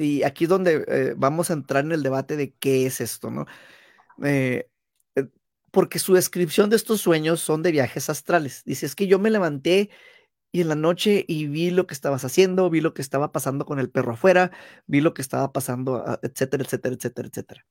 [0.00, 3.30] y aquí es donde eh, vamos a entrar en el debate de qué es esto,
[3.30, 3.46] ¿no?
[4.24, 4.68] Eh,
[5.14, 5.28] eh,
[5.70, 8.62] porque su descripción de estos sueños son de viajes astrales.
[8.64, 9.90] Dice, es que yo me levanté
[10.52, 13.66] y en la noche y vi lo que estabas haciendo, vi lo que estaba pasando
[13.66, 14.50] con el perro afuera,
[14.86, 17.66] vi lo que estaba pasando, ah, etcétera, etcétera, etcétera, etcétera.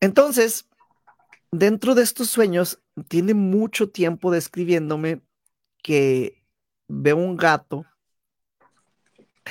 [0.00, 0.68] Entonces,
[1.52, 5.22] dentro de estos sueños, tiene mucho tiempo describiéndome
[5.82, 6.42] que
[6.88, 7.84] veo un gato.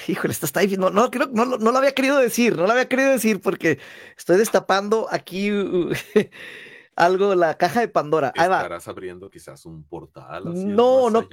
[0.07, 0.79] Híjole, esto está difícil.
[0.79, 3.79] No, no, creo, no, no lo había querido decir, no lo había querido decir porque
[4.17, 5.49] estoy destapando aquí
[6.95, 8.33] algo, la caja de Pandora.
[8.35, 8.57] Ahí va.
[8.57, 10.43] Estarás abriendo quizás un portal.
[10.75, 11.27] no, no,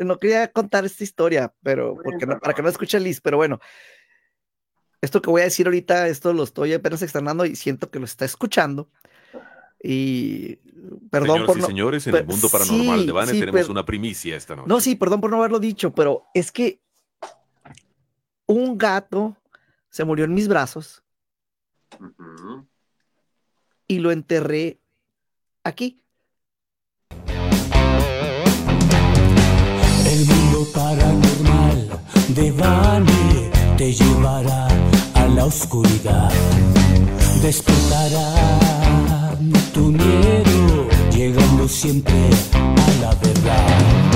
[0.00, 3.60] no, quería contar esta historia, pero porque para que no escuche Liz, pero bueno.
[5.00, 8.06] Esto que voy a decir ahorita, esto lo estoy apenas externando y siento que lo
[8.06, 8.88] está escuchando.
[9.82, 10.56] Y
[11.10, 14.66] perdón por y señores, en el mundo paranormal de Vane tenemos una primicia esta noche.
[14.66, 16.80] No, sí, perdón por no haberlo dicho, pero es que
[18.46, 19.36] un gato
[19.90, 21.02] se murió en mis brazos
[23.86, 24.80] y lo enterré
[25.62, 26.00] aquí.
[30.06, 34.68] El mundo paranormal de Vane te llevará
[35.14, 36.32] a la oscuridad,
[37.42, 39.36] despertará
[39.72, 44.13] tu miedo, llegando siempre a la verdad.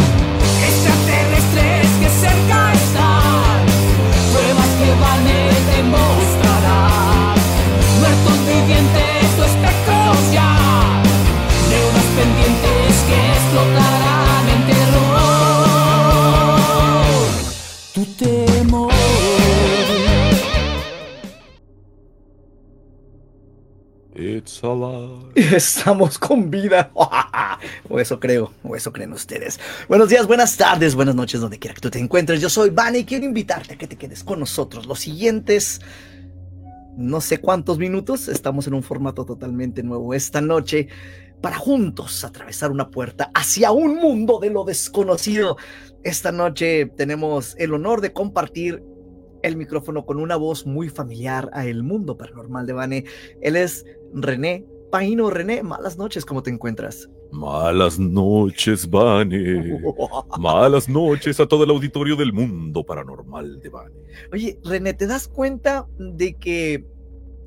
[25.34, 26.90] Estamos con vida.
[27.88, 29.60] o eso creo, o eso creen ustedes.
[29.88, 32.40] Buenos días, buenas tardes, buenas noches, donde quiera que tú te encuentres.
[32.40, 35.80] Yo soy Vani y quiero invitarte a que te quedes con nosotros los siguientes
[36.98, 38.26] no sé cuántos minutos.
[38.26, 40.88] Estamos en un formato totalmente nuevo esta noche
[41.40, 45.56] para juntos atravesar una puerta hacia un mundo de lo desconocido.
[46.02, 48.82] Esta noche tenemos el honor de compartir
[49.42, 53.04] el micrófono con una voz muy familiar a el mundo paranormal de Vane.
[53.40, 53.84] Él es
[54.14, 55.30] René Paino.
[55.30, 57.08] René, malas noches, ¿cómo te encuentras?
[57.30, 59.80] Malas noches, Vane.
[60.38, 63.94] Malas noches a todo el auditorio del mundo paranormal de Vane.
[64.32, 66.84] Oye, René, ¿te das cuenta de que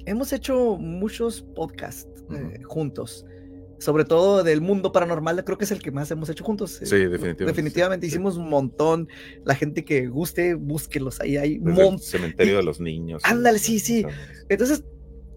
[0.06, 3.26] hemos hecho muchos podcasts eh, juntos?
[3.82, 6.80] Sobre todo del mundo paranormal, creo que es el que más hemos hecho juntos.
[6.84, 7.46] Sí, definitivamente.
[7.46, 9.10] Definitivamente hicimos un montón.
[9.44, 11.36] La gente que guste, búsquelos ahí.
[11.38, 13.24] Hay un cementerio de los niños.
[13.26, 14.06] Ándale, sí, sí.
[14.50, 14.84] Entonces,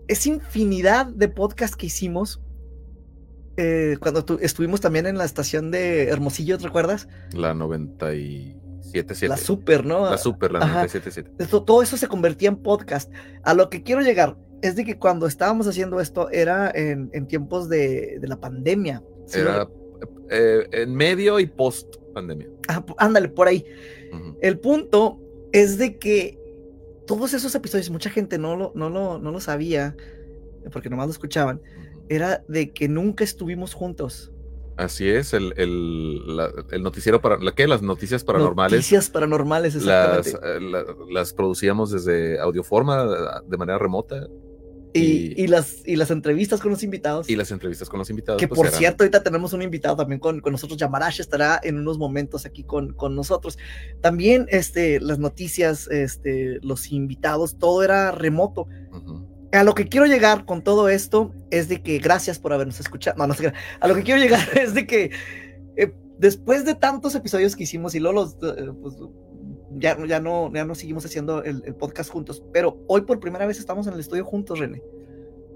[0.09, 2.43] es infinidad de podcasts que hicimos.
[3.57, 7.09] Eh, cuando estuvimos también en la estación de Hermosillo, ¿te recuerdas?
[7.33, 9.27] La 97.7.
[9.29, 10.11] La super, ¿no?
[10.11, 11.65] La super, la 97.7.
[11.65, 13.11] Todo eso se convertía en podcast.
[13.43, 17.69] A lo que quiero llegar es de que cuando estábamos haciendo esto era en, tiempos
[17.69, 19.03] de, la pandemia.
[19.35, 19.69] Era
[20.31, 22.49] eh, en medio y post pandemia.
[22.69, 23.63] Ah, ándale, por ahí.
[24.41, 25.21] El punto
[25.53, 26.39] es de que
[27.07, 29.97] todos esos episodios, mucha gente no lo, no lo, no lo sabía,
[30.73, 31.61] porque nomás lo escuchaban,
[32.09, 34.33] era de que nunca estuvimos juntos.
[34.79, 38.79] Así es, el, el, noticiero para la que las noticias paranormales.
[38.79, 40.33] Noticias paranormales, exactamente.
[40.33, 44.27] Las, eh, las producíamos desde Audioforma de manera remota.
[44.97, 47.29] Y, las, y las entrevistas con los invitados.
[47.29, 48.41] Y las entrevistas con los invitados.
[48.41, 50.79] Que pues, por cierto, ahorita tenemos un invitado también con, con nosotros.
[50.79, 53.59] Yamarash estará en unos momentos aquí con, con nosotros.
[54.01, 58.69] También este, las noticias, este, los invitados, todo era remoto.
[59.53, 63.17] A lo que quiero llegar con todo esto es de que gracias por habernos escuchado.
[63.19, 63.53] No, no sé.
[63.81, 65.11] A lo que quiero llegar es de que
[65.77, 68.95] eh, después de tantos episodios que hicimos y luego los, eh, pues,
[69.77, 73.59] ya, ya, no, ya no seguimos haciendo el, podcast juntos, pero hoy por primera vez
[73.59, 74.83] estamos en el estudio juntos, René.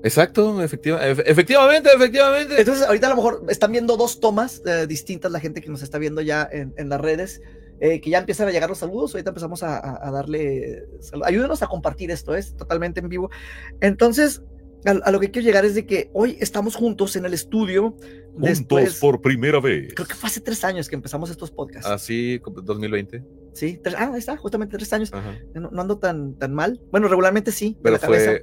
[0.02, 2.54] Exacto, efectivamente, efectivamente.
[2.58, 5.82] Entonces, ahorita a lo mejor están viendo dos tomas eh, distintas la gente que nos
[5.82, 7.40] está viendo ya en, en las redes,
[7.80, 9.14] eh, que ya empiezan a llegar los saludos.
[9.14, 10.84] Ahorita empezamos a, a, darle.
[11.24, 13.30] Ayúdenos a compartir esto, es totalmente en vivo.
[13.80, 14.42] Entonces,
[14.84, 17.96] a, lo que quiero llegar es de que hoy estamos juntos en el estudio.
[18.38, 19.92] Juntos por primera vez.
[19.94, 21.90] Creo que fue hace tres años que empezamos estos podcasts.
[21.90, 23.22] Ah, sí, 2020.
[23.58, 25.12] Sí, ah, ahí está, justamente tres años.
[25.54, 26.80] No, ando tan, tan mal.
[26.90, 27.76] Bueno, regularmente sí.
[27.82, 28.42] Pero fue,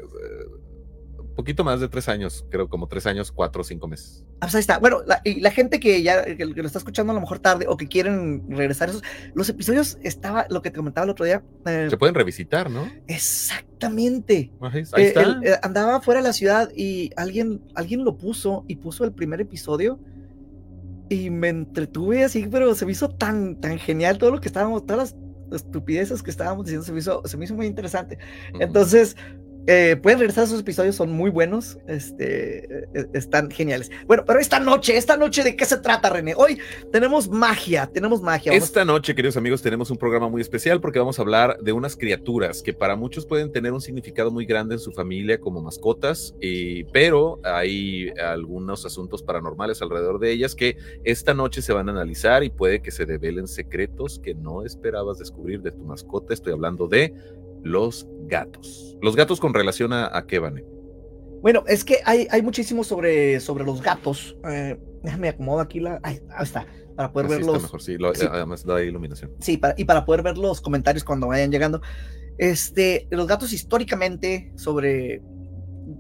[1.36, 4.24] poquito más de tres años, creo como tres años, cuatro o cinco meses.
[4.36, 4.80] Ah, pues ahí está.
[4.80, 7.66] Bueno, la, y la gente que ya que lo está escuchando a lo mejor tarde
[7.68, 9.04] o que quieren regresar esos,
[9.34, 11.44] los episodios estaba lo que te comentaba el otro día.
[11.66, 12.90] Eh, Se pueden revisitar, ¿no?
[13.08, 14.52] Exactamente.
[14.62, 15.40] Ahí, eh, está.
[15.44, 19.42] Eh, andaba fuera de la ciudad y alguien, alguien lo puso y puso el primer
[19.42, 20.00] episodio
[21.10, 24.86] y me entretuve así, pero se me hizo tan, tan genial todo lo que estábamos,
[24.86, 25.16] todas
[25.50, 28.18] las estupideces que estábamos diciendo se me hizo, se me hizo muy interesante.
[28.60, 29.16] Entonces,
[29.68, 33.90] eh, pueden regresar a esos episodios, son muy buenos, este, eh, están geniales.
[34.06, 36.34] Bueno, pero esta noche, esta noche, ¿de qué se trata, René?
[36.36, 36.60] Hoy
[36.92, 38.54] tenemos magia, tenemos magia.
[38.54, 41.96] Esta noche, queridos amigos, tenemos un programa muy especial porque vamos a hablar de unas
[41.96, 46.36] criaturas que para muchos pueden tener un significado muy grande en su familia como mascotas,
[46.94, 52.44] pero hay algunos asuntos paranormales alrededor de ellas que esta noche se van a analizar
[52.44, 56.34] y puede que se develen secretos que no esperabas descubrir de tu mascota.
[56.34, 57.14] Estoy hablando de
[57.66, 58.96] los gatos.
[59.02, 60.64] Los gatos con relación a, a qué van.
[61.42, 64.38] Bueno, es que hay, hay muchísimo sobre, sobre los gatos.
[64.50, 66.00] Eh, déjame acomodo aquí la.
[66.04, 66.66] Ahí, está.
[66.96, 67.62] Para poder ver los.
[67.64, 67.98] Mejor, sí,
[68.32, 69.32] Además da iluminación.
[69.40, 71.82] Sí, para, y para poder ver los comentarios cuando vayan llegando.
[72.38, 75.22] Este, los gatos históricamente sobre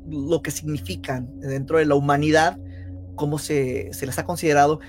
[0.10, 2.60] lo que significan dentro de la humanidad,
[3.16, 4.80] cómo se, se les ha considerado,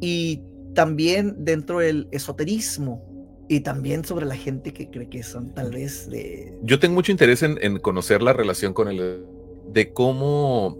[0.00, 0.42] y
[0.74, 3.11] también dentro del esoterismo,
[3.48, 6.56] y también sobre la gente que cree que son tal vez de...
[6.62, 9.24] Yo tengo mucho interés en, conocer la relación con el...
[9.68, 10.78] de cómo...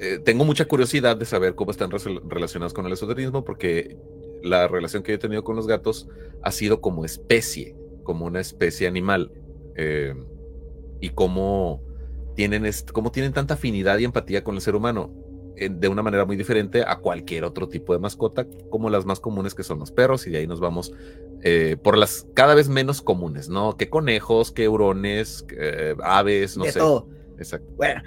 [0.00, 1.90] Eh, tengo mucha curiosidad de saber cómo están
[2.26, 3.98] relacionados con el esoterismo porque
[4.42, 6.08] la relación que he tenido con los gatos
[6.42, 9.30] ha sido como especie, como una especie animal.
[9.76, 10.14] Eh,
[11.00, 11.82] y cómo
[12.34, 15.12] tienen, cómo tienen tanta afinidad y empatía con el ser humano
[15.68, 19.54] de una manera muy diferente a cualquier otro tipo de mascota, como las más comunes
[19.54, 20.92] que son los perros, y de ahí nos vamos
[21.42, 23.76] eh, por las cada vez menos comunes, ¿no?
[23.76, 25.44] Que conejos, que hurones,
[26.02, 26.78] aves, no de sé.
[26.78, 27.19] Todo.
[27.40, 27.72] Exacto.
[27.74, 28.02] Bueno,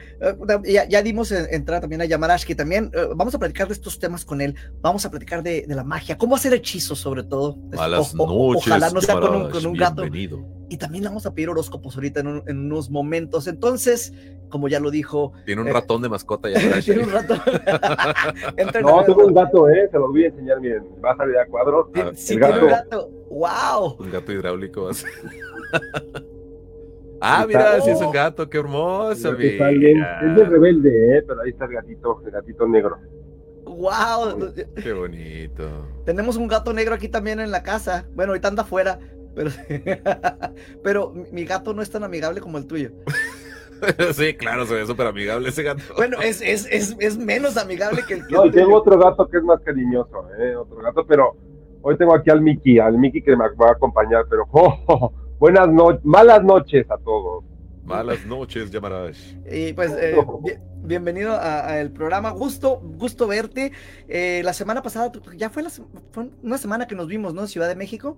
[0.64, 3.98] eh, ya, dimos entrada también a Yamarash, que también eh, vamos a platicar de estos
[3.98, 4.56] temas con él.
[4.80, 7.58] Vamos a platicar de, la magia, cómo hacer hechizos, sobre todo.
[7.76, 10.04] Malas noches, ojalá no sea con un, con un gato.
[10.70, 13.48] Y también vamos a pedir horóscopos ahorita en, en, unos momentos.
[13.48, 14.14] Entonces,
[14.50, 15.34] como ya lo dijo.
[15.46, 16.80] Tiene un eh, ratón de mascota ya.
[16.86, 17.40] tiene un ratón.
[18.84, 19.90] no, tengo un gato, ¿eh?
[19.92, 20.84] Se lo voy a enseñar bien.
[21.04, 21.92] Va a salir a cuadro.
[22.14, 23.10] Sí, tiene un gato.
[23.32, 23.98] ¡Wow!
[24.00, 24.90] Un gato hidráulico.
[27.24, 29.34] ah, mira, sí es un gato, qué hermoso.
[29.34, 29.72] Mira.
[29.72, 31.24] Es de rebelde, ¿eh?
[31.28, 32.98] Pero ahí está el gatito, el gatito negro.
[33.66, 34.54] ¡Wow!
[34.82, 35.88] Qué bonito.
[36.06, 38.06] Tenemos un gato negro aquí también en la casa.
[38.14, 39.00] Bueno, ahorita anda afuera.
[39.36, 39.50] Pero,
[40.84, 42.92] pero mi gato no es tan amigable como el tuyo.
[44.14, 45.82] sí, claro, se ve súper amigable ese gato.
[45.96, 48.34] Bueno, es, es, es, es, menos amigable que el que.
[48.34, 50.56] No, tengo otro gato que es más cariñoso, ¿eh?
[50.56, 51.36] Otro gato, pero
[51.82, 55.12] hoy tengo aquí al Mickey, al Mickey que me va a acompañar, pero oh,
[55.44, 57.44] buenas noches, malas noches a todos.
[57.84, 59.36] Malas noches, llamarás.
[59.52, 60.16] Y pues, eh,
[60.84, 62.32] bienvenido al programa.
[62.32, 63.74] Gusto, gusto verte.
[64.08, 67.46] Eh, la semana pasada, ya fue, la, fue una semana que nos vimos, ¿no?
[67.46, 68.18] Ciudad de México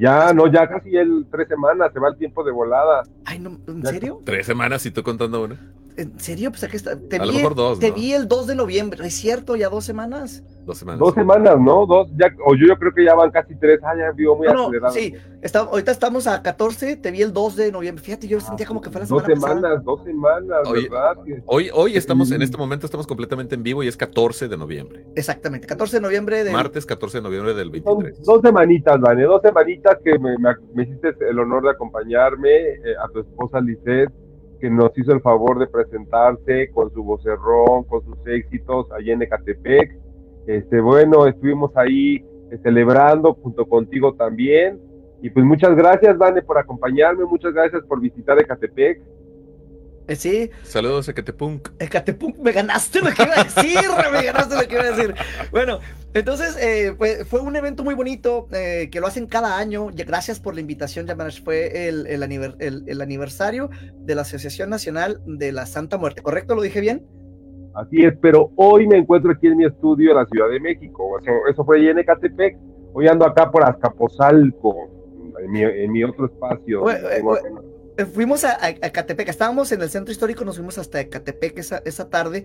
[0.00, 3.02] ya, no, ya casi el tres semanas, se va el tiempo de volada.
[3.24, 4.20] Ay, no, ¿en serio?
[4.24, 5.56] Tres semanas, y tú contando una.
[5.96, 6.50] ¿En serio?
[6.50, 6.96] Pues aquí está.
[6.96, 9.56] Te, a vi, lo mejor dos, te vi el 2 de noviembre, ¿es cierto?
[9.56, 10.42] ¿Ya dos semanas?
[10.64, 11.00] Dos semanas.
[11.00, 11.86] Dos semanas, ¿no?
[11.86, 13.80] Dos, ya, o yo, yo creo que ya van casi tres.
[13.82, 14.94] Ah, ya vivo muy no, acelerado.
[14.94, 18.02] Sí, está, ahorita estamos a 14, te vi el 2 de noviembre.
[18.04, 19.82] Fíjate, yo sentía como que fue la semana Dos semanas, pasada.
[19.84, 21.16] dos semanas, hoy, ¿verdad?
[21.46, 25.06] Hoy, hoy estamos, en este momento estamos completamente en vivo y es 14 de noviembre.
[25.16, 26.52] Exactamente, 14 de noviembre del...
[26.52, 28.16] Martes 14 de noviembre del 23.
[28.16, 32.94] Son dos semanitas, Vane, dos semanitas que me, me, hiciste el honor de acompañarme, eh,
[33.02, 34.12] a tu esposa Lisette
[34.60, 39.22] que nos hizo el favor de presentarse con su vocerrón, con sus éxitos allá en
[39.22, 39.98] Ecatepec.
[40.46, 44.80] Este, bueno, estuvimos ahí eh, celebrando junto contigo también.
[45.22, 49.02] Y pues muchas gracias, Vane, por acompañarme, muchas gracias por visitar Ecatepec.
[50.08, 50.50] Eh, sí.
[50.64, 51.68] Saludos a Ecatepunk.
[51.78, 53.78] Ecatepunk, me ganaste lo que iba a decir,
[54.12, 55.14] me ganaste lo que iba a decir.
[55.52, 55.78] Bueno,
[56.14, 59.88] entonces eh, pues, fue un evento muy bonito eh, que lo hacen cada año.
[59.94, 61.42] Gracias por la invitación, Yamarash.
[61.42, 62.22] Fue el, el,
[62.86, 66.54] el, aniversario de la Asociación Nacional de la Santa Muerte, ¿correcto?
[66.54, 67.06] ¿Lo dije bien?
[67.74, 71.18] Así es, pero hoy me encuentro aquí en mi estudio en la Ciudad de México.
[71.20, 72.58] Eso, eso fue en Ecatepec.
[72.92, 74.90] Hoy ando acá por Azcapotzalco,
[75.38, 76.90] en mi, en mi otro espacio.
[76.90, 81.82] Eh, fuimos a, a, Catepec, estábamos en el centro histórico, nos fuimos hasta Catepec esa,
[81.84, 82.44] esa tarde.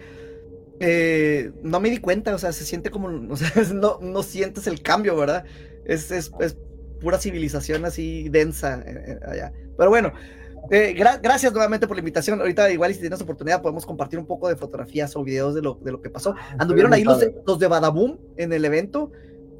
[0.79, 4.67] Eh, no me di cuenta, o sea, se siente como, o sea, no, no sientes
[4.67, 5.46] el cambio, ¿verdad?
[5.86, 6.58] Es, es, es
[7.00, 9.53] pura civilización así densa eh, allá.
[9.77, 10.13] Pero bueno,
[10.70, 12.39] gracias nuevamente por la invitación.
[12.39, 15.75] Ahorita, igual, si tienes oportunidad, podemos compartir un poco de fotografías o videos de lo,
[15.75, 16.34] de lo que pasó.
[16.38, 19.12] Ah, Anduvieron ahí los de, los de Badaboom en el evento.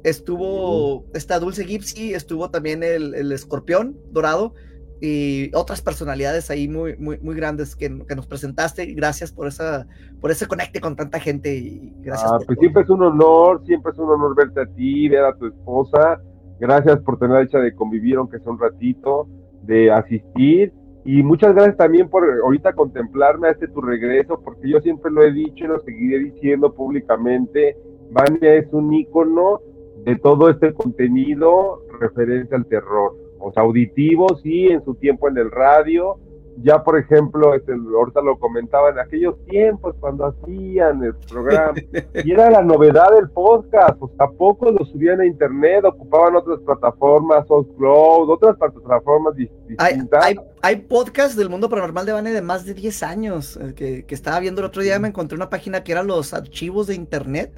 [0.02, 4.54] Estuvo esta Dulce Gypsy, estuvo también el, el escorpión dorado
[5.00, 8.86] y otras personalidades ahí muy, muy, muy grandes que, que, nos presentaste.
[8.94, 9.86] Gracias por esa,
[10.20, 12.30] por ese conecte con tanta gente y gracias.
[12.32, 15.36] Ah, pues siempre es un honor, siempre es un honor verte a ti, ver a
[15.36, 16.20] tu esposa.
[16.58, 19.28] Gracias por tener la dicha de convivir, aunque sea un ratito,
[19.62, 20.72] de asistir.
[21.04, 25.22] Y muchas gracias también por ahorita contemplarme a este tu regreso, porque yo siempre lo
[25.22, 27.76] he dicho y lo seguiré diciendo públicamente.
[28.10, 29.60] Vania es un ícono
[30.04, 33.25] de todo este contenido referente al terror.
[33.38, 36.18] O sea, auditivo, sí, en su tiempo en el radio,
[36.62, 41.74] ya por ejemplo, este, ahorita lo comentaba en aquellos tiempos cuando hacían el programa,
[42.24, 47.44] y era la novedad del podcast, pues tampoco lo subían a internet, ocupaban otras plataformas,
[47.46, 50.24] Cloud, otras plataformas distintas.
[50.24, 54.06] Hay, hay, podcasts del mundo paranormal de Bane de más de 10 años, eh, que,
[54.06, 56.94] que, estaba viendo el otro día, me encontré una página que eran los archivos de
[56.94, 57.52] internet,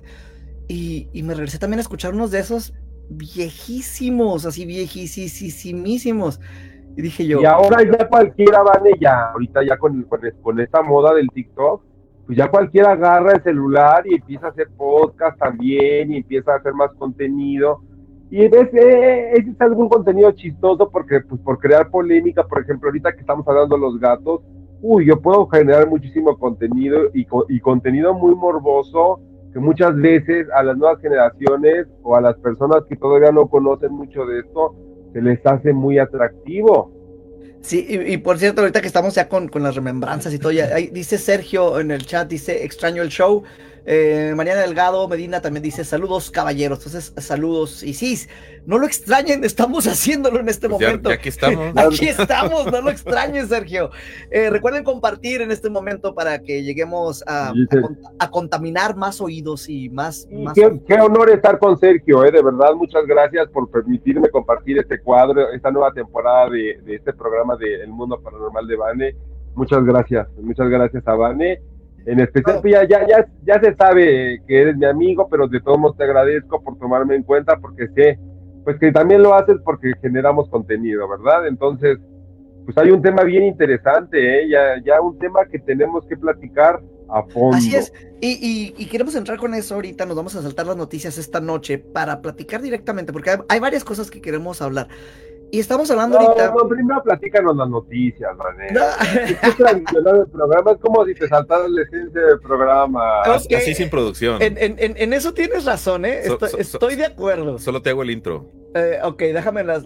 [0.66, 2.74] y, y me regresé también a escuchar unos de esos
[3.08, 6.40] viejísimos, así viejísimos
[6.96, 7.40] y dije yo.
[7.40, 10.02] Y ahora ya cualquiera, Vane, ya, ahorita ya con,
[10.42, 11.82] con, esta moda del TikTok,
[12.26, 16.56] pues ya cualquiera agarra el celular y empieza a hacer podcast también y empieza a
[16.56, 17.82] hacer más contenido.
[18.30, 23.12] Y ese, eh, es algún contenido chistoso porque, pues, por crear polémica, por ejemplo, ahorita
[23.12, 24.42] que estamos hablando de los gatos,
[24.82, 29.20] uy, yo puedo generar muchísimo contenido y, y contenido muy morboso
[29.52, 33.92] que muchas veces a las nuevas generaciones o a las personas que todavía no conocen
[33.92, 34.74] mucho de esto,
[35.12, 36.92] se les hace muy atractivo.
[37.60, 40.76] Sí, y, por cierto, ahorita que estamos ya con, con las remembranzas y todo, ya,
[40.76, 43.42] dice Sergio en el chat, dice, extraño el show,
[43.90, 46.84] eh, Mariana Delgado Medina también dice saludos caballeros.
[46.84, 47.82] Entonces, saludos.
[47.82, 48.18] Y sí,
[48.66, 51.08] no lo extrañen, estamos haciéndolo en este pues momento.
[51.08, 51.72] Ya, aquí estamos.
[51.74, 53.88] aquí estamos, no lo extrañen, Sergio.
[54.30, 57.54] Eh, recuerden compartir en este momento para que lleguemos a,
[58.18, 60.28] a, contaminar más oídos y más.
[60.54, 65.50] Qué, honor estar con Sergio, eh, de verdad, muchas gracias por permitirme compartir este cuadro,
[65.50, 69.16] esta nueva temporada de, de este programa de El Mundo Paranormal de Bane.
[69.54, 71.77] Muchas gracias, muchas gracias a Bane
[72.08, 75.78] en especial, pues, ya, ya, ya, se sabe que eres mi amigo, pero de todos
[75.78, 78.18] modos te agradezco por tomarme en cuenta porque sé,
[78.64, 81.46] pues que también lo haces porque generamos contenido, ¿verdad?
[81.46, 81.98] Entonces,
[82.64, 84.48] pues hay un tema bien interesante, ¿eh?
[84.48, 87.58] ya, ya un tema que tenemos que platicar a fondo.
[87.58, 91.18] Así es, y, y, queremos entrar con eso ahorita, nos vamos a saltar las noticias
[91.18, 94.88] esta noche para platicar directamente, porque hay varias cosas que queremos hablar.
[95.50, 96.50] Y estamos hablando ahorita.
[96.50, 98.70] No, primero platícanos las noticias, Mané.
[98.72, 98.82] No.
[99.70, 103.22] el programa es como si te saltara la esencia del programa.
[103.22, 104.42] Así sin producción.
[104.42, 106.22] En, en, en, eso tienes razón, ¿eh?
[106.58, 107.58] estoy, de acuerdo.
[107.58, 108.50] Solo te hago el intro.
[108.74, 109.84] Eh, ok, déjame las,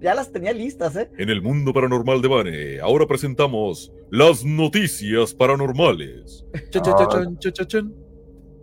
[0.00, 1.10] ya las tenía listas, ¿eh?
[1.18, 6.46] En el mundo paranormal de Bane, ahora presentamos las noticias paranormales.
[6.70, 7.94] Chan, chan, chan, chan, chan, chan.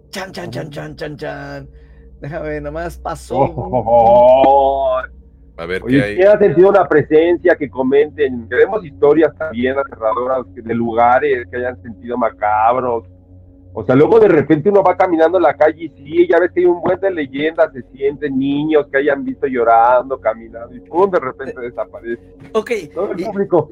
[0.09, 1.69] Chan, chan, chan, chan, chan, chan.
[2.19, 3.37] Déjame, nomás pasó.
[3.37, 5.01] Oh,
[5.57, 6.21] a ver qué hay.
[6.21, 7.55] ha sentido una presencia?
[7.55, 8.47] Que comenten.
[8.49, 13.05] Queremos historias también aterradoras de lugares que hayan sentido macabros.
[13.73, 16.51] O sea, luego de repente uno va caminando en la calle y sí, ya ves
[16.51, 20.81] que hay un buen de leyendas, se sienten niños que hayan visto llorando, caminando, y
[20.81, 22.21] pum, de repente desaparece.
[22.51, 22.71] Ok.
[22.93, 23.71] Todo el público.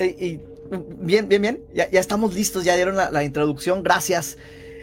[0.00, 0.40] Y,
[0.98, 1.64] bien, bien, bien.
[1.72, 4.36] Ya, ya, estamos listos, ya dieron la, la introducción, gracias.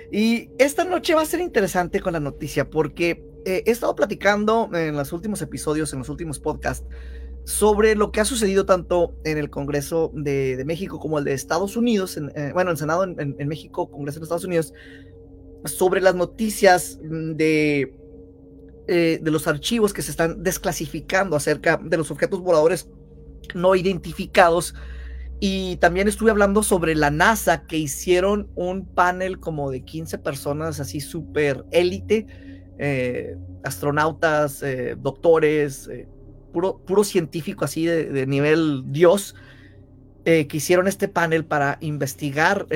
[0.09, 4.69] Y esta noche va a ser interesante con la noticia porque eh, he estado platicando
[4.73, 6.85] en los últimos episodios, en los últimos podcasts,
[7.45, 11.77] sobre lo que ha sucedido tanto en el Congreso de, México como el de Estados
[11.77, 14.73] Unidos, eh, bueno, el Senado en, México, Congreso de Estados Unidos,
[15.65, 17.93] sobre las noticias de,
[18.87, 22.87] eh, de los archivos que se están desclasificando acerca de los objetos voladores
[23.55, 24.75] no identificados.
[25.39, 30.79] Y también estuve hablando sobre la NASA, que hicieron un panel como de 15 personas,
[30.79, 32.27] así súper élite,
[32.81, 36.07] eh, astronautas, eh, doctores, eh,
[36.53, 39.35] puro, puro, científico así de, nivel Dios,
[40.23, 42.67] que hicieron este panel para investigar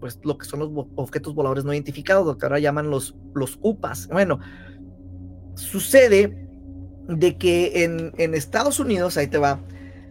[0.00, 3.60] pues, lo que son los objetos voladores no identificados, lo que ahora llaman los, los
[3.62, 4.08] UPAs.
[4.08, 4.40] Bueno,
[5.54, 6.48] sucede
[7.06, 9.60] de que en, en Estados Unidos, ahí te va,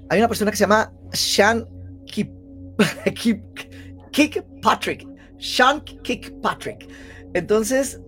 [0.10, 1.68] hay una persona que se llama Sean
[2.06, 3.68] Kirkpatrick.
[5.38, 6.88] Sean Kirkpatrick.
[7.34, 8.00] Entonces,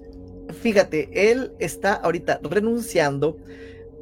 [0.51, 3.38] fíjate, él está ahorita renunciando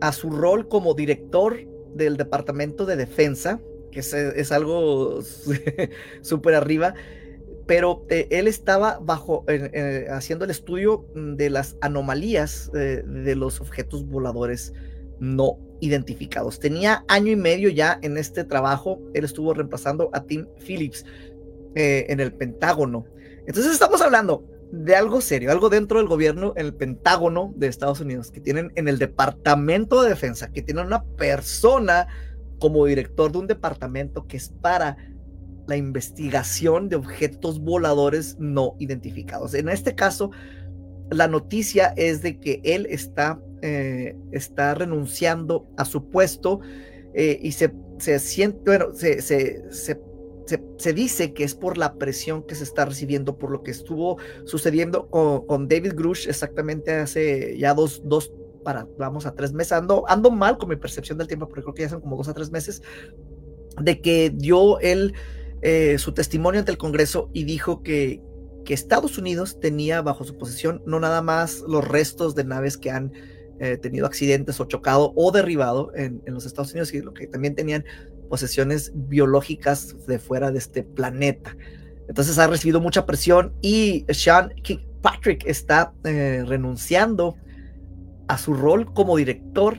[0.01, 1.57] a su rol como director
[1.93, 3.59] del Departamento de Defensa,
[3.91, 5.21] que es, algo
[6.21, 6.93] súper arriba,
[7.65, 9.45] pero eh, él estaba bajo,
[10.11, 14.73] haciendo el estudio de las anomalías eh, de los objetos voladores
[15.19, 16.59] no identificados.
[16.59, 21.05] Tenía año y medio ya en este trabajo, él estuvo reemplazando a Tim Phillips
[21.75, 23.05] eh, en el Pentágono.
[23.45, 28.31] Entonces estamos hablando de algo serio, algo dentro del gobierno, el Pentágono de Estados Unidos,
[28.31, 32.07] que tienen en el Departamento de Defensa, que tienen una persona
[32.59, 34.97] como director de un departamento que es para
[35.67, 39.53] la investigación de objetos voladores no identificados.
[39.53, 40.31] En este caso,
[41.09, 46.59] la noticia es de que él está, eh, está renunciando a su puesto
[47.13, 50.01] eh, y se, se siente, bueno, se se,
[50.93, 55.09] dice que es por la presión que se está recibiendo, por lo que estuvo sucediendo
[55.09, 59.73] con, David Grush exactamente hace ya dos, dos, para, vamos a tres meses.
[59.73, 62.27] Ando, ando mal con mi percepción del tiempo, porque creo que ya son como dos
[62.27, 62.81] a tres meses,
[63.81, 65.13] de que dio él
[65.61, 68.21] eh, su testimonio ante el Congreso y dijo que,
[68.65, 72.91] que Estados Unidos tenía bajo su posesión no nada más los restos de naves que
[72.91, 73.11] han
[73.59, 77.27] eh, tenido accidentes o chocado o derribado en, en, los Estados Unidos, y lo que
[77.27, 77.83] también tenían
[78.29, 81.55] posesiones biológicas de fuera de este planeta.
[82.07, 84.53] Entonces ha recibido mucha presión y Sean
[85.01, 87.35] Patrick está eh, renunciando
[88.27, 89.77] a su rol como director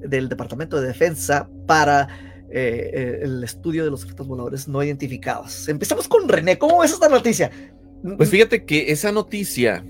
[0.00, 2.08] del Departamento de Defensa para
[2.50, 5.68] eh, el estudio de los objetos voladores no identificados.
[5.68, 6.58] Empezamos con René.
[6.58, 7.50] ¿Cómo ves esta noticia?
[8.16, 9.84] Pues fíjate que esa noticia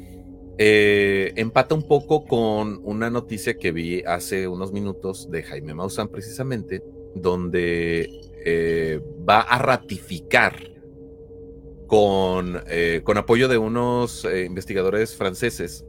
[0.59, 6.09] eh, empata un poco con una noticia que vi hace unos minutos de Jaime Maussan
[6.09, 6.83] precisamente,
[7.15, 10.71] donde eh, va a ratificar
[11.87, 15.85] con, eh, con apoyo de unos investigadores franceses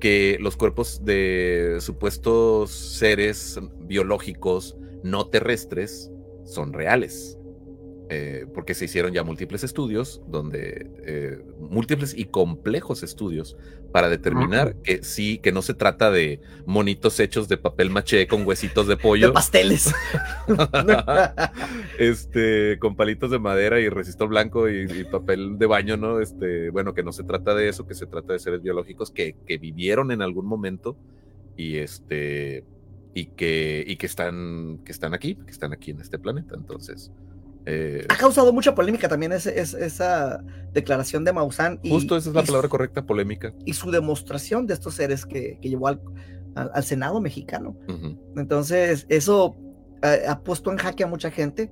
[0.00, 6.10] que los cuerpos de supuestos seres biológicos no terrestres
[6.44, 7.35] son reales.
[8.08, 13.56] Eh, porque se hicieron ya múltiples estudios, donde eh, múltiples y complejos estudios
[13.90, 18.46] para determinar que sí, que no se trata de monitos hechos de papel maché con
[18.46, 19.26] huesitos de pollo.
[19.26, 19.92] De pasteles.
[21.98, 26.20] este, con palitos de madera y resistor blanco y, papel de baño, ¿no?
[26.20, 29.34] Este, bueno, que no se trata de eso, que se trata de seres biológicos que,
[29.46, 30.96] que vivieron en algún momento
[31.56, 32.64] y este
[33.14, 36.54] y que, y que están, que están aquí, que están aquí en este planeta.
[36.54, 37.10] Entonces,
[37.68, 41.80] eh, ha causado mucha polémica también esa declaración de Maussan.
[41.82, 43.52] Y, justo esa es la palabra correcta, polémica.
[43.64, 46.00] Y su demostración de estos seres que, llevó al,
[46.82, 47.76] Senado mexicano.
[48.36, 49.56] Entonces, eso
[50.00, 51.70] ha, puesto en jaque a mucha gente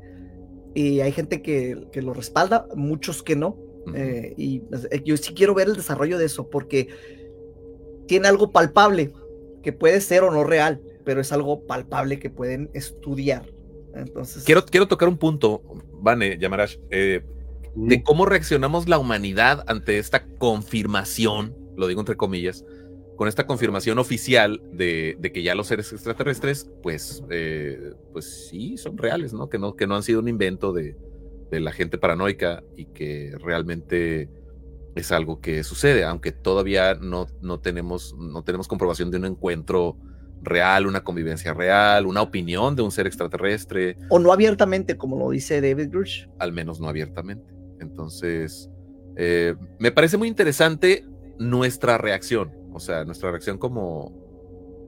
[0.74, 3.56] y hay gente que, lo respalda, muchos que no.
[3.94, 4.62] Eh, y
[5.04, 6.88] yo sí quiero ver el desarrollo de eso porque
[8.06, 9.12] tiene algo palpable
[9.62, 13.53] que puede ser o no real, pero es algo palpable que pueden estudiar
[13.94, 14.44] entonces.
[14.44, 15.62] Quiero, quiero tocar un punto,
[16.00, 17.24] Vane, Yamarash, eh,
[17.74, 22.64] de cómo reaccionamos la humanidad ante esta confirmación, lo digo entre comillas,
[23.16, 28.98] con esta confirmación oficial de, que ya los seres extraterrestres, pues, eh, pues sí, son
[28.98, 29.48] reales, ¿no?
[29.48, 29.76] Que, ¿no?
[29.76, 30.96] que no han sido un invento de,
[31.50, 34.28] de la gente paranoica y que realmente
[34.94, 39.96] es algo que sucede, aunque todavía no, no, tenemos, no tenemos comprobación de un encuentro
[40.42, 43.96] real, una convivencia real, una opinión de un ser extraterrestre.
[44.10, 46.26] O no abiertamente, como lo dice David Grush.
[46.38, 47.52] Al menos no abiertamente.
[47.80, 48.70] Entonces,
[49.16, 51.04] eh, me parece muy interesante
[51.38, 54.12] nuestra reacción, o sea, nuestra reacción como...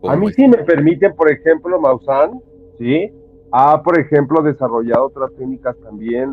[0.04, 2.40] a mí sí me permiten, por ejemplo, Maussan,
[2.78, 3.12] ¿sí?
[3.52, 6.32] Ha, por ejemplo, desarrollado otras técnicas también,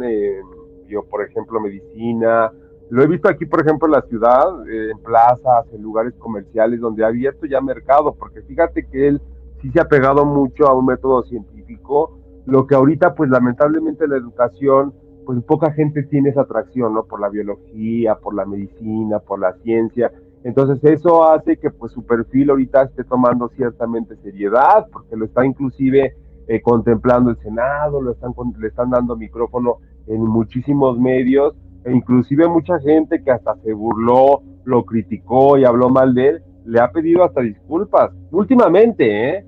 [0.88, 2.52] yo, por ejemplo, medicina,
[2.94, 6.80] lo he visto aquí, por ejemplo, en la ciudad, eh, en plazas, en lugares comerciales,
[6.80, 9.22] donde ha abierto ya mercado, porque fíjate que él
[9.64, 14.18] sí se ha pegado mucho a un método científico, lo que ahorita, pues lamentablemente la
[14.18, 14.94] educación,
[15.26, 17.06] pues poca gente tiene esa atracción, ¿no?
[17.06, 20.12] Por la biología, por la medicina, por la ciencia.
[20.44, 25.44] Entonces eso hace que pues su perfil ahorita esté tomando ciertamente seriedad, porque lo está
[25.44, 26.16] inclusive
[26.48, 32.48] eh, contemplando el Senado, lo están, le están dando micrófono en muchísimos medios e inclusive
[32.48, 36.92] mucha gente que hasta se burló, lo criticó y habló mal de él, le ha
[36.92, 38.12] pedido hasta disculpas.
[38.32, 39.46] Últimamente, ¿eh?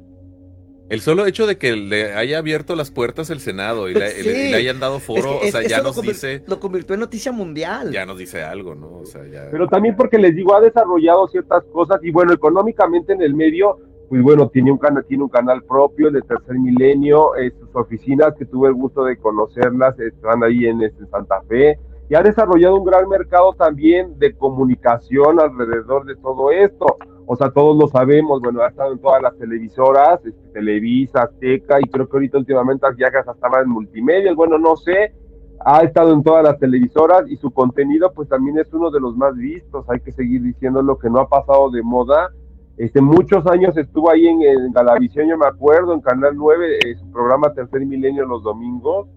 [0.87, 4.79] El solo hecho de que le haya abierto las puertas el Senado y le, hayan
[4.79, 6.43] dado foro, o sea, ya nos dice.
[6.47, 7.91] Lo convirtió en noticia mundial.
[7.91, 8.99] Ya nos dice algo, ¿no?
[8.99, 9.47] O sea, ya...
[9.49, 13.79] Pero también porque les digo, ha desarrollado ciertas cosas y bueno, económicamente en el medio,
[14.09, 18.35] pues bueno, tiene un canal, tiene un canal propio de Tercer Milenio, eh, sus oficinas
[18.37, 22.75] que tuve el gusto de conocerlas están ahí en, este, Santa Fe y ha desarrollado
[22.75, 26.85] un gran mercado también de comunicación alrededor de todo esto.
[27.27, 31.79] O sea, todos lo sabemos, bueno, ha estado en todas las televisoras, este, Televisa, Azteca,
[31.79, 35.15] y creo que ahorita últimamente viajes hasta más en multimedia, bueno, no sé,
[35.59, 39.15] ha estado en todas las televisoras y su contenido pues también es uno de los
[39.17, 42.29] más vistos, hay que seguir diciendo lo que no ha pasado de moda.
[42.77, 46.95] Este, muchos años estuvo ahí en, en Galavisión, yo me acuerdo, en Canal 9, eh,
[46.95, 49.07] su programa Tercer Milenio los domingos,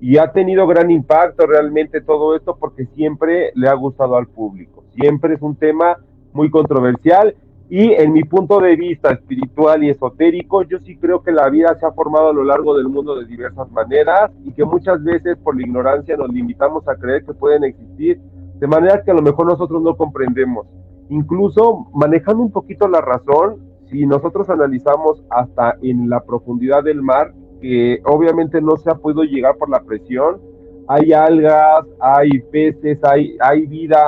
[0.00, 4.84] y ha tenido gran impacto realmente todo esto porque siempre le ha gustado al público,
[4.94, 5.96] siempre es un tema
[6.32, 7.34] muy controversial
[7.68, 11.76] y en mi punto de vista espiritual y esotérico, yo sí creo que la vida
[11.80, 15.36] se ha formado a lo largo del mundo de diversas maneras y que muchas veces
[15.38, 18.20] por la ignorancia nos limitamos a creer que pueden existir
[18.58, 20.66] de maneras que a lo mejor nosotros no comprendemos.
[21.08, 23.56] Incluso manejando un poquito la razón,
[23.90, 29.22] si nosotros analizamos hasta en la profundidad del mar, que obviamente no se ha podido
[29.24, 30.40] llegar por la presión.
[30.88, 33.98] hay algas, hay peces, hay, hay vida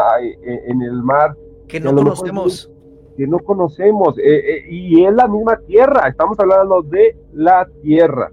[0.42, 1.37] en el mar.
[1.66, 2.70] Que no conocemos.
[3.16, 4.16] Que no conocemos.
[4.18, 8.30] Eh, eh, y es la misma tierra, estamos hablando de la tierra.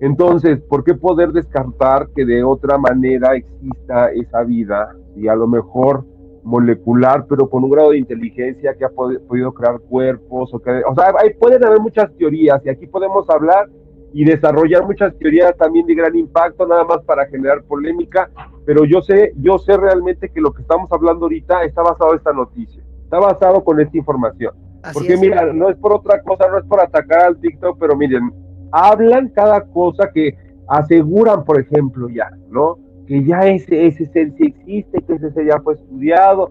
[0.00, 4.96] Entonces, ¿por qué poder descartar que de otra manera exista esa vida?
[5.14, 6.04] Y a lo mejor
[6.42, 10.94] molecular, pero con un grado de inteligencia que ha podido crear cuerpos, o, que, o
[10.94, 13.68] sea, hay, pueden haber muchas teorías y aquí podemos hablar
[14.12, 18.30] y desarrollar muchas teorías también de gran impacto, nada más para generar polémica,
[18.66, 22.18] pero yo sé, yo sé realmente que lo que estamos hablando ahorita está basado en
[22.18, 24.54] esta noticia, está basado con esta información.
[24.92, 28.32] Porque mira, no es por otra cosa, no es por atacar al TikTok, pero miren,
[28.72, 30.36] hablan cada cosa que
[30.68, 32.78] aseguran, por ejemplo, ya, ¿no?
[33.06, 36.50] Que ya ese, ese ser sí existe, que ese ser ya fue estudiado.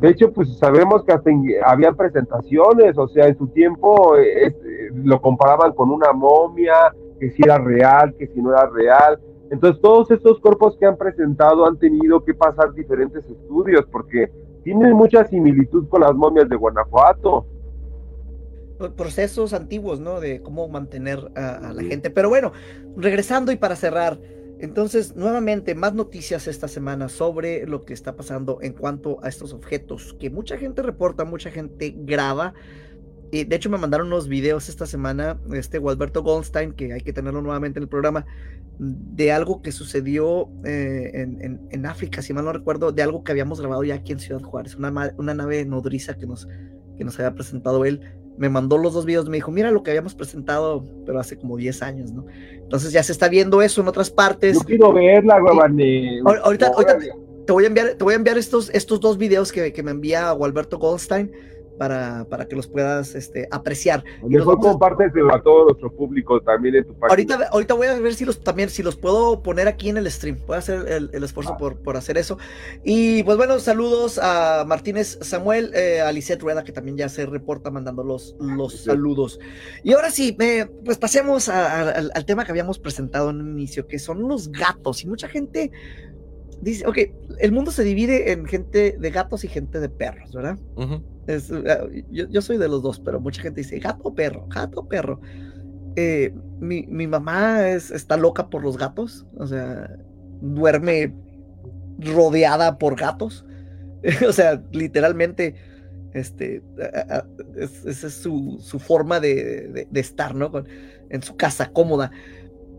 [0.00, 1.30] De hecho, pues sabemos que hasta
[1.64, 4.54] había presentaciones, o sea, en su tiempo eh,
[4.94, 9.18] lo comparaban con una momia, que si era real, que si no era real.
[9.50, 14.30] Entonces, todos estos cuerpos que han presentado han tenido que pasar diferentes estudios porque
[14.62, 17.46] tienen mucha similitud con las momias de Guanajuato.
[18.96, 20.20] Procesos antiguos, ¿no?
[20.20, 22.10] De cómo mantener a, la gente.
[22.10, 22.52] Pero bueno,
[22.96, 24.20] regresando y para cerrar,
[24.60, 29.52] entonces, nuevamente, más noticias esta semana sobre lo que está pasando en cuanto a estos
[29.52, 32.54] objetos que mucha gente reporta, mucha gente graba.
[33.30, 37.12] Y de hecho me mandaron unos videos esta semana, este Walberto Goldstein, que hay que
[37.12, 38.24] tenerlo nuevamente en el programa,
[38.78, 41.26] de algo que sucedió eh,
[41.70, 44.40] en, África, si mal no recuerdo, de algo que habíamos grabado ya aquí en Ciudad
[44.40, 46.48] Juárez, una, una nave nodriza que nos,
[46.96, 48.00] que nos había presentado él.
[48.38, 51.56] Me mandó los dos videos, me dijo, mira lo que habíamos presentado, pero hace como
[51.56, 52.24] 10 años, ¿no?
[52.52, 54.54] Entonces ya se está viendo eso en otras partes.
[54.58, 55.36] Yo quiero verla,
[56.44, 56.98] Ahorita, ahorita
[57.46, 59.90] te, voy a enviar, te voy a enviar estos, estos dos videos que, que me
[59.90, 61.32] envía Walberto Goldstein
[61.78, 64.04] para, para que los puedas este, apreciar.
[64.22, 67.08] Y mejor compárteselo a todo nuestro público también en tu página.
[67.10, 70.10] Ahorita, ahorita voy a ver si los también si los puedo poner aquí en el
[70.10, 70.38] stream.
[70.46, 72.38] Voy a hacer el, esfuerzo por, por, hacer eso.
[72.84, 77.26] Y pues bueno, saludos a Martínez Samuel, eh, a Lisette Rueda, que también ya se
[77.26, 79.38] reporta mandando los, los saludos.
[79.82, 80.36] Y ahora sí,
[80.84, 85.04] pues pasemos al, al tema que habíamos presentado en un inicio, que son los gatos.
[85.04, 85.70] Y mucha gente
[86.60, 86.98] dice, ok,
[87.38, 90.58] el mundo se divide en gente de gatos y gente de perros, ¿verdad?
[91.26, 94.88] Eh, yo, soy de los dos, pero mucha gente dice gato o perro, gato o
[94.88, 95.20] perro.
[95.96, 99.96] Eh, mi, mamá es, está loca por los gatos, o sea,
[100.40, 101.14] duerme
[101.98, 103.44] rodeada por gatos.
[104.26, 105.54] o sea, literalmente,
[106.14, 106.62] este,
[107.56, 110.50] esa es su, forma de, estar, ¿no?
[111.10, 112.10] en su casa cómoda.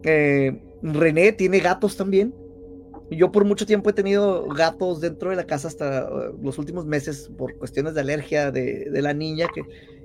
[0.03, 2.33] Eh, René tiene gatos también.
[3.11, 6.85] Yo por mucho tiempo he tenido gatos dentro de la casa hasta uh, los últimos
[6.85, 9.63] meses por cuestiones de alergia de, la niña que,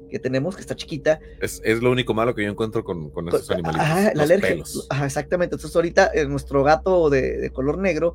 [0.08, 1.20] que, tenemos, que está chiquita.
[1.40, 3.80] Es, es, lo único malo que yo encuentro con, con esos animales.
[3.80, 4.62] Ajá, la alergia.
[4.88, 5.56] Ajá, exactamente.
[5.56, 8.14] Entonces ahorita eh, nuestro gato de, de, color negro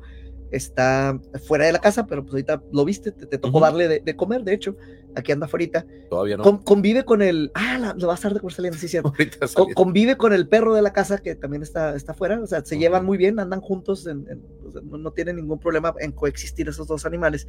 [0.50, 4.42] está fuera de la casa, pero pues ahorita lo viste, te, tocó darle de, comer,
[4.42, 4.76] de hecho,
[5.14, 5.84] aquí anda afuera.
[6.08, 6.64] Todavía no.
[6.64, 9.12] convive con el, ah, lo va a estar de saliendo, sí, cierto.
[9.74, 12.78] convive con el perro de la casa que también está, está afuera, o sea, se
[12.78, 17.46] llevan muy bien, andan juntos, no, no tienen ningún problema en coexistir esos dos animales.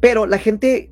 [0.00, 0.90] Pero la gente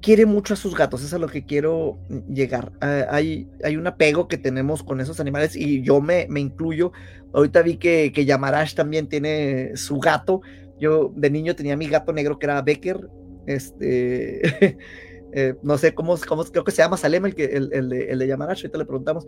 [0.00, 2.72] quiere mucho a sus gatos, eso es a lo que quiero llegar.
[2.80, 6.92] Ah, hay, hay un apego que tenemos con esos animales y yo me, me incluyo.
[7.32, 10.40] Ahorita vi que, que Yamarash también tiene su gato.
[10.80, 13.08] Yo de niño tenía mi gato negro que era Becker.
[13.48, 14.76] Este,
[15.32, 18.10] eh, no sé cómo, cómo, creo que se llama Salem, el, que, el, el, de,
[18.10, 19.26] el de ahorita le preguntamos.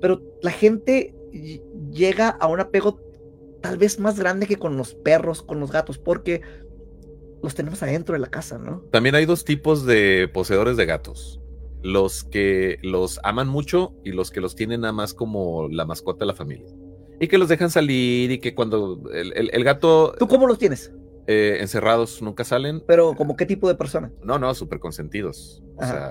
[0.00, 1.14] Pero la gente
[1.90, 3.00] llega a un apego
[3.62, 6.42] tal vez más grande que con los perros, con los gatos, porque
[7.42, 8.82] los tenemos adentro de la casa, ¿no?
[8.90, 11.40] También hay dos tipos de poseedores de gatos.
[11.82, 16.20] Los que los aman mucho y los que los tienen nada más como la mascota
[16.20, 16.68] de la familia.
[17.20, 20.14] Y que los dejan salir y que cuando el, gato...
[20.18, 20.92] ¿Tú cómo los tienes?
[21.26, 22.82] Eh, encerrados, nunca salen.
[22.86, 24.10] Pero, ¿como qué tipo de persona?
[24.22, 25.62] No, no, súper consentidos.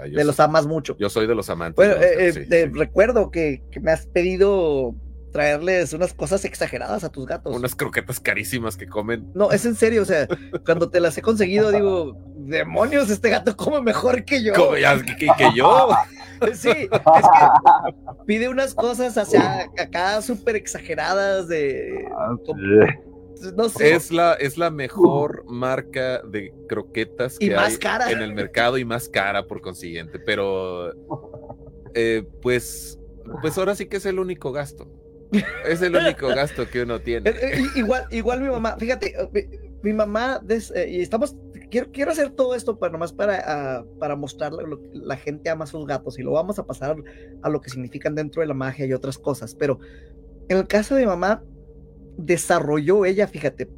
[0.09, 0.95] de los amas mucho.
[0.99, 1.75] Yo soy de los amantes.
[1.75, 4.95] Bueno, eh, eh, recuerdo que, que, me has pedido
[5.31, 7.55] traerles unas cosas exageradas a tus gatos.
[7.55, 9.31] Unas croquetas carísimas que comen.
[9.33, 10.27] No, es en serio, o sea,
[10.65, 14.53] cuando te las he conseguido, digo, demonios, este gato come mejor que yo.
[14.53, 14.81] Come
[15.17, 15.89] que, que, yo.
[16.53, 17.95] sí, es que
[18.25, 22.05] pide unas cosas hacia acá súper exageradas de...
[22.17, 22.35] Ah,
[23.55, 23.93] no sé.
[23.93, 29.09] Es la, es la mejor marca de croquetas que hay en el mercado y más
[29.09, 30.93] cara por consiguiente, pero
[31.93, 32.99] eh, pues,
[33.41, 34.87] pues ahora sí que es el único gasto.
[35.65, 37.29] Es el único gasto que uno tiene.
[37.29, 40.41] Eh, eh, igual, igual mi mamá, fíjate, eh, mi, mamá,
[40.87, 41.35] y estamos,
[41.69, 45.49] quiero, quiero hacer todo esto para nomás para, ah, para mostrarle lo que la gente
[45.49, 46.97] ama a sus gatos y lo vamos a pasar
[47.41, 49.55] a lo que significan dentro de la magia y otras cosas.
[49.55, 49.79] Pero
[50.49, 51.43] en el caso de mi mamá,
[52.25, 53.69] desarrolló ella, fíjate,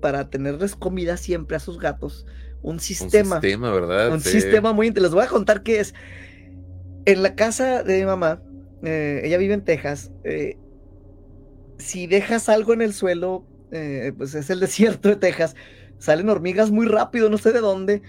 [0.00, 2.26] para tenerles comida siempre a sus gatos
[2.64, 3.36] un sistema.
[3.36, 4.12] Un sistema, ¿verdad?
[4.12, 5.94] Un sistema muy Les voy a contar qué es.
[7.04, 8.42] En la casa de mi mamá,
[8.82, 10.10] eh, ella vive en Texas.
[10.24, 10.56] Eh,
[11.78, 15.54] si dejas algo en el suelo, eh, pues es el desierto de Texas.
[16.04, 18.02] Salen hormigas muy rápido, no sé de dónde.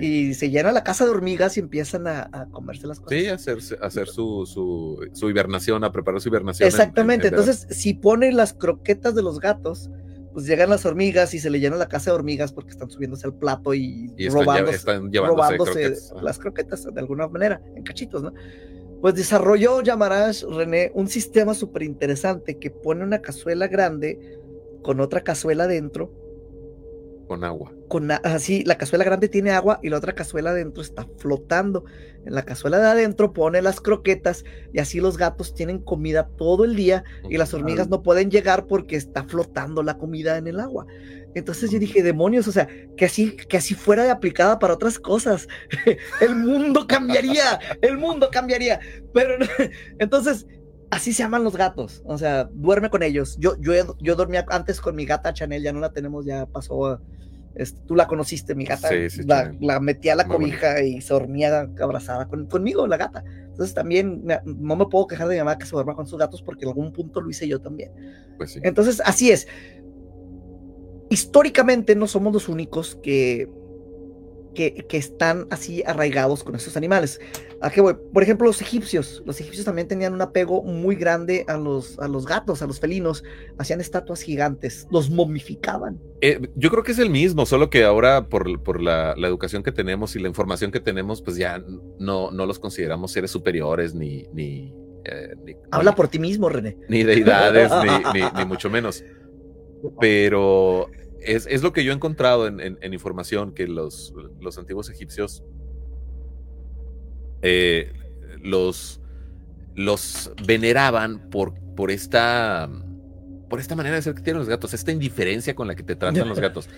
[0.00, 3.18] Y se llena la casa de hormigas y empiezan a, comerse las cosas.
[3.18, 6.68] Sí, a hacer, hacer su, su, hibernación, a preparar su hibernación.
[6.68, 7.26] Exactamente.
[7.26, 9.90] Entonces, si pone las croquetas de los gatos,
[10.32, 13.26] pues llegan las hormigas y se le llena la casa de hormigas porque están subiéndose
[13.26, 18.32] al plato y, robándose, las croquetas de alguna manera, en cachitos, ¿no?
[19.00, 24.38] Pues desarrolló Yamarash René un sistema súper interesante que pone una cazuela grande
[24.82, 26.19] con otra cazuela dentro
[27.30, 27.72] con agua.
[27.86, 31.84] Con así, la cazuela grande tiene agua y la otra cazuela adentro está flotando.
[32.26, 36.64] En la cazuela de adentro pone las croquetas y así los gatos tienen comida todo
[36.64, 40.58] el día y las hormigas no pueden llegar porque está flotando la comida en el
[40.58, 40.86] agua.
[41.36, 42.66] Entonces yo dije, demonios, o sea,
[42.96, 45.46] que así, que así fuera aplicada para otras cosas.
[46.20, 48.80] el mundo cambiaría, el mundo cambiaría.
[49.14, 49.36] Pero
[50.00, 50.48] entonces,
[50.90, 52.02] así se llaman los gatos.
[52.04, 53.36] O sea, duerme con ellos.
[53.38, 56.86] Yo, yo, yo dormía antes con mi gata Chanel, ya no la tenemos, ya pasó
[56.86, 57.00] a
[57.54, 58.88] este, tú la conociste, mi gata.
[59.60, 63.24] la, metía a la cobija y se dormía abrazada conmigo, la gata.
[63.26, 66.42] Entonces también no me puedo quejar de mi mamá que se duerma con sus gatos
[66.42, 67.90] porque en algún punto lo hice yo también.
[68.36, 69.48] Pues Entonces, así es.
[71.10, 73.50] Históricamente no somos los únicos que
[74.54, 77.20] que, están así arraigados con estos animales.
[77.60, 77.94] ¿A qué voy?
[78.12, 79.22] Por ejemplo, los egipcios.
[79.26, 82.80] Los egipcios también tenían un apego muy grande a los, a los gatos, a los
[82.80, 83.22] felinos.
[83.58, 86.00] Hacían estatuas gigantes, los momificaban.
[86.20, 89.72] Eh, yo creo que es el mismo, solo que ahora por, por la, educación que
[89.72, 91.62] tenemos y la información que tenemos, pues ya
[91.98, 94.24] no, no los consideramos seres superiores ni...
[94.32, 96.76] ni, eh, Habla por ti mismo, René.
[96.88, 97.70] Ni deidades,
[98.14, 99.02] ni, ni mucho menos.
[99.98, 105.44] Pero es, lo que yo he encontrado en, información, que los, los antiguos egipcios
[107.42, 107.92] eh,
[108.42, 109.00] los,
[109.74, 112.68] los veneraban por, por esta
[113.48, 115.96] por esta manera de ser que tienen los gatos, esta indiferencia con la que te
[115.96, 116.68] tratan los gatos.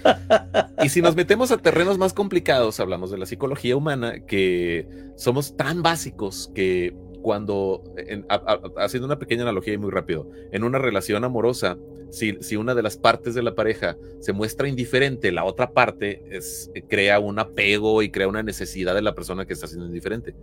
[0.82, 5.54] Y si nos metemos a terrenos más complicados, hablamos de la psicología humana, que somos
[5.54, 7.82] tan básicos que cuando,
[8.76, 11.78] haciendo una pequeña analogía y muy rápido, en una relación amorosa,
[12.10, 16.22] si, si, una de las partes de la pareja se muestra indiferente, la otra parte
[16.30, 20.34] es, crea un apego y crea una necesidad de la persona que está siendo indiferente.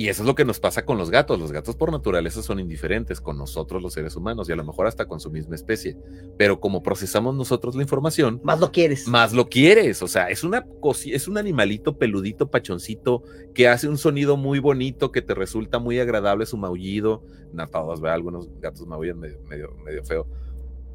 [0.00, 1.38] Y eso es lo que nos pasa con los gatos.
[1.38, 4.86] Los gatos por naturaleza son indiferentes con nosotros los seres humanos y a lo mejor
[4.86, 5.94] hasta con su misma especie.
[6.38, 8.40] Pero como procesamos nosotros la información...
[8.42, 9.06] Más lo quieres.
[9.06, 10.00] Más lo quieres.
[10.02, 10.66] O sea, es, una
[11.04, 15.98] es un animalito peludito, pachoncito, que hace un sonido muy bonito, que te resulta muy
[15.98, 17.22] agradable su maullido.
[17.52, 20.26] No todos, algunos gatos maullan medio, medio, medio feo.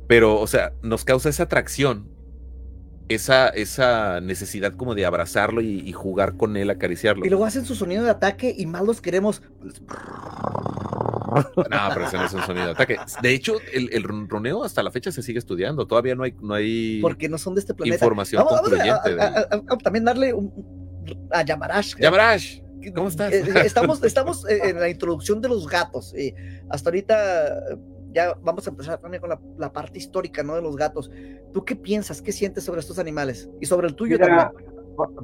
[0.08, 2.10] Pero, o sea, nos causa esa atracción
[3.10, 7.26] esa, esa necesidad como de abrazarlo y, jugar con él, acariciarlo.
[7.26, 9.42] Y luego hacen su sonido de ataque y más los queremos.
[11.70, 12.98] No, pero ese no es un sonido de ataque.
[13.22, 15.86] De hecho, el, el ronroneo hasta la fecha se sigue estudiando.
[15.86, 17.96] Todavía no hay, no hay Porque no son de este planeta.
[17.96, 19.18] información concluyente.
[19.84, 20.52] también darle un,
[21.32, 21.96] a Yamarash.
[21.98, 22.62] Yamarash,
[22.96, 23.34] ¿cómo estás?
[23.34, 26.14] Eh, eh, estamos, estamos en la introducción de los gatos.
[26.70, 27.64] hasta ahorita
[28.16, 30.56] ya vamos a empezar también con la, parte histórica, ¿no?
[30.56, 31.12] De los gatos.
[31.54, 33.50] ¿Tú qué piensas, qué sientes sobre estos animales?
[33.60, 34.48] Y sobre el tuyo también.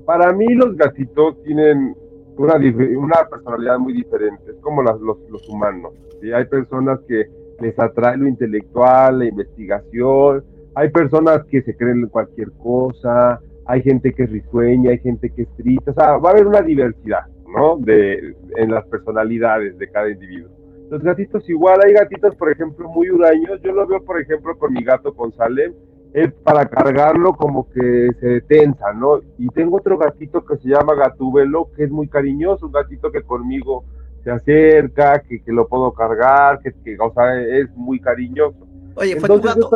[0.05, 1.95] Para mí los gatitos tienen
[2.37, 5.93] una, una personalidad muy diferente, es como los, los, humanos.
[6.19, 6.33] ¿sí?
[6.33, 7.29] Hay personas que
[7.61, 10.43] les atrae lo intelectual, la investigación,
[10.75, 15.29] hay personas que se creen en cualquier cosa, hay gente que es risueña, hay gente
[15.29, 17.25] que es triste, o sea, va a haber una diversidad,
[17.55, 17.77] ¿no?
[17.77, 20.60] De, en las personalidades de cada individuo.
[20.91, 23.61] Los gatitos igual, hay gatitos, por ejemplo, muy huraños.
[23.63, 25.73] Yo lo veo, por ejemplo, con mi gato, con Salem.
[26.13, 29.21] Él para cargarlo como que se tensa, ¿no?
[29.37, 33.23] Y tengo otro gatito que se llama Gatúbelo, que es muy cariñoso, un gatito que
[33.23, 33.85] conmigo
[34.25, 38.67] se acerca, que, que lo puedo cargar, que, que, o sea, es muy cariñoso.
[38.95, 39.69] Oye, ¿fue, tu gato,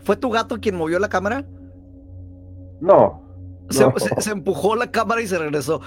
[0.00, 1.44] ¿fue tu gato quien movió la cámara?
[2.80, 3.22] No.
[3.68, 3.84] Se,
[4.16, 5.82] se empujó la cámara y se regresó.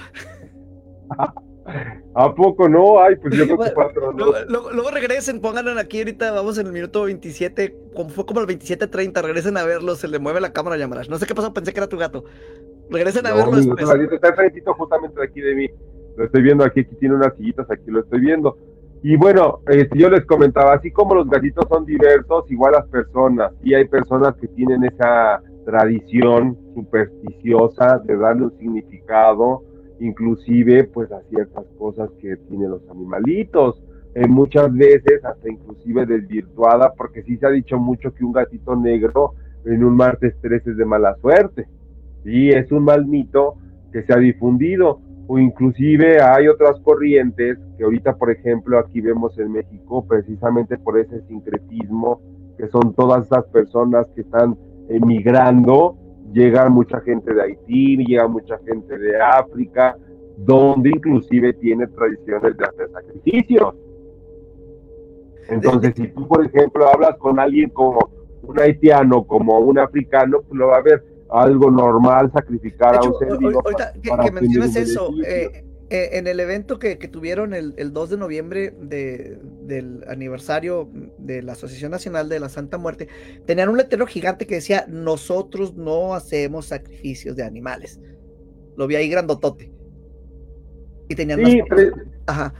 [2.16, 3.00] ¿A poco no?
[3.00, 7.76] Ay, pues yo creo que luego, regresen, pónganlo aquí ahorita, vamos en el minuto 27,
[7.94, 11.10] como fue como el 27.30, regresen a verlo, se le mueve la cámara a Yamarash.
[11.10, 12.24] No sé qué pasó, pensé que era tu gato.
[12.90, 13.86] Regresen a verlo después.
[14.12, 15.70] Está enfrentito justamente de aquí de mí.
[16.16, 18.58] Lo estoy viendo aquí, aquí tiene unas sillitas, aquí lo estoy viendo.
[19.04, 23.52] Y bueno, este, yo les comentaba, así como los gatitos son diversos, igual las personas.
[23.64, 29.64] Y hay personas que tienen esa tradición supersticiosa de darle un significado
[30.00, 33.82] inclusive pues a ciertas cosas que tienen los animalitos.
[34.16, 38.76] Eh, muchas veces hasta inclusive desvirtuada, porque sí se ha dicho mucho que un gatito
[38.76, 39.34] negro
[39.66, 41.68] en un martes 13 es de mala suerte.
[42.26, 43.56] Y es un mal mito
[43.92, 45.02] que se ha difundido.
[45.28, 50.98] O inclusive hay otras corrientes que ahorita, por ejemplo, aquí vemos en México, precisamente por
[50.98, 52.22] ese sincretismo,
[52.58, 54.58] que son todas esas personas que están
[54.90, 55.98] emigrando,
[56.32, 59.98] llega mucha gente de Haití, llega mucha gente de África,
[60.38, 63.76] donde inclusive tiene tradiciones de hacer sacrificios.
[65.50, 68.00] Entonces, si tú, por ejemplo, hablas con alguien como
[68.44, 73.18] un haitiano, como un africano, pues lo va a ver algo normal sacrificar a un
[73.18, 73.62] ser vivo.
[73.64, 78.74] Ahorita que, mencionas eso, eh, eh, en el evento que, tuvieron el, 2 de noviembre
[78.78, 83.08] de, del aniversario de la Asociación Nacional de la Santa Muerte,
[83.46, 88.02] tenían un letrero gigante que decía, nosotros no hacemos sacrificios de animales.
[88.76, 89.72] Lo vi ahí grandotote.
[91.10, 91.62] Y tenían sí,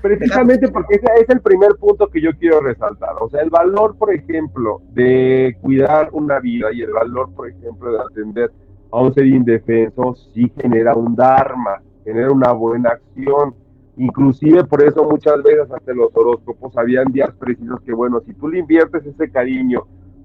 [0.02, 3.16] precisamente porque ese es el primer punto que yo quiero resaltar.
[3.20, 7.92] O sea, el valor, por ejemplo, de cuidar una vida y el valor, por ejemplo,
[7.92, 8.52] de atender
[8.92, 13.54] a un ser indefenso, sí genera un dharma, genera una buena acción.
[13.98, 18.48] Inclusive por eso muchas veces ante los horóscopos habían días precisos que, bueno, si tú
[18.48, 19.82] le inviertes ese cariño,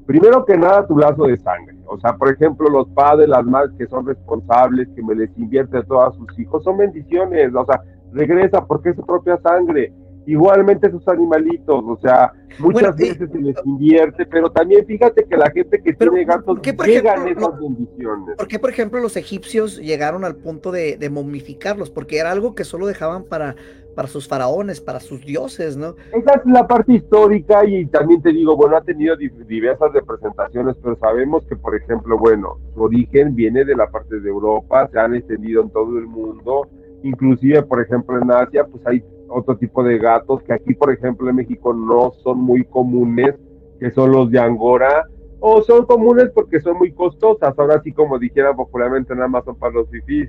[0.06, 1.76] primero que nada tu lazo de sangre.
[1.86, 5.78] O sea, por ejemplo, los padres, las madres que son responsables, que me les invierte
[5.78, 7.52] a todos sus hijos, son bendiciones.
[7.52, 9.92] O sea, regresa porque es su propia sangre.
[10.26, 15.50] Igualmente sus animalitos, o sea, muchas veces se les invierte, pero también fíjate que la
[15.50, 18.37] gente que tiene gatos llegan esas bendiciones.
[18.37, 21.90] ¿Por qué, por ejemplo, los egipcios llegaron al punto de, de, momificarlos?
[21.90, 23.56] Porque era algo que solo dejaban para,
[23.96, 25.96] para sus faraones, para sus dioses, ¿no?
[26.12, 30.96] Esa es la parte histórica y también te digo, bueno, ha tenido diversas representaciones, pero
[30.98, 35.16] sabemos que, por ejemplo, bueno, su origen viene de la parte de Europa, se han
[35.16, 36.68] extendido en todo el mundo
[37.02, 41.28] Inclusive, por ejemplo, en Asia, pues hay otro tipo de gatos que aquí, por ejemplo,
[41.28, 43.34] en México no son muy comunes,
[43.80, 45.06] que son los de Angora,
[45.40, 47.54] o son comunes porque son muy costosas.
[47.58, 50.28] Ahora sí, como dijera popularmente, nada más son para los fifís.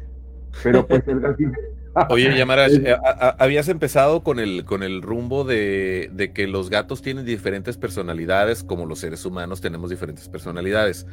[0.64, 1.52] Pero pues el gatito.
[2.10, 2.96] Oye, Yamarash, eh,
[3.38, 8.64] habías empezado con el, con el rumbo de, de, que los gatos tienen diferentes personalidades,
[8.64, 11.06] como los seres humanos tenemos diferentes personalidades.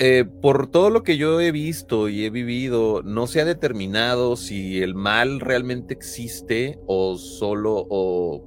[0.00, 4.36] Eh, por todo lo que yo he visto y he vivido, no se ha determinado
[4.36, 8.44] si el mal realmente existe o solo o,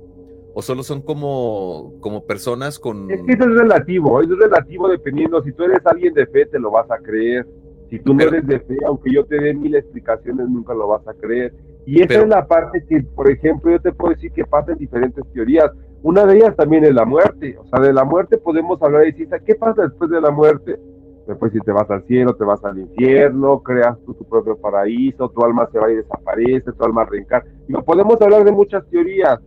[0.62, 3.12] solo son como, como personas con.
[3.12, 5.44] Es que eso es relativo, eso es relativo dependiendo.
[5.44, 7.46] Si tú eres alguien de fe, te lo vas a creer.
[7.90, 11.06] Si tú no eres de fe, aunque yo te dé mil explicaciones, nunca lo vas
[11.06, 11.54] a creer.
[11.86, 14.78] Y esa es la parte que, por ejemplo, yo te puedo decir que pasa en
[14.78, 15.70] diferentes teorías.
[16.02, 17.58] Una de ellas también es la muerte.
[17.58, 20.80] O sea, de la muerte podemos hablar y decir, ¿qué pasa después de la muerte?
[21.28, 25.30] Después si te vas al cielo, te vas al infierno, creas tú tu propio paraíso,
[25.30, 27.50] tu alma se va y desaparece, tu alma reencarna.
[27.68, 29.40] No podemos hablar de muchas teorías,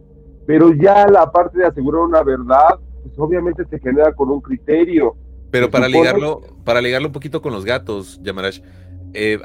[0.47, 5.17] pero ya la parte de asegurar una verdad, pues obviamente se genera con un criterio.
[5.51, 8.61] Pero para ligarlo, para ligarlo un poquito con los gatos, Yamarash,
[9.13, 9.39] eh,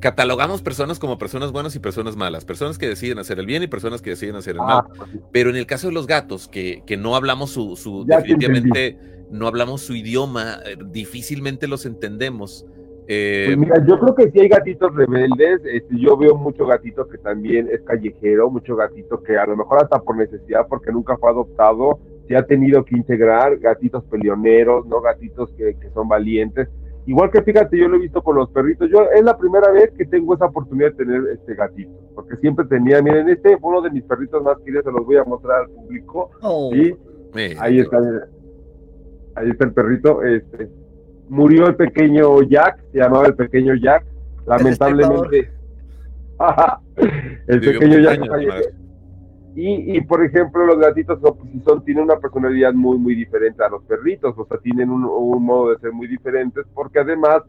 [0.00, 3.68] catalogamos personas como personas buenas y personas malas, personas que deciden hacer el bien y
[3.68, 4.84] personas que deciden hacer el mal.
[4.86, 8.98] Ah, pero en el caso de los gatos, que, que no hablamos su, su definitivamente
[9.32, 12.66] no hablamos su idioma, eh, difícilmente los entendemos.
[13.08, 17.08] Eh, pues mira, yo creo que sí hay gatitos rebeldes, este, yo veo mucho gatito
[17.08, 21.16] que también es callejero, mucho gatito que a lo mejor hasta por necesidad, porque nunca
[21.16, 25.00] fue adoptado, se ha tenido que integrar, gatitos peleoneros, ¿no?
[25.00, 26.68] Gatitos que, que son valientes.
[27.04, 28.88] Igual que fíjate, yo lo he visto con los perritos.
[28.88, 32.64] Yo es la primera vez que tengo esa oportunidad de tener este gatito, porque siempre
[32.66, 35.62] tenía, miren, este fue uno de mis perritos más queridos, se los voy a mostrar
[35.62, 36.30] al público.
[36.42, 36.70] Oh.
[37.58, 37.98] Ahí está,
[39.36, 40.68] ahí está el perrito, este,
[41.28, 44.04] murió el pequeño Jack, se llamaba el pequeño Jack,
[44.46, 45.50] lamentablemente.
[47.46, 48.20] el pequeño Jack
[49.54, 53.68] Y, y, por ejemplo, los gatitos son, son, tienen una personalidad muy, muy diferente a
[53.68, 57.42] los perritos, o sea, tienen un, un modo de ser muy diferentes, porque además,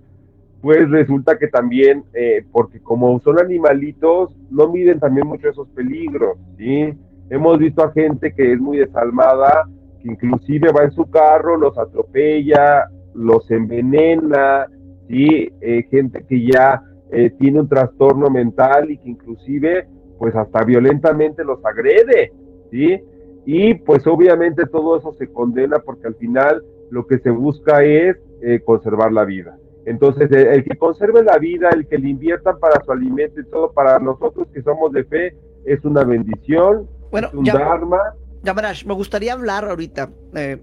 [0.61, 6.37] pues resulta que también, eh, porque como son animalitos, no miden también mucho esos peligros,
[6.57, 6.93] ¿sí?
[7.29, 9.67] Hemos visto a gente que es muy desalmada,
[10.03, 14.67] inclusive va en su carro, los atropella, los envenena,
[15.07, 15.51] ¿sí?
[15.61, 19.87] Eh, gente que ya eh, tiene un trastorno mental y que inclusive
[20.17, 22.31] pues hasta violentamente los agrede,
[22.71, 22.99] ¿sí?
[23.45, 28.17] Y pues obviamente todo eso se condena porque al final lo que se busca es
[28.41, 29.57] eh, conservar la vida.
[29.85, 33.73] Entonces, el, que conserve la vida, el que le inviertan para su alimento y todo,
[33.73, 35.35] para nosotros que somos de fe,
[35.65, 37.99] es una bendición, bueno, es un ya, dharma
[38.43, 40.61] Yamarash, me gustaría hablar ahorita, eh,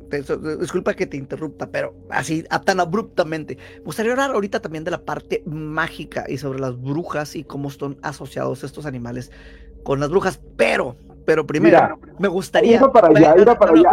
[0.61, 3.57] disculpa que te interrumpa, pero así tan abruptamente.
[3.78, 7.68] Me gustaría hablar ahorita también de la parte mágica y sobre las brujas y cómo
[7.68, 9.33] están asociados estos animales
[9.83, 12.76] con las brujas, pero pero primero Mira, me gustaría.
[12.76, 13.91] iba para allá, iba para allá.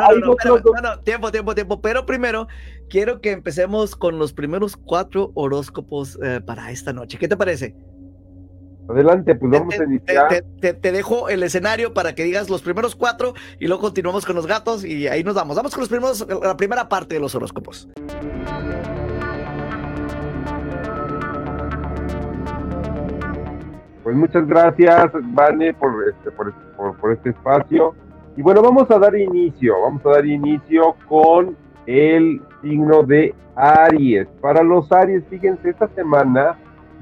[1.04, 1.82] tiempo, tiempo, tiempo.
[1.82, 2.48] Pero primero
[2.90, 7.18] quiero que empecemos con los primeros cuatro horóscopos eh, para esta noche.
[7.20, 7.76] ¿Qué te parece?
[8.90, 10.28] Adelante, pues Te- vamos a iniciar.
[10.30, 14.26] te- te- te dejo el escenario para que digas los primeros cuatro y luego continuamos
[14.26, 15.56] con los gatos y ahí nos vamos.
[15.58, 17.90] Vamos con los primeros, la primera parte de los horóscopos.
[24.04, 27.94] Pues muchas gracias, Vane, por este, por, por- por este espacio.
[28.38, 31.58] Y bueno, vamos a dar inicio, vamos a dar inicio con
[31.88, 34.28] el signo de Aries.
[34.42, 36.56] Para los Aries, fíjense, esta semana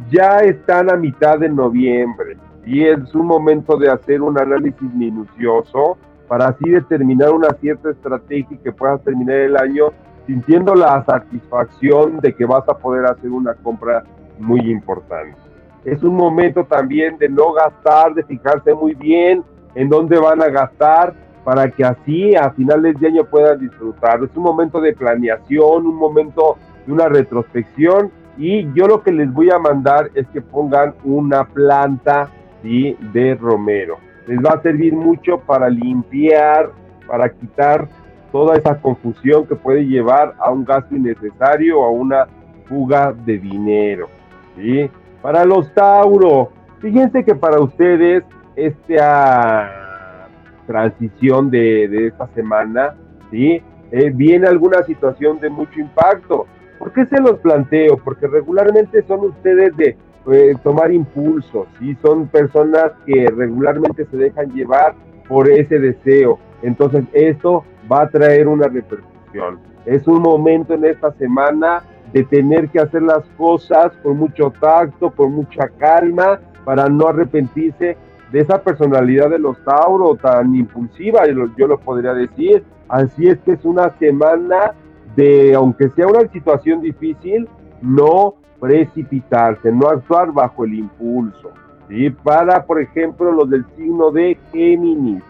[0.10, 5.98] ya están a mitad de noviembre y es un momento de hacer un análisis minucioso
[6.28, 9.86] para así determinar una cierta estrategia que puedas terminar el año
[10.26, 14.04] sintiendo la satisfacción de que vas a poder hacer una compra
[14.40, 15.46] muy importante
[15.86, 19.44] es un momento también de no gastar, de fijarse muy bien
[19.76, 24.22] en dónde van a gastar para que así a finales de año puedan disfrutar.
[24.24, 29.32] Es un momento de planeación, un momento de una retrospección y yo lo que les
[29.32, 32.30] voy a mandar es que pongan una planta
[32.64, 33.98] de romero.
[34.28, 36.72] Les va a servir mucho para limpiar,
[37.06, 37.88] para quitar
[38.32, 42.28] toda esa confusión que puede llevar a un gasto innecesario o a una
[42.68, 44.10] fuga de dinero.
[44.56, 44.90] ¿sí?
[45.22, 48.24] Para los Tauro, fíjense que para ustedes
[48.56, 50.28] esta
[50.66, 52.96] transición de, de esta semana,
[53.30, 53.62] ¿sí?
[53.92, 56.48] Eh, viene alguna situación de mucho impacto.
[56.86, 57.98] ¿Por qué se los planteo?
[57.98, 59.98] Porque regularmente son ustedes de
[60.32, 61.98] eh, tomar impulsos, ¿sí?
[62.00, 64.94] Son personas que regularmente se dejan llevar
[65.28, 66.38] por ese deseo.
[66.62, 69.58] Entonces, esto va a traer una repercusión.
[69.88, 71.82] Es un momento en esta semana
[72.14, 77.98] de tener que hacer las cosas con mucho tacto, con mucha calma, para no arrepentirse
[78.32, 81.24] de esa personalidad de los Tauro tan impulsiva,
[81.58, 82.64] yo lo podría decir.
[82.88, 84.76] Así es que es una semana
[85.16, 87.48] de, aunque sea una situación difícil,
[87.82, 91.52] no precipitarse, no actuar bajo el impulso.
[91.88, 92.10] ¿sí?
[92.10, 95.24] Para, por ejemplo, los del signo de Géminis.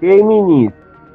[0.00, 0.72] Géminis,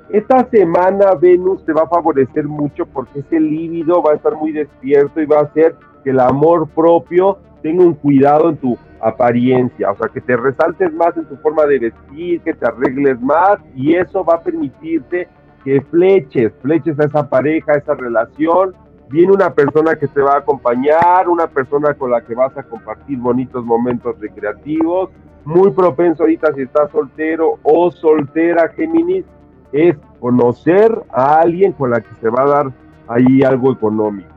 [0.09, 4.51] esta semana Venus te va a favorecer mucho porque ese líbido va a estar muy
[4.51, 9.91] despierto y va a hacer que el amor propio tenga un cuidado en tu apariencia,
[9.91, 13.59] o sea, que te resaltes más en tu forma de vestir, que te arregles más
[13.75, 15.27] y eso va a permitirte
[15.63, 18.73] que fleches, fleches a esa pareja, a esa relación.
[19.09, 22.63] Viene una persona que te va a acompañar, una persona con la que vas a
[22.63, 25.09] compartir bonitos momentos recreativos.
[25.43, 29.25] Muy propenso ahorita si estás soltero o soltera, Géminis,
[29.71, 32.71] es conocer a alguien con la que se va a dar
[33.07, 34.29] ahí algo económico.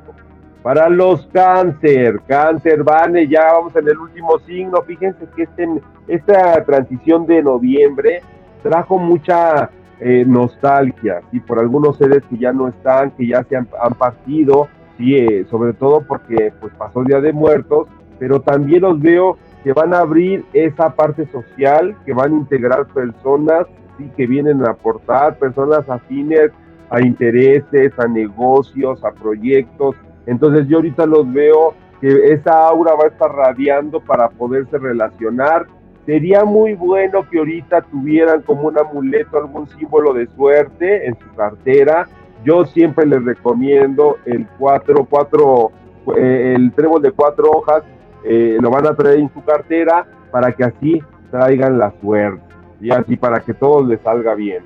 [0.63, 4.81] Para los cáncer, cáncer, Vane, ya vamos en el último signo.
[4.81, 5.69] Fíjense que este,
[6.09, 8.23] esta transición de noviembre
[8.63, 9.69] trajo mucha
[10.07, 13.67] eh, nostalgia, y por algunos seres que ya no están, que ya se han,
[13.99, 17.89] partido, sí, eh, sobre todo porque pues pasó el Día de Muertos,
[18.19, 22.87] pero también los veo que van a abrir esa parte social, que van a integrar
[22.89, 26.51] personas sí, que vienen a aportar, personas afines
[26.91, 29.97] a intereses, a negocios, a proyectos.
[30.27, 35.67] Entonces yo ahorita los veo que esa aura va a estar radiando para poderse relacionar.
[36.07, 41.35] Sería muy bueno que ahorita tuvieran como un amuleto, algún símbolo de suerte en su
[41.35, 42.07] cartera.
[42.45, 45.73] Yo siempre les recomiendo el cuatro, cuatro,
[46.17, 47.83] eh, el trébol de cuatro hojas,
[48.23, 52.43] eh, lo van a traer en su cartera para que así traigan la suerte
[52.81, 54.63] y así para que todo les salga bien.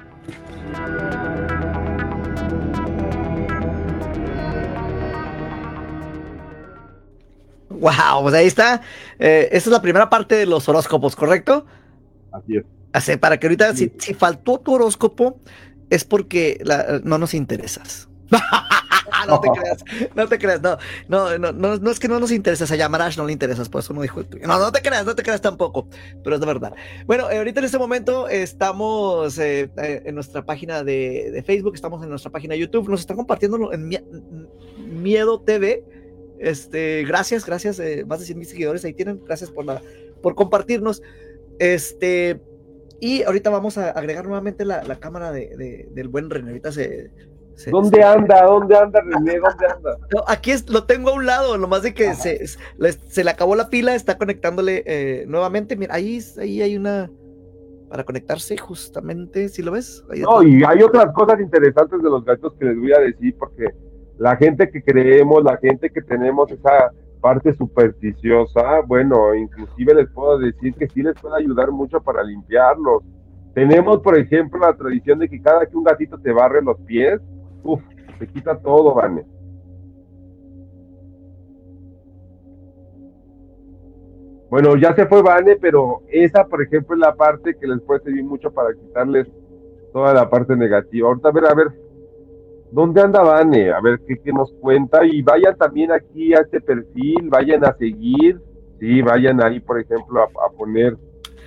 [7.81, 8.81] Wow, pues ahí está.
[9.19, 11.67] Eh, esa es la primera parte de los horóscopos, ¿correcto?
[12.33, 12.65] Así es.
[12.93, 15.41] Así, para que ahorita, si, si faltó tu horóscopo,
[15.91, 18.09] es porque la- no nos interesas.
[19.29, 20.77] no te creas, no te creas, no,
[21.09, 23.81] no, no, no, no es que no nos interesas, a Yamarash no le interesas, por
[23.81, 24.47] eso no dijo el tuyo.
[24.47, 25.89] No, no te creas, no te creas tampoco,
[26.25, 26.75] pero es de verdad.
[27.07, 31.75] Bueno, eh, ahorita en este momento estamos eh, eh, en nuestra página de, de Facebook,
[31.75, 34.05] estamos en nuestra página de YouTube, nos están compartiendo en Mie-
[34.79, 35.85] Miedo TV.
[36.41, 39.83] Este, gracias, gracias, eh, más de 100 mil seguidores ahí tienen, gracias por la,
[40.23, 41.03] por compartirnos.
[41.59, 42.41] Este,
[43.01, 46.51] y ahorita vamos a agregar nuevamente la, la cámara de, de- del buen René.
[46.51, 47.11] Ahorita se.
[47.55, 48.45] se- ¿Dónde se- anda?
[48.45, 49.39] ¿Dónde anda René?
[49.39, 49.97] ¿Dónde anda?
[50.15, 53.55] No, aquí es, lo tengo a un lado, nomás de que se, se, le, acabó
[53.57, 55.77] la pila, está conectándole eh, nuevamente.
[55.77, 57.11] Mira, ahí, ahí hay una
[57.89, 60.05] para conectarse, justamente, ¿sí lo ves?
[60.11, 63.35] Ahí No, y hay otras cosas interesantes de los gatos que les voy a decir,
[63.39, 63.69] porque
[64.19, 70.39] la gente que creemos, la gente que tenemos esa parte supersticiosa, bueno, inclusive les puedo
[70.39, 73.03] decir que sí les puede ayudar mucho para limpiarlos.
[73.55, 77.21] Tenemos, por ejemplo, la tradición de que cada que un gatito te barre los pies,
[77.63, 77.83] uff,
[78.19, 79.25] se quita todo, Vane.
[84.51, 88.01] Bueno, ya se fue Vane, pero esa, por ejemplo, es la parte que les puede
[88.01, 89.29] servir mucho para quitarles
[89.93, 91.09] toda la parte negativa.
[91.09, 91.88] Ahorita, a ver, a ver,
[92.71, 93.71] ¿dónde anda Vane?
[93.71, 95.05] A ver qué, nos cuenta.
[95.05, 98.41] Y vayan también aquí a este perfil, vayan a seguir,
[98.81, 100.97] sí, vayan ahí, por ejemplo, a poner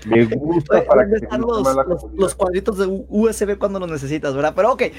[0.08, 4.54] me gusta para que los, los, cuadritos de USB cuando los necesitas, ¿verdad?
[4.56, 4.94] Pero ok, eh,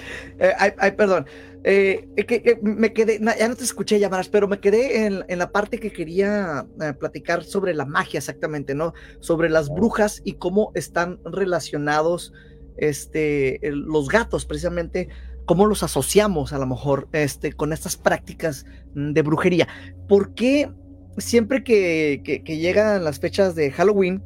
[0.58, 1.26] ay, perdón.
[1.64, 5.50] Eh, que, me quedé, ya no te escuché llamadas, pero me quedé en, en la
[5.50, 8.94] parte que quería eh, platicar sobre la magia exactamente, ¿no?
[9.20, 12.32] Sobre las brujas y cómo están relacionados
[12.76, 15.08] este, los gatos, precisamente,
[15.46, 18.64] cómo los asociamos a lo mejor este, con estas prácticas
[18.94, 19.68] de brujería.
[20.08, 20.70] ¿Por qué
[21.18, 24.22] siempre que, que, llegan las fechas de Halloween,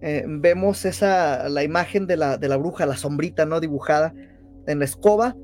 [0.00, 3.60] eh, vemos esa, la imagen de la, de la bruja, la sombrita, ¿no?
[3.60, 4.14] Dibujada
[4.66, 5.36] en la escoba,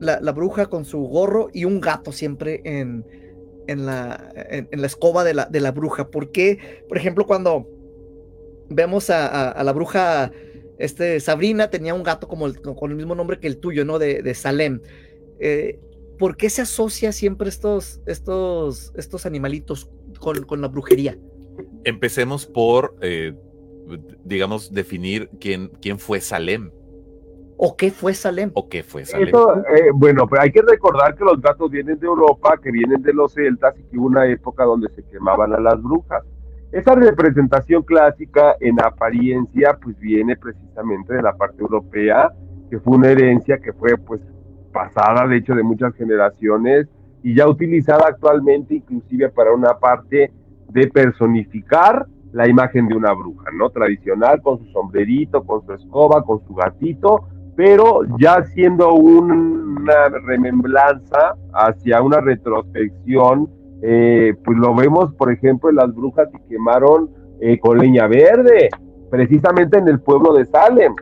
[0.00, 3.04] la, bruja con su gorro y un gato siempre en,
[3.66, 6.08] en, la, en, la escoba de la, de la bruja.
[6.08, 7.66] porque por ejemplo, cuando
[8.68, 10.30] vemos a, la bruja
[10.78, 13.98] este, Sabrina, tenía un gato como con el mismo nombre que el tuyo, ¿no?
[13.98, 14.80] De, de Salem.
[15.40, 15.80] Eh,
[16.18, 21.16] ¿Por qué se asocia siempre estos, estos, estos animalitos con, con la brujería?
[21.84, 23.34] Empecemos por eh,
[24.24, 26.70] digamos, definir quién, quién fue Salem.
[27.56, 28.50] ¿O qué fue Salem?
[28.54, 29.28] ¿O qué fue Salem?
[29.28, 33.12] Eh, bueno, pero hay que recordar que los gatos vienen de Europa, que vienen de
[33.12, 36.22] los celtas y que hubo una época donde se quemaban a las brujas.
[36.70, 42.30] Esa representación clásica en apariencia pues viene precisamente de la parte europea,
[42.70, 44.20] que fue una herencia que fue pues
[44.72, 46.86] pasada de hecho de muchas generaciones
[47.22, 50.30] y ya utilizada actualmente inclusive para una parte
[50.68, 53.70] de personificar la imagen de una bruja, ¿no?
[53.70, 61.34] Tradicional, con su sombrerito, con su escoba, con su gatito, pero ya siendo una remembranza
[61.52, 63.48] hacia una retrospección,
[63.82, 67.10] eh, pues lo vemos, por ejemplo, en las brujas que quemaron
[67.40, 68.68] eh, con leña verde,
[69.10, 70.94] precisamente en el pueblo de Salem.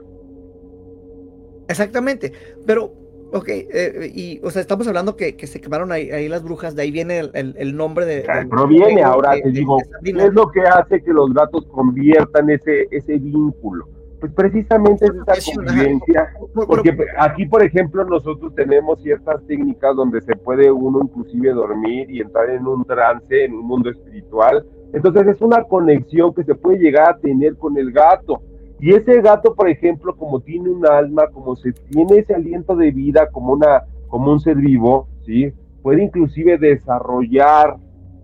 [1.69, 2.33] Exactamente,
[2.67, 2.93] pero
[3.33, 6.91] Ok, eh, y o sea, estamos hablando que, se quemaron ahí, las brujas, de ahí
[6.93, 8.25] viene el, nombre de...
[8.49, 13.19] proviene, ahora te digo, ¿qué es lo que hace que los gatos conviertan ese, ese
[13.19, 13.89] vínculo?
[14.21, 16.33] Pues precisamente es esa convivencia,
[16.67, 22.21] porque aquí, por ejemplo, nosotros tenemos ciertas técnicas donde se puede uno inclusive dormir y
[22.21, 24.65] entrar en un trance, en un mundo espiritual.
[24.95, 28.41] Entonces es una conexión que se puede llegar a tener con el gato
[28.79, 32.91] y ese gato, por ejemplo, como tiene un alma, como se tiene ese aliento de
[32.91, 35.53] vida como una como un ser vivo, ¿sí?
[35.83, 37.77] Puede inclusive desarrollar,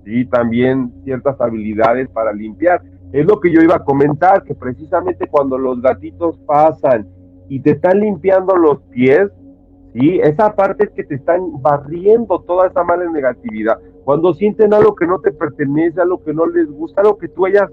[0.04, 0.24] ¿sí?
[0.26, 2.82] También ciertas habilidades para limpiar.
[3.12, 7.06] Es lo que yo iba a comentar, que precisamente cuando los gatitos pasan
[7.48, 9.30] y te están limpiando los pies,
[9.92, 10.18] ¿sí?
[10.22, 13.78] Esa parte es que te están barriendo toda esa mala negatividad.
[14.04, 17.46] Cuando sienten algo que no te pertenece, algo que no les gusta, algo que tú
[17.46, 17.70] hayas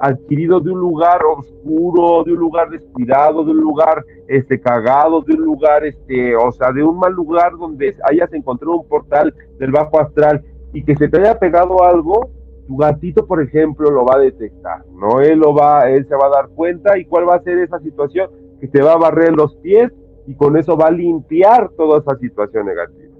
[0.00, 5.34] adquirido de un lugar oscuro, de un lugar descuidado, de un lugar este cagado, de
[5.34, 9.70] un lugar este, o sea, de un mal lugar donde hayas encontrado un portal del
[9.70, 12.30] bajo astral y que se te haya pegado algo,
[12.70, 15.20] tu gatito, por ejemplo, lo va a detectar, ¿no?
[15.20, 17.80] Él lo va, él se va a dar cuenta y cuál va a ser esa
[17.80, 19.90] situación que te va a barrer los pies
[20.28, 23.12] y con eso va a limpiar toda esa situación negativa.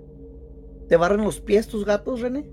[0.89, 2.49] ¿Te barren los pies tus gatos, René?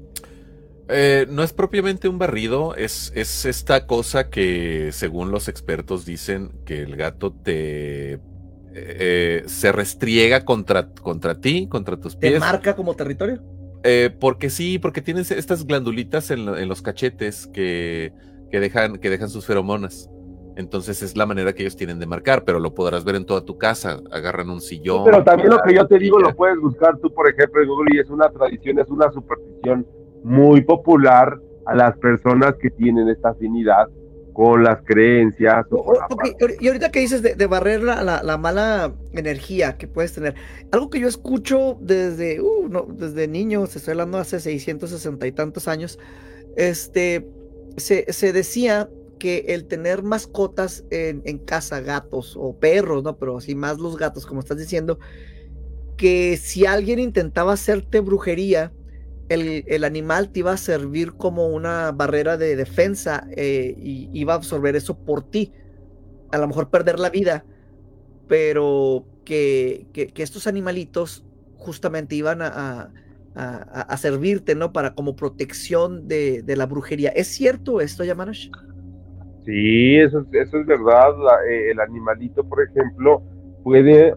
[0.87, 6.49] Eh, no es propiamente un barrido, es, es esta cosa que según los expertos dicen
[6.65, 8.19] que el gato te
[8.73, 12.33] eh, se restriega contra, contra ti, contra tus pies.
[12.33, 13.43] ¿Te marca como territorio?
[13.89, 18.11] Eh, porque sí, porque tienes estas glandulitas en, los cachetes que,
[18.51, 20.09] que, dejan, que dejan sus feromonas.
[20.57, 23.45] Entonces es la manera que ellos tienen de marcar, pero lo podrás ver en toda
[23.45, 24.01] tu casa.
[24.11, 25.05] Agarran un sillón.
[25.05, 27.95] pero también lo que yo te digo lo puedes buscar tú, por ejemplo, en Google
[27.95, 29.87] y es una tradición, es una superstición
[30.21, 33.87] muy popular a las personas que tienen esta afinidad
[34.37, 35.65] con las creencias.
[36.59, 40.35] y ahorita que dices de, barrer la, mala energía que puedes tener,
[40.71, 45.31] algo que yo escucho desde, uh, no, desde niño, se estoy hablando hace 660 y
[45.31, 45.97] tantos años,
[46.55, 47.27] este,
[47.77, 53.17] se, se decía que el tener mascotas en, en, casa, gatos o perros, ¿no?
[53.17, 54.99] Pero así más los gatos, como estás diciendo,
[55.97, 58.71] que si alguien intentaba hacerte brujería,
[59.29, 64.37] el, animal te iba a servir como una barrera de defensa eh, y iba a
[64.37, 65.53] absorber eso por ti.
[66.31, 67.45] A lo mejor perder la vida,
[68.27, 71.25] pero que, estos animalitos
[71.57, 72.91] justamente iban a,
[73.97, 74.71] servirte, ¿no?
[74.73, 77.09] Para como protección de, la brujería.
[77.09, 78.49] ¿Es cierto esto, Yamanash?
[79.45, 81.13] Sí, eso, es- eso es verdad.
[81.49, 83.21] Eh, el animalito, por ejemplo,
[83.63, 84.13] puede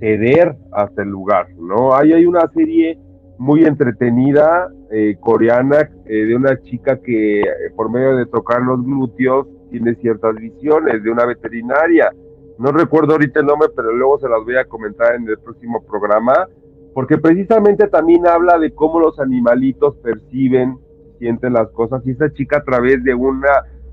[0.00, 1.94] ceder hasta el lugar, ¿no?
[1.94, 2.98] Hay una serie
[3.38, 8.84] muy entretenida eh, coreana eh, de una chica que eh, por medio de tocar los
[8.84, 12.12] glúteos tiene ciertas visiones de una veterinaria.
[12.58, 15.84] No recuerdo ahorita el nombre, pero luego se las voy a comentar en el próximo
[15.84, 16.48] programa,
[16.92, 20.78] porque precisamente también habla de cómo los animalitos perciben,
[21.18, 23.50] sienten las cosas, y esta chica a través de una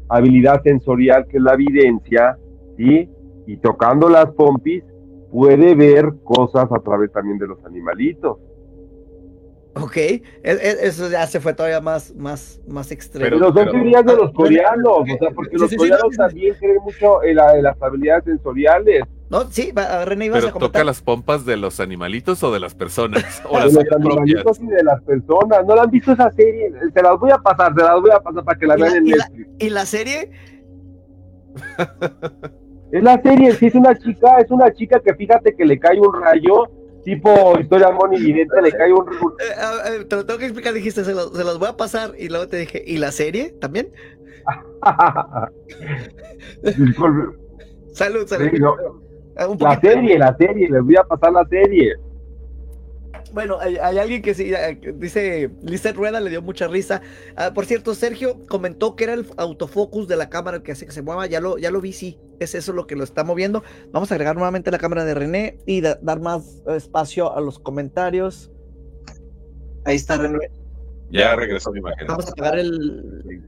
[0.10, 2.38] habilidad sensorial que es la evidencia,
[2.78, 3.10] ¿sí?
[3.48, 4.84] Y tocando las pompis,
[5.32, 8.38] puede ver cosas a través también de los animalitos.
[9.74, 13.24] Ok, e- e- eso ya se fue todavía más, más, más extremo.
[13.26, 16.08] Pero, son pero- teorías de los Ah, coreanos, o sea, porque Sí, los sí, coreanos
[16.12, 19.04] sí, también creen mucho en, la- en las habilidades sensoriales.
[19.30, 20.72] No, sí, va- René, ibas a Pero comentar.
[20.74, 23.24] toca las pompas de los animalitos o de las personas.
[23.50, 24.60] O de las los animalitos propias.
[24.62, 25.66] y de las personas.
[25.66, 26.70] ¿No la han visto esa serie?
[26.94, 28.86] Se las voy a pasar, se las voy a pasar para que la ¿Y la-
[28.88, 29.50] vean en y la- Netflix.
[29.60, 30.32] ¿Y la serie?
[32.92, 35.98] Es la serie, sí, es una chica, es una chica que fíjate que le cae
[36.00, 36.70] un rayo,
[37.04, 40.74] tipo historia Moni Vidente, le cae un, un- Eh, a- te lo tengo que explicar,
[40.74, 43.52] dijiste, se, los- se los voy a pasar y luego te dije, ¿y la serie
[43.60, 43.92] también?
[47.94, 48.50] Salud, salud.
[48.52, 48.76] sí, no,
[49.38, 51.94] Ah, un la serie, la serie, les voy a pasar la serie.
[53.34, 57.02] Bueno, hay, hay alguien que sí, eh, dice, Lizeth Rueda le dio mucha risa.
[57.36, 60.86] Ah, por cierto, Sergio comentó que era el autofocus de la cámara el que hace
[60.86, 61.26] que se mueva.
[61.28, 62.20] Ya lo, ya lo vi, sí.
[62.40, 63.64] Es eso lo que lo está moviendo.
[63.92, 67.60] Vamos a agregar nuevamente la cámara de René y da- dar más espacio a los
[67.60, 68.52] comentarios.
[69.86, 70.50] Ahí está René.
[71.12, 72.08] Ya regresó mi imagen.
[72.08, 73.44] Vamos a apagar el,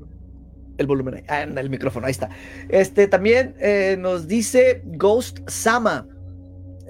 [0.77, 1.23] el volumen ahí.
[1.27, 2.29] Ah, el micrófono, ahí está.
[2.69, 6.07] Este también eh, nos dice Ghost Sama.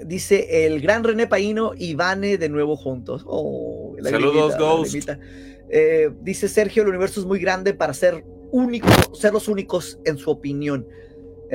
[0.02, 3.24] Dice el gran René Paino y Vane de nuevo juntos.
[3.26, 5.08] Oh, la Saludos, Ghost.
[5.70, 10.18] Eh, dice Sergio, el universo es muy grande para ser único, ser los únicos en
[10.18, 10.86] su opinión.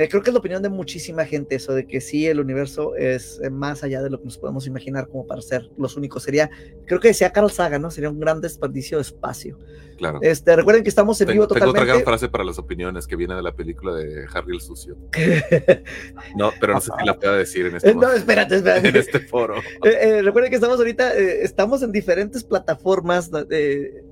[0.00, 2.96] Eh, creo que es la opinión de muchísima gente eso de que sí, el universo
[2.96, 6.22] es eh, más allá de lo que nos podemos imaginar como para ser los únicos.
[6.22, 6.48] Sería,
[6.86, 7.90] creo que decía Carl Sagan, ¿no?
[7.90, 9.58] Sería un gran desperdicio de espacio.
[9.98, 10.18] Claro.
[10.22, 12.04] Este, recuerden que estamos en Tengo, vivo tengo otra gran totalmente.
[12.10, 14.96] frase para las opiniones que viene de la película de Harry el Sucio.
[16.36, 18.88] No, pero no sé si la pueda decir en este, Eh, no, espérate, espérate.
[18.88, 19.56] en este foro.
[19.84, 23.30] Eh, eh, recuerden que estamos ahorita, eh, estamos en diferentes plataformas.
[23.50, 24.02] eh,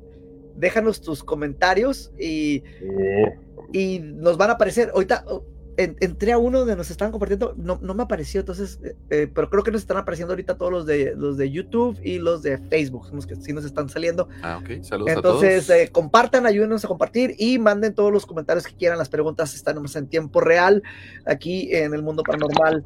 [0.56, 3.38] déjanos tus comentarios y, Eh,
[3.72, 4.90] y nos van a aparecer.
[4.94, 5.44] Ahorita oh,
[5.78, 9.30] en- entré a uno donde nos estaban compartiendo, no, no me apareció, entonces, eh, eh,
[9.32, 12.42] pero creo que nos están apareciendo ahorita todos los de los de YouTube y los
[12.42, 14.28] de Facebook, son los que sí nos están saliendo.
[14.42, 14.82] Ah, ok.
[14.82, 15.80] Saludos Entonces, a todos.
[15.80, 18.98] eh, compartan, ayúdenos a compartir y manden todos los comentarios que quieran.
[18.98, 20.82] Las preguntas están en tiempo real
[21.24, 22.84] aquí en el mundo paranormal,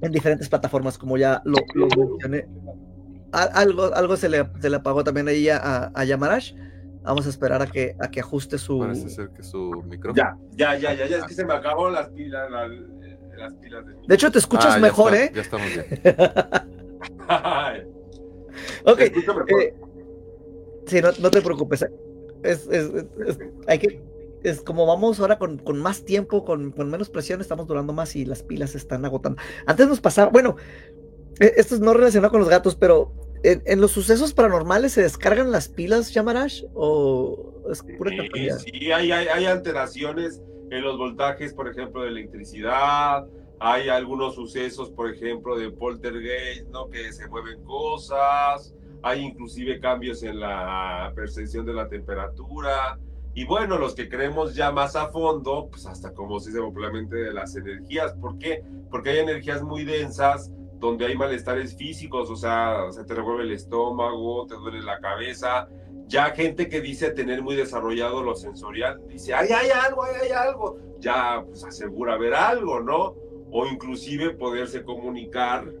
[0.00, 2.46] en diferentes plataformas, como ya lo, lo mencioné.
[3.32, 6.54] Al- Algo, algo se, le, se le apagó también ahí a, a, a Yamarash.
[7.02, 8.78] Vamos a esperar a que, a que ajuste su.
[8.80, 10.14] Parece ser que su micrófono.
[10.14, 13.84] Ya, ya, ya, ya, ya, es que se me acabaron las pilas, la- las pilas
[13.86, 15.32] de mi- De hecho, te escuchas Ah, mejor, está, ¿eh?
[15.34, 15.86] Ya estamos bien.
[18.84, 19.00] Ok.
[19.00, 19.74] Eh,
[20.86, 21.82] sí, no, no te preocupes.
[22.42, 24.02] Es, es- es- es- hay que.
[24.42, 28.16] Es como vamos ahora con, con más tiempo, con, con menos presión, estamos durando más
[28.16, 29.40] y las pilas se están agotando.
[29.66, 30.56] Antes nos pasaba, bueno,
[31.38, 33.12] eh, esto es no relacionado con los gatos, pero
[33.42, 38.92] en, en los sucesos paranormales se descargan las pilas, Yamarash, o es pura Sí, sí,
[38.92, 40.40] hay, hay, hay alteraciones
[40.70, 43.26] en los voltajes, por ejemplo, de electricidad.
[43.60, 46.88] Hay algunos sucesos, por ejemplo, de poltergeist, ¿no?
[46.88, 48.74] Que se mueven cosas.
[49.02, 52.98] Hay inclusive cambios en la percepción de la temperatura.
[53.34, 57.16] Y bueno, los que creemos ya más a fondo, pues hasta como se dice popularmente
[57.16, 58.14] de las energías.
[58.14, 58.62] ¿Por qué?
[58.90, 60.50] Porque hay energías muy densas
[60.82, 65.68] donde hay malestares físicos, o sea, se te revuelve el estómago, te duele la cabeza,
[66.08, 70.32] ya gente que dice tener muy desarrollado lo sensorial, dice, ay, hay algo, ay, hay
[70.32, 73.14] algo, ya pues asegura ver algo, ¿no?
[73.52, 75.72] O inclusive poderse comunicar,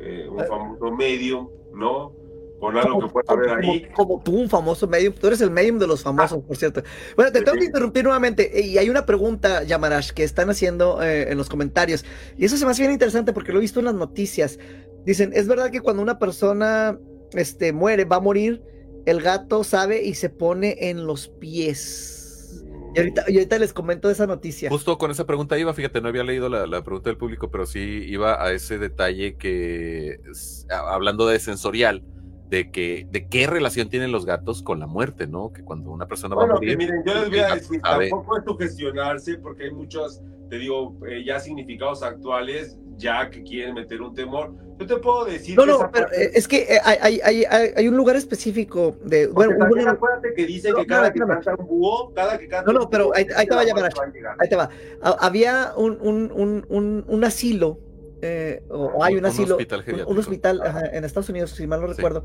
[0.00, 2.12] eh, un famoso medium, ¿no?
[2.58, 3.82] Con algo que pueda haber ahí.
[3.94, 5.14] Como, como tú, un famoso medium.
[5.14, 6.82] Tú eres el medium de los famosos, por cierto.
[7.14, 8.60] Bueno, te tengo que interrumpir nuevamente.
[8.60, 12.04] Y hay una pregunta, Yamarash, que están haciendo eh, en los comentarios.
[12.36, 14.58] Y eso se me hace bien interesante porque lo he visto en las noticias.
[15.04, 16.98] Dicen, ¿es verdad que cuando una persona
[17.32, 18.62] este, muere, va a morir,
[19.06, 22.64] el gato sabe y se pone en los pies?
[22.94, 24.70] Y ahorita, y ahorita les comento esa noticia.
[24.70, 27.66] Justo con esa pregunta iba, fíjate, no había leído la, la pregunta del público, pero
[27.66, 30.20] sí iba a ese detalle que,
[30.68, 32.02] hablando de sensorial,
[32.48, 35.52] de que de qué relación tienen los gatos con la muerte, ¿no?
[35.52, 37.80] Que cuando una persona va a Bueno, que morir, miren, yo les voy a decir,
[37.82, 38.08] sabe.
[38.10, 42.76] tampoco es sugestionarse porque hay muchos, te digo, eh, ya significados actuales.
[43.00, 44.52] ya que quieren meter un temor.
[44.76, 45.56] Yo te puedo decir.
[45.56, 47.96] No, que no, pero parte- eh, es que eh, hay, hay, hay, hay- hay un
[47.96, 49.28] lugar específico de.
[49.28, 52.48] Porque Bueno, una- acuérdate que dicen No, que cada que canta un búho, cada que
[52.48, 53.92] canta No, no, un pero ahí- ahí te va a la llamar.
[54.40, 54.68] Ahí te va.
[55.00, 57.78] Ha- Había un, un, un, un, un asilo,
[58.22, 60.86] eh, o, o hay un, Un- asilo, hospital un- un, hospital Ajá.
[60.92, 61.94] en Estados Unidos, si mal no Sí.
[61.94, 62.24] recuerdo,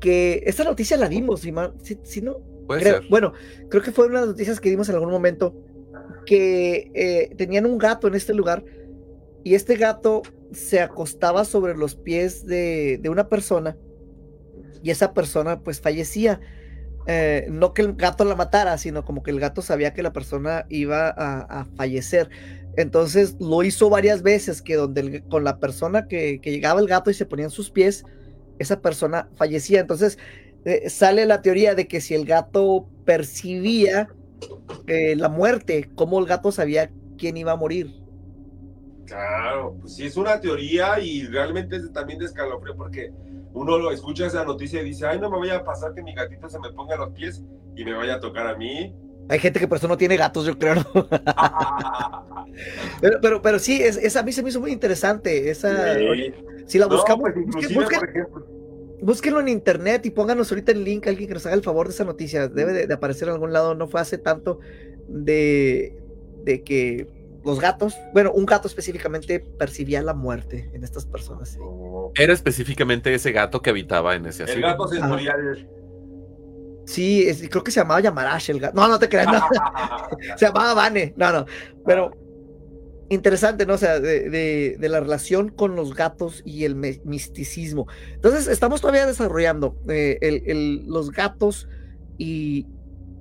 [0.00, 3.10] que esta noticia la dimos, si, mal, si, si no, Puede creo- ser.
[3.10, 3.32] bueno,
[3.68, 5.54] creo que fue una de las noticias que dimos en algún momento,
[6.26, 8.64] que eh, tenían un gato en este lugar
[9.44, 13.76] y este gato se acostaba sobre los pies de, de una persona
[14.82, 16.40] y esa persona pues fallecía.
[17.10, 20.12] Eh, no que el gato la matara, sino como que el gato sabía que la
[20.12, 22.28] persona iba a, fallecer.
[22.76, 27.10] Entonces lo hizo varias veces, que donde con la persona que, que llegaba el gato
[27.10, 28.04] y se ponía en sus pies,
[28.58, 29.80] esa persona fallecía.
[29.80, 30.18] Entonces
[30.64, 34.08] eh, sale la teoría de que si el gato percibía
[34.86, 37.94] eh, la muerte, cómo el gato sabía quién iba a morir.
[39.06, 43.10] Claro, pues sí, es una teoría y realmente es también de escalofrío porque
[43.54, 46.14] uno lo escucha esa noticia y dice, ay, no me vaya a pasar que mi
[46.14, 47.42] gatito se me ponga a los pies
[47.76, 48.94] y me vaya a tocar a mí.
[49.30, 50.74] Hay gente que por eso no tiene gatos, yo creo.
[50.76, 50.84] ¿no?
[53.00, 55.50] pero, pero, pero sí, es, esa a mí se me hizo muy interesante.
[55.50, 56.34] Esa, Sí.
[56.66, 58.46] si la No, buscamos, pues, busquen- busquen- por ejemplo,
[59.02, 61.94] búsquenlo en internet y pónganos ahorita el link, alguien que nos haga el favor de
[61.94, 62.48] esa noticia.
[62.48, 64.60] Debe de, de aparecer en algún lado, no fue hace tanto
[65.08, 65.96] de,
[66.44, 67.06] de que
[67.48, 71.48] los gatos, bueno, un gato específicamente percibía la muerte en estas personas.
[71.50, 71.58] sí.
[72.16, 74.66] Era específicamente ese gato que habitaba en ese el asilo.
[74.68, 75.68] gato sensorial.
[76.86, 78.74] Sí, es- creo que se llamaba Yamarash el gato.
[78.80, 79.40] No, no te creas, no.
[80.38, 81.12] se llamaba Vane.
[81.16, 81.44] No, no.
[81.84, 82.12] Pero
[83.10, 83.74] interesante, ¿no?
[83.74, 87.86] O sea, de, de- de la relación con los gatos y el misticismo.
[88.14, 91.68] Entonces, estamos todavía desarrollando eh, el- el- los gatos
[92.16, 92.66] y,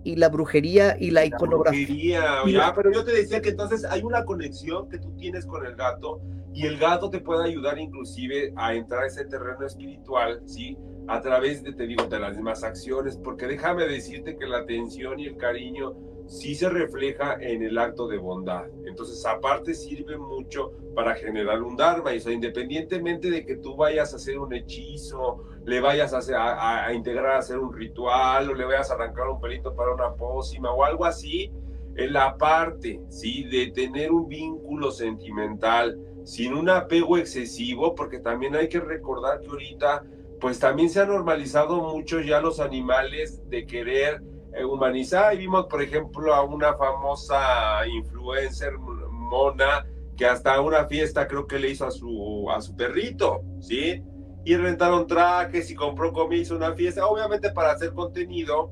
[0.08, 1.86] y la brujería y la iconografía.
[1.86, 5.46] brujería, ya, la- pero yo te decía que entonces hay una conexión que tú tienes
[5.46, 6.22] con el gato
[6.54, 10.78] y el gato te puede ayudar inclusive a entrar a ese terreno espiritual, ¿sí?
[11.08, 15.20] A través de, te digo, de las mismas acciones, porque déjame decirte que la atención
[15.20, 15.94] y el cariño
[16.28, 18.66] sí se refleja en el acto de bondad.
[18.86, 24.14] Entonces, aparte sirve mucho para generar un dharma, y o independientemente de que tú vayas
[24.14, 28.66] a hacer un hechizo, le vayas a, a, integrar a hacer un ritual, o le
[28.66, 31.52] vayas a arrancar un pelito para una pócima o algo así,
[31.96, 33.44] en la parte, ¿sí?
[33.46, 39.48] De tener un vínculo sentimental sin un apego excesivo, porque también hay que recordar que
[39.48, 40.04] ahorita,
[40.40, 44.22] pues también se ha normalizado mucho ya los animales de querer
[44.58, 45.34] eh, humanizar.
[45.34, 49.86] Y vimos, por ejemplo, a una famosa influencer mona
[50.16, 54.04] que hasta una fiesta creo que le hizo a su, a su perrito, ¿sí?
[54.44, 58.72] Y rentaron trajes y compró comida, hizo una fiesta, obviamente para hacer contenido,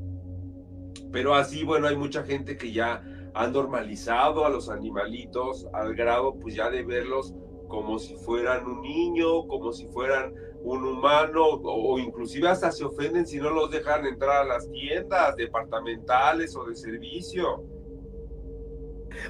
[1.12, 6.36] pero así, bueno, hay mucha gente que ya ha normalizado a los animalitos al grado,
[6.40, 7.36] pues ya de verlos
[7.68, 12.84] como si fueran un niño, como si fueran un humano, o, o inclusive hasta se
[12.86, 17.64] ofenden si no los dejan entrar a las tiendas departamentales o de servicio.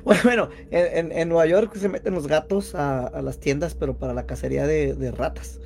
[0.04, 3.76] Bueno, bueno, en, en- en Nueva York se meten los gatos a, a las tiendas,
[3.76, 5.60] pero para la cacería de, de ratas.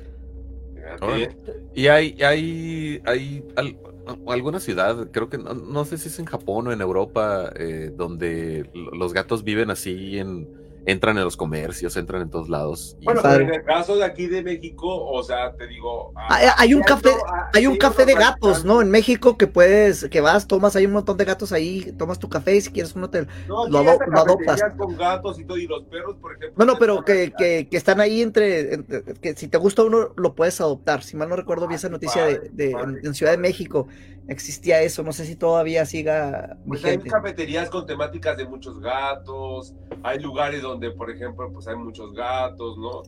[0.74, 1.36] Fíjate.
[1.74, 3.78] Y hay, hay, hay al-
[4.26, 7.90] alguna ciudad, creo que no, no sé si es en Japón o en Europa, eh,
[7.94, 10.48] donde los gatos viven así en,
[10.86, 12.96] entran en los comercios, entran en todos lados.
[13.00, 16.12] y- Bueno, en el caso de aquí de México, o sea, te digo...
[16.16, 18.80] ah, Hay, hay un café, ah, hay un sí, café de gatos, ¿no?
[18.82, 22.28] En México que puedes, que vas, tomas, hay un montón de gatos ahí, tomas tu
[22.28, 23.26] café y si quieres uno te...
[23.46, 24.60] No, lo ado- lo adoptas.
[24.76, 26.54] con gatos y todo, y los perros, por ejemplo.
[26.56, 30.34] Bueno, pero que, que, que están ahí entre, entre- que si te gusta uno, lo
[30.34, 31.02] puedes adoptar.
[31.02, 33.38] Si mal no recuerdo, vi Ah, esa noticia de, padre, de- padre, en, Ciudad de.
[33.38, 33.86] México,
[34.30, 39.74] existía eso, no sé si todavía siga Pues hay cafeterías con temáticas de muchos gatos,
[40.04, 43.02] hay lugares donde, por ejemplo, pues hay muchos gatos, ¿no?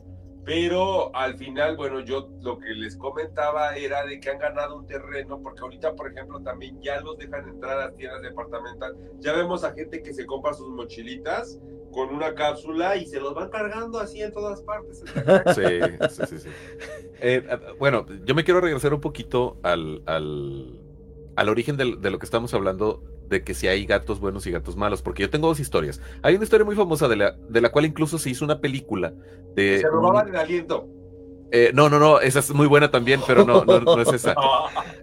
[0.45, 4.85] Pero al final, bueno, yo lo que les comentaba era de que han ganado un
[4.85, 8.97] terreno, porque ahorita, por ejemplo, también ya los dejan entrar a las tiendas departamentales.
[9.19, 11.61] Ya vemos a gente que se compra sus mochilitas
[11.93, 15.01] con una cápsula y se los van cargando así en todas partes.
[15.55, 15.61] Sí,
[16.09, 16.39] sí, sí.
[16.39, 16.49] sí.
[17.21, 20.82] Eh, eh, bueno, yo me quiero regresar un poquito al, al,
[21.35, 24.51] al origen del- de, lo que estamos hablando, de que si hay gatos buenos y
[24.51, 26.01] gatos malos, porque yo tengo dos historias.
[26.21, 29.13] Hay una historia muy famosa de la, de la cual incluso se hizo una película.
[29.55, 30.87] De Se un- robaban el aliento.
[31.51, 34.35] eh, no, no, no, esa es muy buena también, pero no, no, no es esa.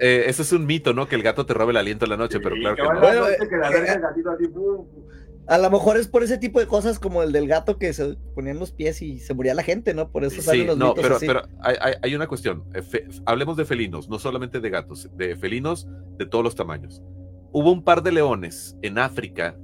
[0.03, 1.07] Eh, ese es un mito, ¿no?
[1.07, 2.91] Que el gato te robe el aliento en la noche, pero claro que no.
[2.91, 4.87] a la Bueno, noche que la verga el gatito así, pum,
[5.47, 8.15] A lo mejor es por ese tipo de cosas como el del gato que se
[8.35, 10.11] ponían los pies y se moría la gente, ¿no?
[10.13, 11.27] Por eso Sí, salen los no, mitos pero, así.
[11.27, 12.65] pero hay, hay- hay una cuestión.
[12.75, 15.89] Eh, fe- hablemos de felinos, no solamente de gatos, de felinos
[16.19, 17.03] de todos los tamaños.
[17.53, 19.57] Hubo un par de leones en África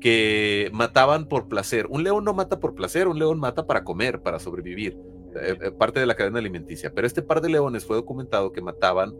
[0.00, 1.86] que mataban por placer.
[1.90, 4.96] Un león no mata por placer, un león mata para comer, para sobrevivir,
[5.40, 6.92] eh, eh, parte de la cadena alimenticia.
[6.94, 9.14] Pero este par de leones fue documentado que mataban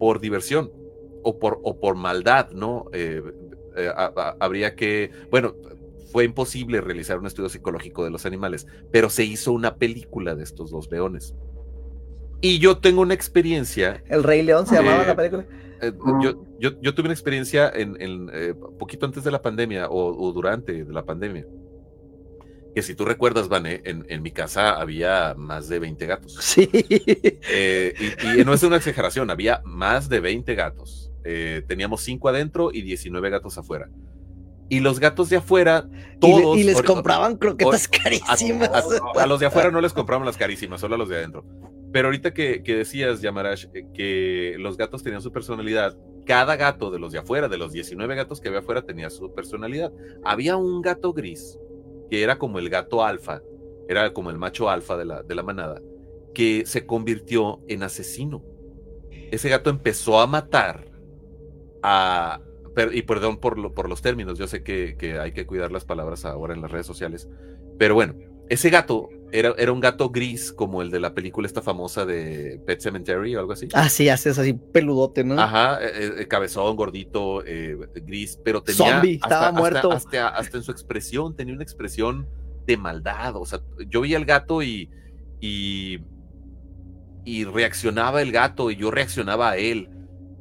[0.00, 0.72] por diversión
[1.22, 2.86] o por, o por maldad, ¿no?
[2.92, 3.22] Eh,
[4.40, 5.54] habría que, bueno,
[6.10, 10.44] fue imposible realizar un estudio psicológico de los animales, pero se hizo una película de
[10.44, 11.34] estos dos leones.
[12.40, 14.02] Y yo tengo una experiencia.
[14.06, 15.44] ¿El Rey León se llamaba la película?
[15.80, 15.92] Eh,
[16.22, 16.44] yo,
[16.80, 21.46] yo, tuve una experiencia en, eh, poquito antes de la pandemia o, durante la pandemia.
[22.74, 26.36] Que si tú recuerdas, Vané, en, en, mi casa había más de 20 gatos.
[26.40, 26.68] Sí.
[27.50, 27.94] Eh,
[28.38, 31.07] y, no es una exageración, había más de 20 gatos.
[31.66, 33.88] Teníamos 5 adentro y 19 gatos afuera.
[34.70, 35.88] Y los gatos de afuera,
[36.20, 36.58] todos.
[36.58, 38.70] Y, les compraban croquetas carísimas.
[39.16, 41.44] A, los de afuera no les compraban las carísimas, solo a los de adentro.
[41.90, 46.98] Pero ahorita que, decías, Yamarash, eh, que los gatos tenían su personalidad, cada gato de
[46.98, 49.90] los de afuera, de los 19 gatos que había afuera, tenía su personalidad.
[50.22, 51.58] Había un gato gris,
[52.10, 53.40] que era como el gato alfa,
[53.88, 55.80] era como el macho alfa de la, de la manada,
[56.34, 58.44] que se convirtió en asesino.
[59.30, 60.84] Ese gato empezó a matar
[61.82, 62.40] a,
[62.92, 66.24] y perdón por, por los términos, yo sé que, que, hay que cuidar las palabras
[66.24, 67.28] ahora en las redes sociales,
[67.78, 68.14] pero bueno,
[68.48, 72.60] ese gato era, era un gato gris como el de la película esta famosa de
[72.66, 73.68] Pet Cemetery o algo así.
[73.74, 75.38] Ah, sí, haces así peludote, ¿no?
[75.38, 77.76] Ajá, eh, eh, cabezón, gordito, eh,
[78.06, 78.94] gris, pero tenía...
[78.94, 79.92] Zombie, estaba muerto.
[79.92, 82.26] Hasta, hasta, en su expresión, tenía una expresión
[82.66, 84.90] de maldad, o sea, yo vi al gato y,
[85.40, 85.98] y,
[87.24, 89.88] y reaccionaba el gato y yo reaccionaba a él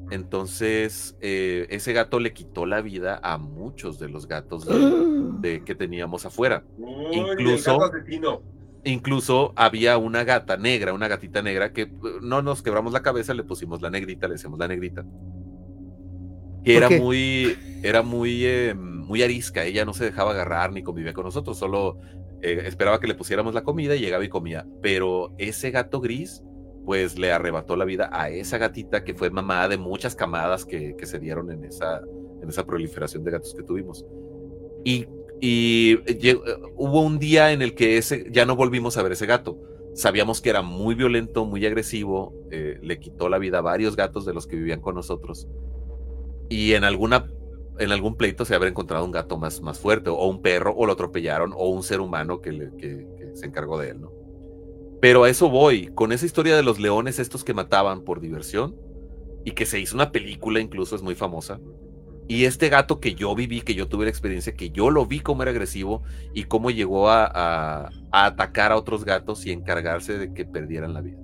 [0.09, 5.75] entonces, eh, ese gato le quitó la vida a muchos de los gatos de, que
[5.75, 6.63] teníamos afuera.
[7.11, 7.77] incluso,
[8.83, 13.33] incluso había una gata negra, una gatita negra que uh, no nos quebramos la cabeza,
[13.33, 15.05] le pusimos la negrita, le decimos la negrita.
[16.63, 21.13] Que era muy, era muy, eh, muy arisca, ella no se dejaba agarrar ni convivía
[21.13, 21.97] con nosotros, solo
[22.41, 24.65] eh, esperaba que le pusiéramos la comida y llegaba y comía.
[24.81, 26.43] Pero ese gato gris
[26.87, 30.95] pues le arrebató la vida a esa gatita que fue mamá de muchas camadas que,
[31.03, 31.99] se dieron en esa,
[32.41, 34.05] en esa proliferación de gatos que tuvimos.
[34.85, 35.05] Y,
[35.41, 36.39] y eh,
[36.77, 39.59] hubo un día en el que ese, ya no volvimos a ver ese gato.
[39.95, 44.25] Sabíamos que era muy violento, muy agresivo, eh, le quitó la vida a varios gatos
[44.25, 45.45] de los que vivían con nosotros.
[46.47, 47.29] Y en alguna
[47.79, 50.85] en algún pleito se habrá encontrado un gato más, más fuerte, o un perro, o
[50.85, 54.16] lo atropellaron, o un ser humano que, que se encargó de él, ¿no?
[54.99, 58.75] Pero a eso voy, con esa historia de los leones estos que mataban por diversión
[59.45, 61.59] y que se hizo una película incluso, es muy famosa.
[62.27, 65.21] Y este gato que yo viví, que yo tuve la experiencia, que yo lo vi
[65.21, 70.43] cómo era agresivo y cómo llegó a, atacar a otros gatos y encargarse de que
[70.43, 71.19] perdieran la vida.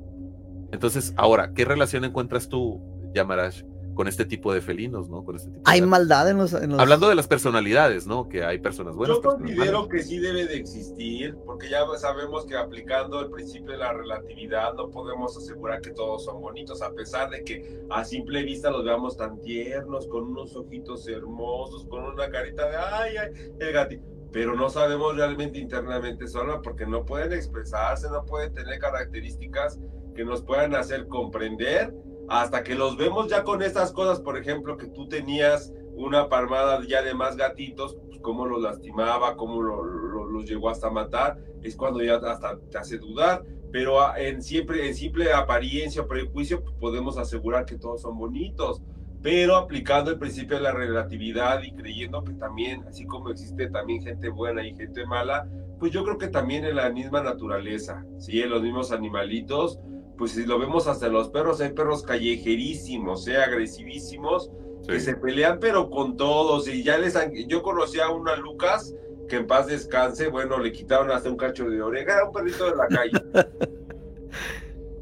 [0.72, 2.82] Entonces, ahora, ¿qué relación encuentras tú,
[3.14, 3.64] Yamarash,
[3.94, 5.24] con este tipo de felinos, ¿no?
[5.24, 8.28] Con este tipo hay maldad en los, en Hablando de las personalidades, ¿no?
[8.28, 9.18] Que hay personas buenas.
[9.18, 13.78] Yo considero que sí debe de existir, porque ya sabemos que aplicando el principio de
[13.78, 18.44] la relatividad no podemos asegurar que todos son bonitos, a pesar de que a simple
[18.44, 23.52] vista los veamos tan tiernos, con unos ojitos hermosos, con una carita de ay, ay,
[23.60, 24.04] el gatito.
[24.32, 29.80] Pero no sabemos realmente internamente solo porque no pueden expresarse, no pueden tener características
[30.16, 31.94] que nos puedan hacer comprender
[32.42, 36.82] hasta que los vemos ya con estas cosas, por ejemplo, que tú tenías una palmada
[36.88, 42.02] ya de más gatitos, pues cómo los lastimaba, cómo los llegó hasta matar, es cuando
[42.02, 47.18] ya hasta te hace dudar, pero en, siempre, en simple apariencia o prejuicio pues podemos
[47.18, 48.82] asegurar que todos son bonitos,
[49.22, 54.04] pero aplicando el principio de la relatividad y creyendo que también, así como existe también
[54.04, 55.48] gente buena y gente mala,
[55.80, 58.42] pues yo creo que también en la misma naturaleza, ¿sí?
[58.42, 59.80] en los mismos animalitos,
[60.18, 63.38] pues si lo vemos hasta los perros, hay perros callejerísimos, ¿eh?
[63.38, 64.52] agresivísimos,
[64.88, 67.34] que se pelean pero con todos, y ya les han...
[67.48, 68.94] Yo conocí a una Lucas,
[69.28, 72.66] que en paz descanse, bueno, le quitaron hasta un cacho de oreja, era un perrito
[72.70, 73.12] de la calle.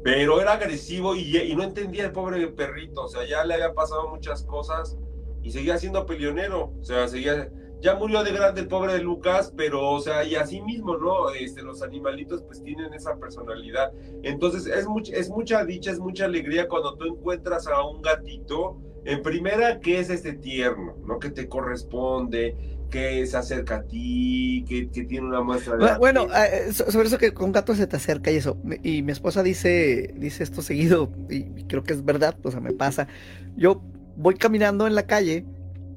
[0.02, 3.72] pero era agresivo y, y, no entendía el pobre perrito, o sea, ya le había
[3.72, 4.96] pasado muchas cosas
[5.42, 7.50] y seguía siendo peleonero, o sea, seguía
[7.82, 11.30] ya murió de grande el pobre de Lucas, pero, o sea, y así mismo, ¿no?
[11.30, 13.92] Este, los animalitos pues tienen esa personalidad.
[14.22, 19.20] Entonces, es, es mucha dicha, es mucha alegría cuando tú encuentras a un gatito, en
[19.20, 21.18] primera, que es este tierno, ¿no?
[21.18, 22.56] Que te corresponde,
[22.88, 25.98] que se acerca a ti, que, tiene una muestra de...
[25.98, 29.42] Bueno, eh, sobre eso que con gatos se te acerca y eso, y mi esposa
[29.42, 33.08] dice, dice esto seguido, y creo que es verdad, o sea, me pasa.
[33.56, 33.82] Yo
[34.14, 35.44] voy caminando en la calle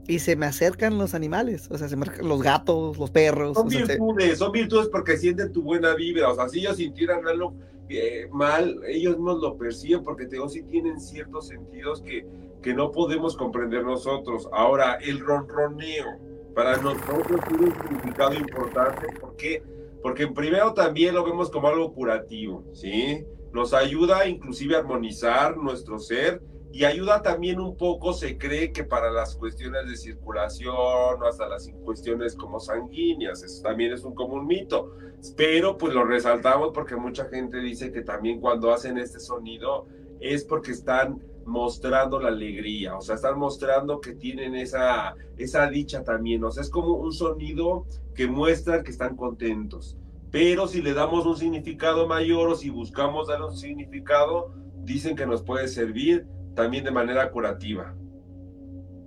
[0.07, 3.55] y se me acercan los animales, o sea, se me los gatos, los perros.
[3.55, 7.55] Son virtudes, son virtudes porque sienten tu buena vibra, o sea, si ellos sintieran algo
[7.89, 12.25] eh, mal, ellos no lo perciben porque te digo, sí tienen ciertos sentidos que,
[12.61, 14.47] que no podemos comprender nosotros.
[14.51, 16.19] Ahora, el ronroneo,
[16.55, 19.07] para nosotros tiene un significado importante.
[19.19, 19.61] ¿Por qué?
[20.01, 23.25] Porque primero también lo vemos como algo curativo, ¿sí?
[23.51, 26.41] Nos ayuda inclusive a armonizar nuestro ser
[26.75, 31.47] y ayuda también un poco, se cree que para las cuestiones de circulación o hasta
[31.47, 34.91] las cuestiones como sanguíneas, eso también es un común mito,
[35.37, 39.85] pero pues lo resaltamos porque mucha gente dice que también cuando hacen este sonido
[40.19, 46.03] es porque están mostrando la alegría, o sea, están mostrando que tienen esa, esa dicha
[46.03, 49.95] también, o sea, es como un sonido que muestra que están contentos.
[50.29, 54.51] Pero si le damos un significado mayor o si buscamos dar un significado,
[54.83, 57.93] dicen que nos puede servir también de manera curativa.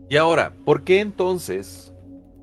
[0.08, 1.92] Y ahora, ¿por qué entonces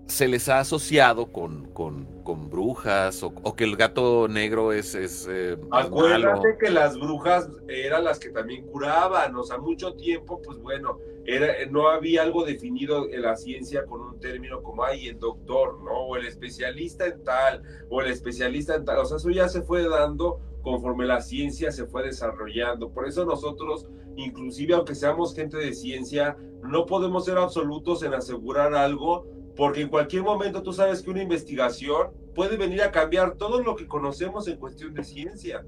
[0.07, 4.93] se les ha asociado con, con, con brujas o, o, que el gato negro es...
[4.93, 6.57] es eh, Acuérdate malo?
[6.59, 11.47] que las brujas eran las que también curaban, o sea, mucho tiempo, pues bueno, era,
[11.71, 16.01] no había algo definido en la ciencia con un término como, ay, el doctor, ¿no?
[16.01, 19.63] O el especialista en tal, o el especialista en tal, o sea, eso ya se
[19.63, 22.89] fue dando conforme la ciencia se fue desarrollando.
[22.89, 23.87] Por eso nosotros,
[24.18, 29.89] inclusive aunque seamos gente de ciencia, no podemos ser absolutos en asegurar algo, porque en
[29.89, 34.47] cualquier momento tú sabes que una investigación puede venir a cambiar todo lo que conocemos
[34.47, 35.66] en cuestión de ciencia.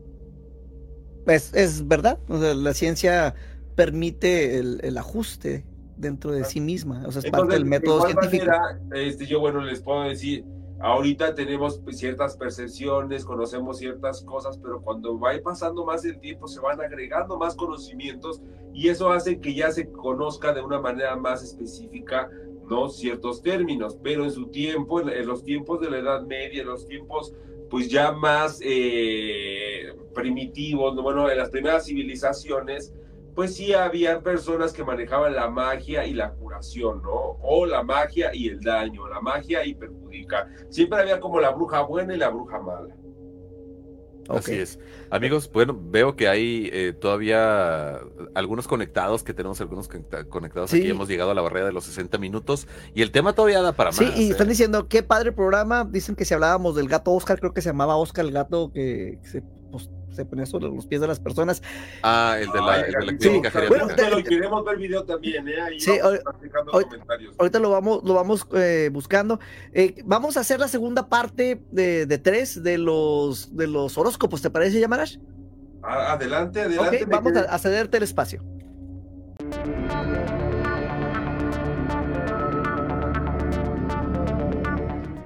[1.26, 3.36] Pues es verdad, o sea, la ciencia
[3.76, 5.66] permite el, el, ajuste
[5.98, 8.46] dentro de sí misma, o sea, es Entonces, parte del método de científico.
[8.46, 10.46] Manera, este, yo, bueno, les puedo decir,
[10.80, 16.60] ahorita tenemos ciertas percepciones, conocemos ciertas cosas, pero cuando va pasando más el tiempo se
[16.60, 18.42] van agregando más conocimientos
[18.74, 22.30] y eso hace que ya se conozca de una manera más específica
[22.70, 22.90] ¿no?
[22.90, 26.86] ciertos términos, pero en su tiempo, en, los tiempos de la Edad Media, en los
[26.86, 27.34] tiempos
[27.70, 31.02] pues ya más eh, primitivos, ¿no?
[31.02, 32.94] bueno, en las primeras civilizaciones,
[33.38, 37.38] pues sí había personas que manejaban la magia y la curación, ¿no?
[37.44, 40.48] O la magia y el daño, la magia y perjudicar.
[40.72, 42.96] Siempre había como la bruja buena y la bruja mala.
[44.28, 44.38] Okay.
[44.40, 44.80] Así es.
[45.12, 48.00] Amigos, bueno, veo que hay eh, todavía
[48.34, 50.80] algunos conectados, que tenemos algunos conectados Sí.
[50.80, 53.72] aquí, hemos llegado a la barrera de los 60 minutos y el tema todavía da
[53.74, 54.18] para Sí, más.
[54.18, 54.32] y ¿eh?
[54.32, 55.86] están diciendo, qué padre programa.
[55.86, 59.20] Dicen que si hablábamos del gato Oscar, creo que se llamaba Oscar el gato que
[59.22, 61.62] se, pues, se ponía sobre los pies de las personas.
[62.04, 63.96] Ah, el de la, Ay, el de la sí, clínica bueno, geriátrica.
[64.10, 65.62] Pero queremos ver video también, ¿eh?
[65.62, 66.20] Ahí Sí, vamos
[66.74, 67.36] ahor- comentarios.
[67.40, 69.40] Ahorita lo vamos, lo vamos eh, buscando.
[69.74, 74.42] Eh, vamos a hacer la segunda parte de, de tres de los, de los horóscopos,
[74.42, 75.18] ¿te parece, Yamarash?
[75.84, 77.06] A- Adelante, adelante.
[77.08, 78.44] vamos a cederte el espacio.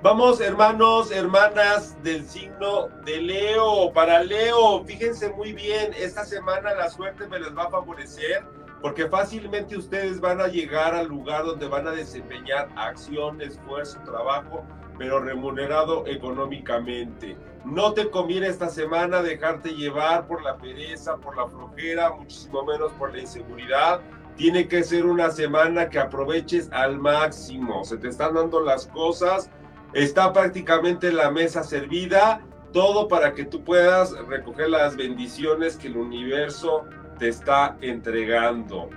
[0.04, 3.94] Vamos, hermanos, hermanas del signo de Leo.
[3.94, 8.44] Para Leo, fíjense muy bien, esta semana la suerte me les va a favorecer
[8.82, 14.66] porque fácilmente ustedes van a llegar al lugar donde van a desempeñar acción, esfuerzo, trabajo,
[14.98, 17.38] pero remunerado económicamente.
[17.64, 22.92] No te conviene esta semana dejarte llevar por la pereza, por la flojera, muchísimo menos
[22.94, 24.02] por la inseguridad.
[24.36, 27.84] Tiene que ser una semana que aproveches al máximo.
[27.86, 29.52] Se te están dando las cosas
[29.94, 35.98] está prácticamente la mesa servida, todo para que tú puedas recoger las bendiciones que el
[35.98, 36.86] universo
[37.20, 38.90] te está entregando.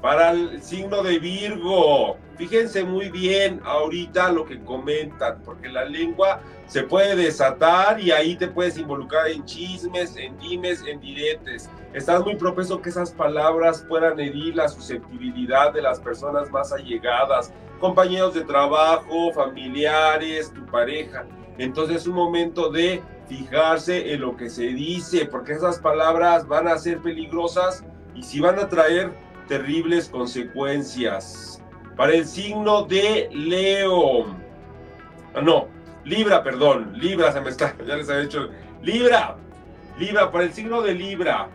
[0.00, 6.40] Para el signo de Virgo, fíjense muy bien ahorita lo que comentan, porque la lengua
[6.66, 11.70] se puede desatar y ahí te puedes involucrar en chismes, en dimes, en diretes.
[11.92, 17.52] Estás muy propenso que esas palabras puedan herir la susceptibilidad de las personas más allegadas,
[17.78, 21.24] compañeros de trabajo, familiares, tu pareja.
[21.58, 26.68] Entonces es un momento de fijarse en lo que se dice, porque esas palabras van
[26.68, 29.12] a ser peligrosas y si van a traer
[29.46, 31.62] terribles consecuencias.
[31.96, 34.26] Para el signo de Leo.
[35.34, 35.68] Ah, no,
[36.06, 36.92] Libra, perdón.
[36.94, 38.48] Libra se me está, ya les había dicho.
[38.80, 39.36] Libra.
[39.98, 41.48] Libra, para el signo de Libra.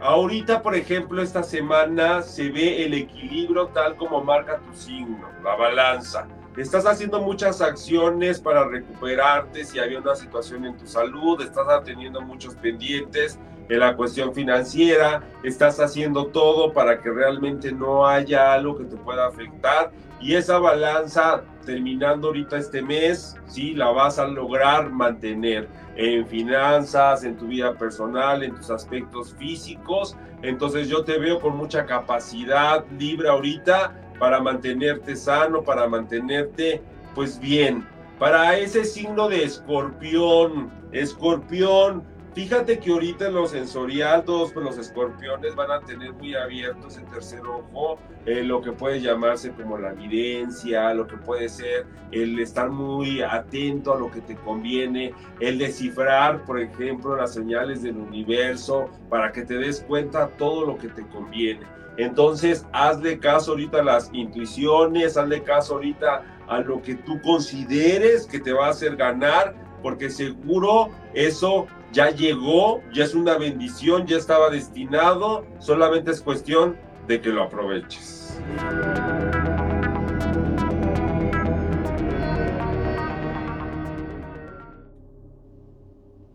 [0.00, 5.56] Ahorita, por ejemplo, esta semana se ve el equilibrio tal como marca tu signo, la
[5.56, 6.26] balanza.
[6.56, 12.20] Estás haciendo muchas acciones para recuperarte si había una situación en tu salud, estás atendiendo
[12.20, 18.76] muchos pendientes en la cuestión financiera, estás haciendo todo para que realmente no haya algo
[18.76, 24.26] que te pueda afectar y esa balanza terminando ahorita este mes, sí, la vas a
[24.26, 30.16] lograr mantener en finanzas, en tu vida personal, en tus aspectos físicos.
[30.42, 36.82] Entonces yo te veo con mucha capacidad libre ahorita para mantenerte sano, para mantenerte
[37.14, 37.86] pues bien.
[38.18, 42.04] Para ese signo de escorpión, escorpión,
[42.34, 46.88] Fíjate que ahorita en lo sensorial, todos pues, los escorpiones van a tener muy abierto
[46.88, 51.84] ese tercer ojo, eh, lo que puede llamarse como la evidencia, lo que puede ser
[52.10, 57.82] el estar muy atento a lo que te conviene, el descifrar, por ejemplo, las señales
[57.82, 61.66] del universo para que te des cuenta todo lo que te conviene.
[61.98, 68.26] Entonces, hazle caso ahorita a las intuiciones, hazle caso ahorita a lo que tú consideres
[68.26, 74.06] que te va a hacer ganar, porque seguro eso ya llegó, ya es una bendición,
[74.06, 76.76] ya estaba destinado, solamente es cuestión
[77.06, 78.40] de que lo aproveches.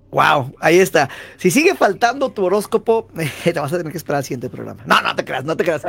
[0.10, 1.10] Wow, ahí está.
[1.38, 3.08] Si sigue faltando tu horóscopo,
[3.44, 4.84] te vas a tener que esperar al siguiente programa.
[4.86, 5.84] No, no te creas, no te creas.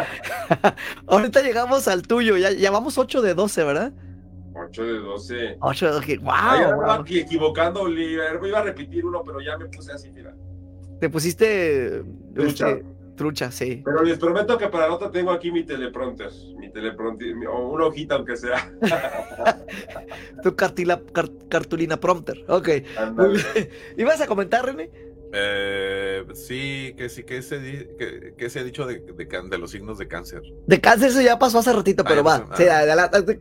[1.06, 3.92] Ahorita llegamos al tuyo, ya, ya vamos 8 de 12, ¿verdad?
[4.66, 5.56] 8 de 12.
[5.60, 6.32] 8 de 12, wow.
[6.34, 8.40] Ay, andaba aquí equivocando, Oliver.
[8.42, 10.34] Iba a repetir uno, pero ya me puse así, mira.
[11.00, 12.02] Te pusiste
[12.34, 12.70] Trucha.
[12.70, 12.84] este,
[13.16, 13.82] trucha, sí.
[13.84, 16.30] Pero les prometo que para la otra tengo aquí mi teleprompter.
[16.58, 18.72] Mi teleprompter, mi- o una hojita aunque sea.
[20.42, 22.44] Tu cartila, car- cartulina prompter.
[22.48, 22.68] Ok.
[23.96, 24.90] ¿Ibas a comentar, René?
[25.32, 29.70] Eh, sí, que sí, que se, di- que, que se ha dicho de, de los
[29.70, 30.40] signos de cáncer.
[30.66, 32.34] De cáncer eso ya pasó hace ratito, pero Ah, va.
[32.50, 32.56] ah.
[32.56, 33.38] Sí, adelante.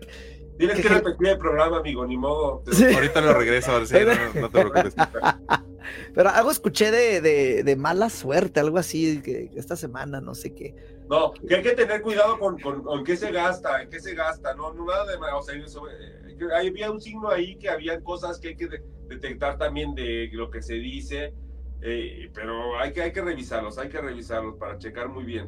[0.57, 2.61] Tienes ¿Qué- que repetir el programa, amigo, ni modo.
[2.65, 2.85] Te- Sí.
[2.93, 4.95] Ahorita lo regreso, a ver si no, no te preocupes.
[6.13, 10.53] Pero algo escuché de, de, de mala suerte, algo así, que esta semana, no sé
[10.53, 10.75] qué.
[11.09, 14.13] No, que hay que tener cuidado con, con, con qué se gasta, en qué se
[14.13, 18.01] gasta, no, no nada de o sea, eso, eh, había un signo ahí que había
[18.01, 21.33] cosas que hay que de- detectar también de lo que se dice,
[21.81, 25.47] eh, pero hay que, hay que revisarlos, hay que revisarlos para checar muy bien.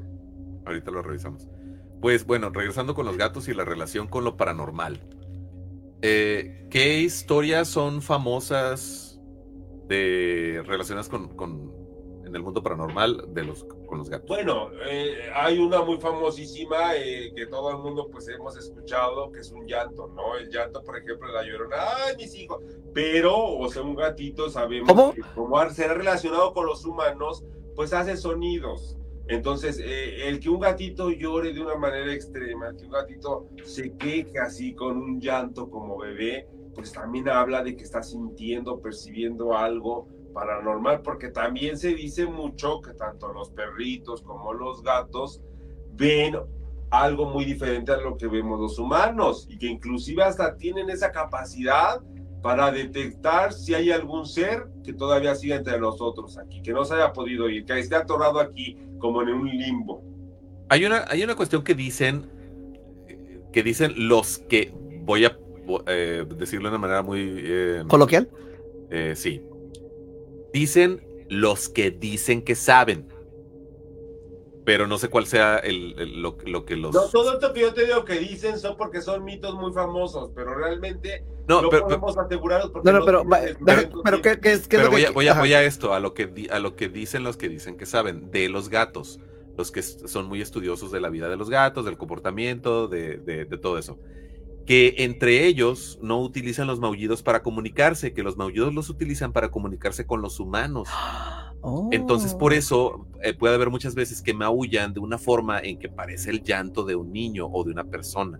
[0.66, 1.49] Ahorita lo revisamos.
[2.02, 5.02] Pues bueno, regresando con los gatos y la relación con lo paranormal.
[6.02, 9.20] Eh, ¿Qué historias son famosas
[9.88, 11.78] de relacionadas con, con-
[12.26, 14.28] en el mundo paranormal de los con los gatos?
[14.30, 19.39] Bueno, eh, hay una muy famosísima eh, que todo el mundo pues hemos escuchado, que
[19.39, 20.36] es un llanto, ¿no?
[20.38, 21.76] El llanto, por ejemplo, de la llorona,
[22.06, 22.64] ¡ay, mis hijos!
[22.93, 25.14] Pero, o sea, un gatito sabemos ¿Cómo?
[25.14, 27.43] que como será relacionado con los humanos,
[27.76, 28.95] pues hace sonidos.
[29.30, 33.95] Entonces, eh, el que un gatito llore de una manera extrema, que un gatito se
[33.95, 39.55] queje así con un llanto como bebé, pues también habla de que está sintiendo, percibiendo
[39.55, 45.43] algo paranormal, porque también se dice mucho que tanto los perritos como los gatos
[45.93, 46.36] ven
[46.89, 51.11] algo muy diferente a lo que vemos los humanos y que inclusive hasta tienen esa
[51.11, 52.01] capacidad
[52.41, 56.95] para detectar si hay algún ser que todavía siga entre nosotros aquí, que no se
[56.95, 60.04] haya podido ir, que esté atorado aquí como en un limbo.
[60.70, 62.30] Hay una, hay una cuestión que dicen,
[63.52, 64.72] que dicen los que,
[65.02, 65.36] voy a
[65.88, 67.41] eh, decirlo de una manera muy...
[67.43, 68.30] eh, ¿Coloquial?
[68.91, 69.41] eh, sí.
[70.54, 73.08] Dicen los que dicen que saben.
[74.70, 76.93] Pero no sé cuál sea el, el- lo, lo que los...
[76.93, 80.30] No, todo esto que yo te digo que dicen son porque son mitos muy famosos,
[80.36, 84.39] pero realmente No, no pero, pero- podemos asegurarlos porque No, no, pero, descubrimientos pero ¿qué,
[84.39, 85.39] qué es, qué pero voy, que a, voy, a, ajá.
[85.39, 88.30] voy a esto, a lo, que, a lo que dicen los que dicen que saben,
[88.30, 89.20] de los gatos,
[89.57, 93.45] los que son muy estudiosos de la vida de los gatos, del comportamiento, de, de-
[93.45, 93.97] de todo eso.
[94.67, 99.49] Que entre ellos no utilizan los maullidos para comunicarse, que los maullidos los utilizan para
[99.49, 100.88] comunicarse con los humanos.
[101.62, 101.89] Oh.
[101.91, 105.89] Entonces, por eso eh, puede haber muchas veces que maullan de una forma en que
[105.89, 108.39] parece el llanto de un niño o de una persona.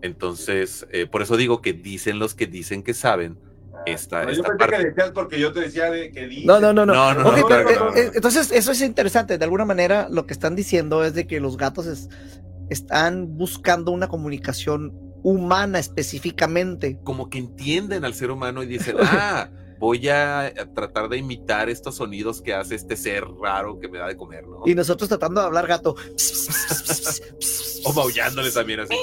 [0.00, 3.38] Entonces, eh, por eso digo que dicen los que dicen que saben
[3.86, 4.84] esta, yo pensé que parte.
[4.86, 6.46] decías porque yo te decía de que dice.
[6.46, 6.94] No, no, no, no.
[6.94, 7.96] No, no, Ok, no, pero, claro, no.
[7.96, 9.38] eh, entonces, eso es interesante.
[9.38, 12.08] De alguna manera, lo que están diciendo es de que los gatos es-
[12.70, 14.92] están buscando una comunicación
[15.22, 16.98] humana específicamente.
[17.02, 21.68] como que entienden al ser humano y dicen, ah, voy a, a tratar de imitar
[21.70, 24.62] estos sonidos que hace este ser raro que me da de comer, ¿no?
[24.66, 25.94] Y nosotros tratando de hablar gato.
[27.84, 28.94] O maullándole también así.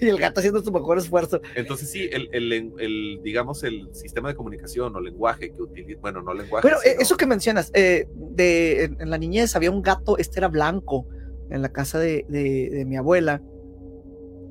[0.00, 1.40] y el gato haciendo su mejor esfuerzo.
[1.54, 6.22] Entonces sí, el, el- el, digamos, el sistema de comunicación o lenguaje que utiliza, bueno,
[6.22, 6.66] no lenguaje.
[6.66, 10.18] Bueno, eh, sino- eso que mencionas, eh, de, en, en la niñez había un gato,
[10.18, 11.06] este era blanco,
[11.50, 13.40] en la casa de, de- de mi abuela.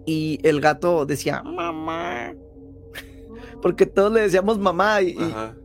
[0.06, 2.34] Y el gato decía, mamá.
[3.62, 5.16] Porque todos le decíamos mamá y,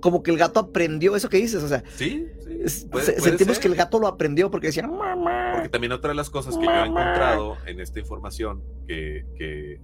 [0.00, 2.26] como que el gato aprendió eso que dices, o sea, Sí,
[2.66, 2.86] sí.
[2.90, 3.62] puede- puede sentimos ser.
[3.62, 5.50] que el gato lo aprendió porque decía, mamá.
[5.54, 9.80] Porque también otra de las cosas que yo he encontrado en esta información que, que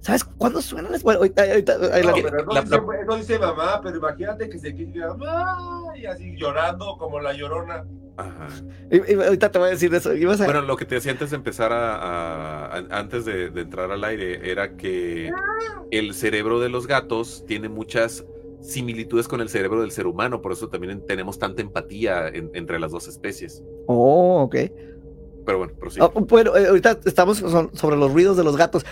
[0.00, 0.92] ¿Sabes cuándo suenan?
[0.92, 1.80] las- Bueno, ahorita, ahorita- No,
[2.22, 5.56] pero no, la- dice, la- no dice mamá, pero imagínate que se quede mamá
[5.96, 7.84] y así llorando como la llorona.
[8.16, 8.48] ajá.
[8.90, 10.10] y- y ahorita te voy a decir eso.
[10.10, 13.60] A- Bueno, lo que te decía antes de empezar a, a- a- antes de, de
[13.60, 15.30] entrar al aire era que
[15.92, 18.24] el cerebro de los gatos tiene muchas
[18.60, 22.80] similitudes con el cerebro del ser humano, por eso también tenemos tanta empatía en- entre
[22.80, 23.62] las dos especies.
[23.86, 24.56] Oh, ok.
[25.46, 26.04] Pero bueno, prosigue.
[26.04, 28.84] Ah, bueno, eh, ahorita estamos so- sobre los ruidos de los gatos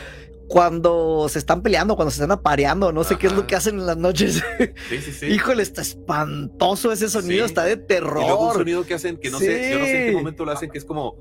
[0.49, 3.79] cuando se están peleando, cuando se están apareando, no sé qué es lo que hacen
[3.79, 4.43] en las noches.
[4.89, 5.27] Sí, sí, sí.
[5.27, 8.25] Híjole, está espantoso ese sonido, está de terror.
[8.27, 10.53] Y un sonido que hacen que no sé, yo no sé en qué momento lo
[10.53, 11.17] hacen, que es como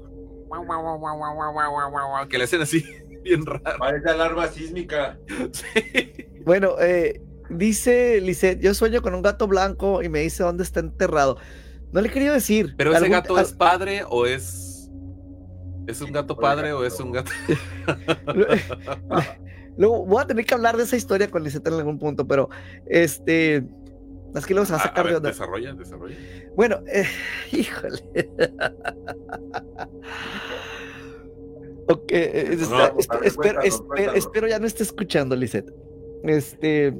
[2.30, 2.86] que le hacen así,
[3.24, 3.62] bien raro.
[3.80, 5.20] Parece alarma sísmica.
[5.52, 6.28] Sí.
[6.46, 10.80] Bueno, eh, dice Lisette, yo sueño con un gato blanco y me dice dónde está
[10.80, 11.38] enterrado.
[11.92, 12.76] No le quería decir.
[12.78, 14.65] Pero ese gato es padre o es
[15.88, 17.32] es un gato padre o es un gato
[19.78, 22.49] Luego voy a tener que hablar de esa historia con Lisette en algún punto, pero
[22.86, 23.64] este.
[24.34, 25.30] Es que luego se va a A- a sacar de onda.
[25.30, 26.16] desarrolla, desarrolla.
[26.56, 27.06] Bueno, eh,
[27.53, 27.99] híjole.
[31.88, 32.12] ok,
[33.24, 35.72] espero, espero- ya no esté escuchando, Lisette.
[36.24, 36.94] Este,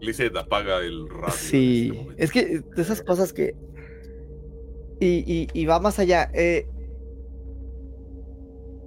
[0.00, 1.30] Lizeth apaga el radio.
[1.32, 3.54] sí, este es que de esas cosas que.
[5.00, 6.30] Y, y- y va más allá.
[6.34, 6.66] eh,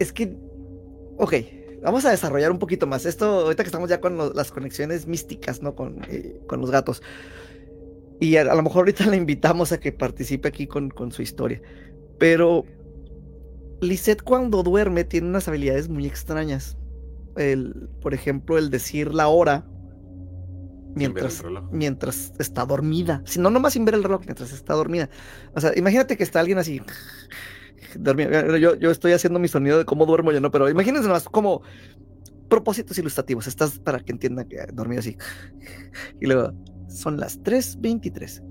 [0.01, 0.37] es que.
[1.17, 1.33] Ok,
[1.83, 3.05] vamos a desarrollar un poquito más.
[3.05, 5.75] Esto, ahorita que estamos ya con lo- las conexiones místicas, ¿no?
[5.75, 7.01] Con, eh, con los gatos.
[8.19, 11.21] Y a, a lo mejor ahorita la invitamos a que participe aquí con, con su
[11.21, 11.61] historia.
[12.17, 12.65] Pero
[13.81, 16.77] Lisette cuando duerme tiene unas habilidades muy extrañas.
[17.35, 19.69] El, por ejemplo, el decir la hora
[20.93, 23.23] mientras, mientras está dormida.
[23.25, 25.09] Si no, nomás sin ver el reloj, mientras está dormida.
[25.55, 26.81] O sea, imagínate que está alguien así.
[27.99, 28.57] Dormido.
[28.57, 30.51] Yo, yo estoy haciendo mi sonido de cómo duermo yo, ¿no?
[30.51, 31.61] Pero imagínense nomás como
[32.49, 33.47] propósitos ilustrativos.
[33.47, 35.17] Estás para que entiendan que dormido así.
[36.19, 36.51] Y luego,
[36.89, 38.41] son las 3.23.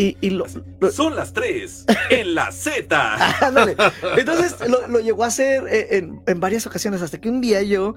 [0.00, 0.46] Y, y lo,
[0.80, 2.96] lo- Son las tres en la Z.
[3.46, 3.76] Ándale.
[4.16, 7.62] Entonces lo, lo llegó a hacer eh, en, en varias ocasiones, hasta que un día
[7.62, 7.94] yo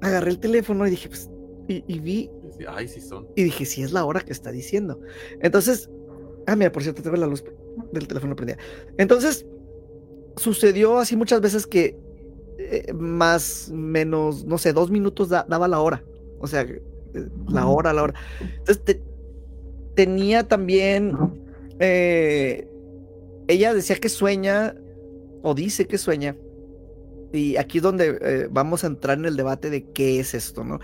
[0.00, 1.28] agarré el teléfono y dije, pues,
[1.68, 2.30] y, y vi,
[2.68, 3.26] Ay, sí son.
[3.36, 4.98] y dije, si es la hora que está diciendo.
[5.40, 5.90] Entonces,
[6.46, 7.44] ah, mira, por cierto, tengo la luz
[7.92, 8.58] del teléfono prendida.
[8.98, 9.46] Entonces,
[10.36, 11.96] sucedió así muchas veces que
[12.58, 16.04] eh, más, menos, no sé, dos minutos da- daba la hora.
[16.40, 16.82] O sea, eh,
[17.48, 18.14] la hora, la hora.
[18.40, 19.02] Entonces, te-
[19.94, 21.16] tenía también,
[21.78, 22.68] eh,
[23.48, 24.74] ella decía que sueña,
[25.42, 26.36] o dice que sueña,
[27.32, 30.78] y aquí es donde vamos a entrar en el debate de qué es esto, ¿no?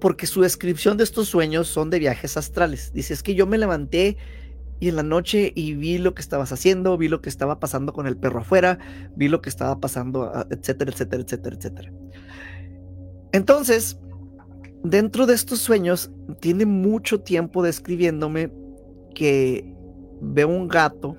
[0.00, 2.92] Porque su descripción de estos sueños son de viajes astrales.
[2.92, 4.16] Dice, es que yo me levanté
[4.80, 7.92] y en la noche y vi lo que estabas haciendo, vi lo que estaba pasando
[7.92, 8.78] con el perro afuera,
[9.16, 11.92] vi lo que estaba pasando, ah, etcétera, etcétera, etcétera, etcétera.
[13.32, 13.98] Entonces,
[14.84, 16.10] dentro de estos sueños,
[16.40, 18.52] tiene mucho tiempo describiéndome
[19.14, 19.74] que
[20.20, 21.16] veo un gato.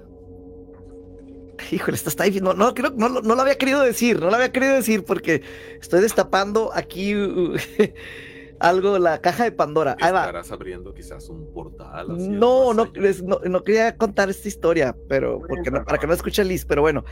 [1.71, 2.43] Híjole, está difícil.
[2.43, 5.41] No, no, no, no lo había querido decir, no lo había querido decir porque
[5.81, 7.55] estoy destapando aquí uh,
[8.59, 9.95] algo, la caja de Pandora.
[10.01, 10.21] Ahí va.
[10.21, 12.11] Estarás abriendo quizás un portal.
[12.11, 16.07] hacia No, no, les- no, no quería contar esta historia, pero porque no- para que
[16.07, 17.03] no escuche Liz, pero bueno.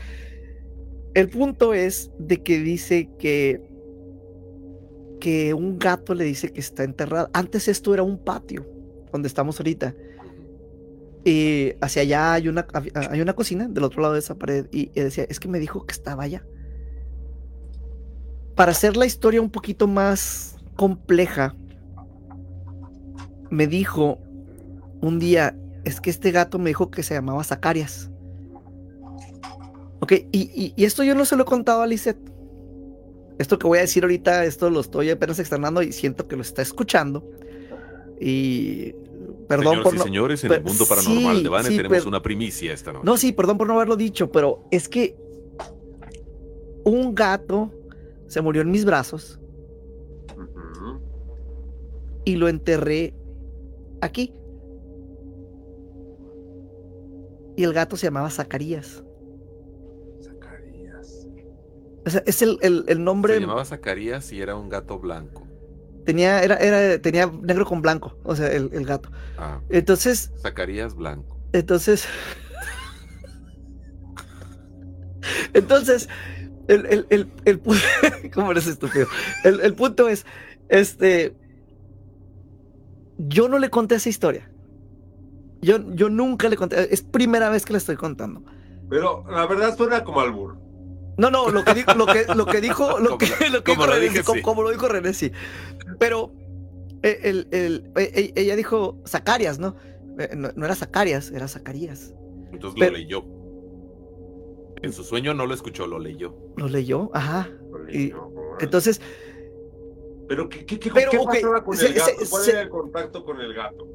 [1.14, 3.60] El punto es de que dice que
[5.20, 7.28] que un gato le dice que está enterrado.
[7.32, 8.64] Antes esto era un patio
[9.10, 9.92] donde estamos ahorita.
[11.24, 14.66] Y hacia allá hay una, hab- hay una cocina del otro lado de esa pared.
[14.70, 16.46] Y, y decía, es que me dijo que estaba allá.
[18.54, 21.56] Para hacer la historia un poquito más compleja,
[23.50, 24.18] me dijo
[25.00, 28.10] un día, es que este gato me dijo que se llamaba Zacarias.
[29.98, 32.20] Ok, y, y- y esto yo no se lo he contado a Lisette.
[33.38, 36.42] Esto que voy a decir ahorita, esto lo estoy apenas externando y siento que lo
[36.42, 37.28] está escuchando.
[38.20, 38.92] Y
[39.48, 40.04] perdón Señoras por y no...
[40.04, 43.04] señores, en el mundo paranormal sí, de Vane sí, tenemos una primicia esta noche.
[43.04, 45.16] No, sí, perdón por no haberlo dicho, pero es que
[46.84, 47.72] un gato
[48.28, 49.37] se murió en mis brazos.
[52.28, 53.14] Y lo enterré
[54.02, 54.34] aquí.
[57.56, 59.02] Y el gato se llamaba Zacarías.
[60.22, 61.26] Zacarías.
[62.06, 63.32] O sea, es el, el- el nombre.
[63.34, 65.46] Se llamaba Zacarías y era un gato blanco.
[66.04, 69.10] Tenía, era, era, tenía negro con blanco, o sea, el, el gato.
[69.38, 71.38] Ah, Entonces, Zacarías blanco.
[71.52, 72.04] entonces.
[75.54, 76.08] entonces,
[76.68, 77.60] el, el, el, el
[78.34, 79.06] ¿Cómo eres estúpido?
[79.44, 80.24] El, el punto es,
[80.68, 81.34] este.
[83.18, 84.50] Yo no le conté esa historia.
[85.60, 86.92] Yo, yo nunca le conté.
[86.94, 88.42] Es primera vez que la estoy contando.
[88.88, 90.56] Pero la verdad suena como albur.
[91.18, 93.72] No, no, lo que dijo, lo que, lo que dijo, lo Como que, lo- que
[93.72, 94.42] dijo lo René, dije, como, sí.
[94.42, 95.32] como lo dijo René, sí.
[95.98, 96.32] Pero
[97.02, 99.74] eh, el, el- e- e- ella dijo Zacarias, ¿no?
[100.18, 102.14] Eh, No, no era Zacarias, era Zacarías.
[102.52, 103.24] Entonces Pero- lo leyó.
[104.80, 106.36] En su sueño no lo escuchó, lo leyó.
[106.56, 107.48] Lo leyó, ajá.
[107.92, 108.12] Y-.
[108.60, 109.00] Entonces,
[110.28, 112.10] Pero ¿qué, qué, qué, Pero, qué ok, pasaba con se- el gato?
[112.20, 113.88] se- ¿Cuál se- era el contacto con el gato?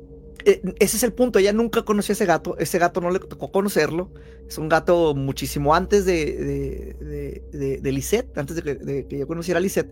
[0.46, 3.20] Eh, ese es el punto, ella nunca conoció a ese gato, ese gato no le
[3.20, 4.12] tocó conocerlo,
[4.48, 9.08] es un gato muchísimo antes de, de, de, de- de Lisette, antes de que, de
[9.08, 9.90] que yo conociera a Lisette.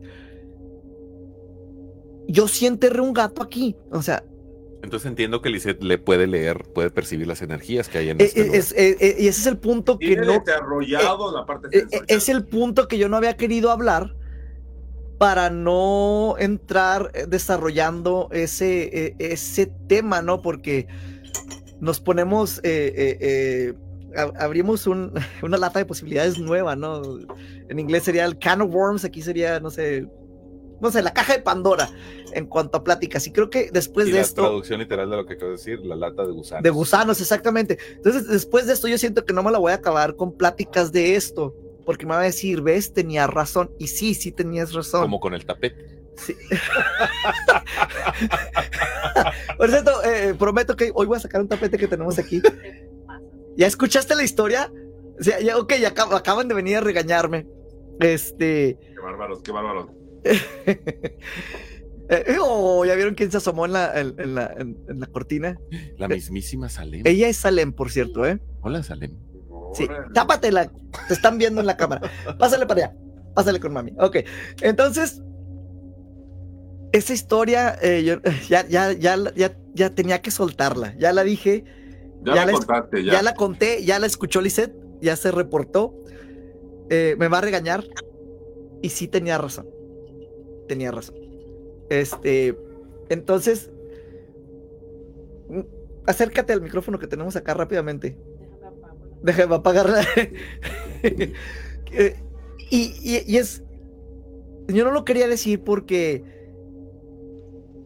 [2.28, 4.24] Yo sí enterré un gato aquí, o sea,
[4.84, 8.24] Entonces entiendo que Lisette le puede leer, puede percibir las energías que hay en eh,
[8.26, 8.60] este eh, lugar.
[8.60, 10.40] es- eh, eh, y ese es el punto que no...
[10.40, 14.16] desarrollado la parte eh, eh, es el punto que yo no había querido hablar
[15.22, 20.42] para no entrar eh, desarrollando ese, eh, ese tema, ¿no?
[20.42, 20.88] Porque
[21.80, 23.74] nos ponemos, eh, eh, eh,
[24.18, 27.04] ab- abrimos un- una lata de posibilidades nueva, ¿no?
[27.70, 30.08] En inglés sería el can of worms, aquí sería, no sé,
[30.82, 31.88] no sé, la caja de Pandora
[32.34, 33.28] en cuanto a pláticas.
[33.28, 34.42] Y creo que después y de la esto...
[34.42, 36.64] traducción literal de lo que acabo de decir, la lata de gusanos.
[36.64, 37.78] De gusanos, exactamente.
[37.98, 40.92] Entonces, después de esto, yo siento que no me la voy a acabar con pláticas
[40.92, 41.54] de esto,
[41.86, 43.72] porque me va a decir, ves, tenía razón.
[43.80, 45.02] Y sí, sí tenías razón.
[45.02, 46.00] Como con el tapete.
[46.18, 46.36] Sí.
[49.58, 52.42] Por cierto, eh, prometo que hoy voy a sacar un tapete que tenemos aquí.
[53.58, 54.72] ¿Ya escuchaste la historia?
[55.20, 57.48] O sea, ya, ok, ya acab- acaban de venir a regañarme.
[58.00, 58.78] Este.
[58.82, 59.88] Qué bárbaros, qué bárbaros.
[62.10, 65.08] eh, oh, ya vieron quién se asomó en la, en, en la, en- en la
[65.08, 65.60] cortina.
[65.98, 67.02] La mismísima Salem.
[67.06, 68.40] Ella es Salem, por cierto, ¿eh?
[68.62, 69.16] Hola, Salem.
[69.74, 70.72] Sí, tápatela.
[71.08, 72.10] Te están viendo en la cámara.
[72.38, 72.96] Pásale para allá.
[73.34, 73.94] Pásale con mami.
[74.00, 74.18] Ok.
[74.62, 75.22] Entonces,
[76.92, 78.16] esa historia, eh, yo,
[78.50, 80.94] ya, ya, ya, ya, ya tenía que soltarla.
[80.98, 81.64] Ya la dije,
[82.26, 83.14] Ya, ya la contaste, ya.
[83.14, 83.22] ya.
[83.22, 85.96] la conté, ya la escuchó Lisette, ya se reportó.
[86.90, 87.84] Eh, me va a regañar.
[88.82, 89.70] Y sí tenía razón.
[90.68, 91.16] Tenía razón.
[91.90, 92.58] Este,
[93.10, 93.72] entonces,
[95.50, 95.62] mm,
[96.08, 98.18] acércate al micrófono que tenemos acá rápidamente.
[99.24, 100.06] Déjame apagarla.
[102.74, 103.64] Y, y- y es.
[104.70, 106.24] Yo no lo quería decir porque.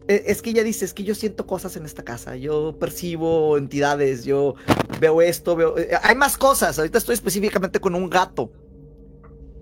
[0.06, 3.58] eh, Es que ella dice, es que yo siento cosas en esta casa, yo percibo
[3.58, 4.54] entidades, yo
[5.00, 5.76] veo esto, veo...
[5.76, 8.52] eh, Hay más cosas, ahorita estoy específicamente con un gato.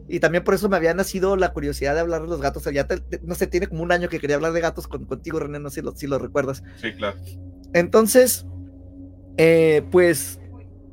[0.06, 2.60] Y también por eso me había nacido la curiosidad de hablar de los gatos.
[2.60, 4.60] O sea, ya te- te- no sé, tiene como un año que quería hablar de
[4.60, 6.62] gatos con- contigo, René, no sé si lo, si lo recuerdas.
[6.76, 7.16] Sí, claro.
[7.72, 8.44] Entonces,
[9.38, 10.38] eh, pues,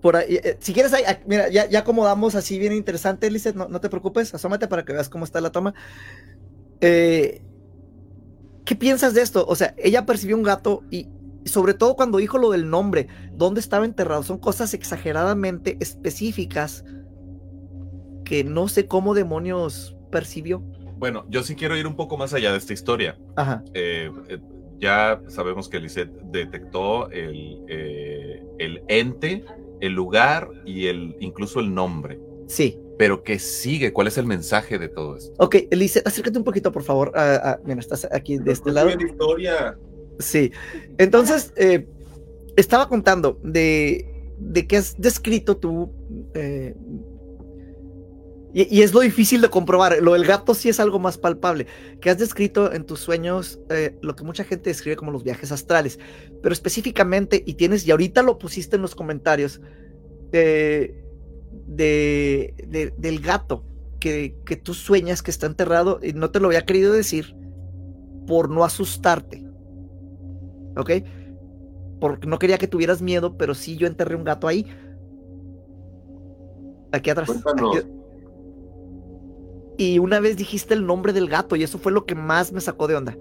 [0.01, 3.55] por ahí, eh, si quieres, ahí, ah, mira, ya, ya acomodamos así bien interesante, Lizeth,
[3.55, 5.73] no, no te preocupes, asómate para que veas cómo está la toma.
[6.81, 7.41] Eh,
[8.65, 9.45] ¿Qué piensas de esto?
[9.47, 11.07] O sea, ella percibió un gato y
[11.45, 16.83] sobre todo cuando dijo lo del nombre, dónde estaba enterrado, son cosas exageradamente específicas
[18.23, 20.59] que no sé cómo demonios percibió.
[20.97, 23.17] Bueno, yo sí quiero ir un poco más allá de esta historia.
[23.35, 24.39] Ajá, Eh, eh,
[24.79, 29.45] ya sabemos que Lisette detectó el, eh, el ente,
[29.81, 32.19] el lugar y el, incluso el nombre.
[32.47, 32.77] sí.
[32.97, 33.91] Pero ¿qué sigue?
[33.93, 35.33] ¿Cuál es el mensaje de todo esto?
[35.39, 37.11] Ok, Lizeth, acércate un poquito, por favor.
[37.15, 38.89] Ah, ah, mira, estás aquí de este lado.
[38.95, 39.75] la historia.
[40.19, 40.51] Sí.
[40.99, 41.87] Entonces, eh,
[42.57, 44.05] estaba contando de,
[44.37, 45.91] de que has descrito tú.
[46.35, 46.75] eh,
[48.53, 49.97] y, y es lo difícil de comprobar.
[50.01, 51.67] Lo del gato sí es algo más palpable.
[52.01, 55.51] Que has descrito en tus sueños eh, lo que mucha gente describe como los viajes
[55.51, 55.99] astrales.
[56.41, 59.61] Pero específicamente, y tienes, y ahorita lo pusiste en los comentarios,
[60.31, 61.03] de,
[61.67, 63.65] de- del gato
[63.99, 65.99] que, que tú sueñas que está enterrado.
[66.03, 67.35] Y no te lo había querido decir
[68.27, 69.45] por no asustarte.
[70.77, 70.91] ¿ok?
[71.99, 74.65] Porque no quería que tuvieras miedo, pero sí yo enterré un gato ahí.
[76.91, 77.27] Aquí atrás.
[77.29, 77.77] Cuéntanos.
[77.77, 77.87] aquí-
[79.77, 82.61] Y una vez dijiste el nombre del gato y eso fue lo que más me
[82.61, 83.17] sacó de onda.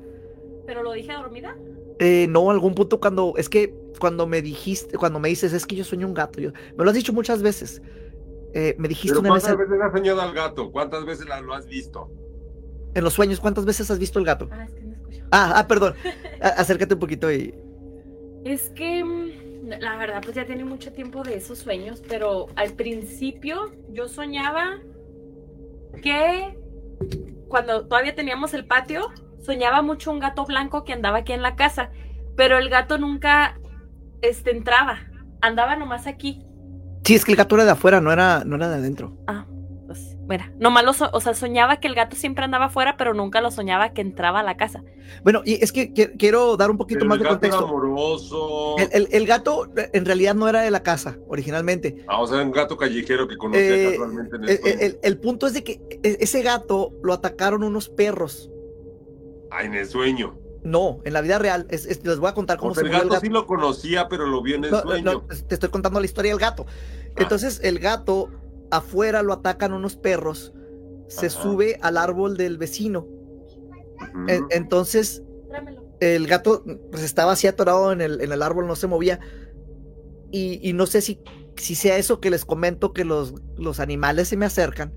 [0.67, 1.57] ¿Pero lo dije dormida?
[1.99, 5.77] Eh, no, algún punto cuando, es que cuando me dijiste, cuando me dices, es que
[5.77, 7.83] yo sueño un gato, yo, me lo has dicho muchas veces.
[8.53, 10.71] Eh, me dijiste Pero una vez ¿cuántas en, veces has soñado al gato?
[10.73, 12.11] ¿Cuántas veces la- lo has visto?
[12.95, 14.49] en los sueños, ¿cuántas veces has visto el gato?
[14.51, 15.25] Ah, es que no escucho.
[15.31, 15.95] Ah, ah, perdón.
[16.41, 17.55] Acércate un poquito y...
[18.45, 22.73] Es que mm, la verdad, pues ya tiene mucho tiempo de esos sueños, pero al
[22.73, 24.81] principio yo soñaba
[26.03, 26.57] que
[27.49, 29.09] cuando todavía teníamos el patio,
[29.41, 31.91] soñaba mucho un gato blanco que andaba aquí en la casa,
[32.37, 33.59] pero el gato nunca
[34.23, 35.01] este, entraba,
[35.41, 36.43] andaba nomás aquí.
[37.05, 39.17] Sí, es que el gato era de afuera, no era, no era de adentro.
[39.27, 39.47] Ah,
[40.31, 43.41] mira, nomás lo, so- o sea, soñaba que el gato siempre andaba afuera, pero nunca
[43.43, 44.83] lo soñaba que entraba a la casa.
[45.25, 47.67] Bueno, y es que qui- quiero dar un poquito más el de gato era contexto.
[47.69, 48.77] amoroso.
[48.79, 52.05] El, el- el gato eh, en realidad no era de la casa originalmente.
[52.09, 54.77] Ah, o sea, un gato callejero que conocía Eh, casualmente en el El, sueño.
[54.81, 58.51] el- el punto es de que e- ese gato lo atacaron unos perros.
[59.51, 60.39] Ah, en el sueño.
[60.63, 61.67] No, en la vida real.
[61.71, 63.27] Es- es- les voy a contar cómo O sea, se el murió gato, el gato.
[63.27, 65.13] sí lo conocía, pero lo vio en el No, sueño.
[65.13, 66.67] no, te estoy contando la historia del gato.
[67.17, 68.31] Entonces el gato
[68.71, 70.53] afuera lo atacan unos perros,
[71.09, 71.43] se Ajá.
[71.43, 73.07] sube al árbol del vecino.
[74.29, 75.85] En- entonces, Tráemelo.
[76.01, 79.21] el gato pues, estaba así atorado en el, en el árbol, no se movía.
[80.33, 81.21] Y, y no sé si,
[81.57, 84.95] si sea eso que les comento, que los, los animales se me acercan.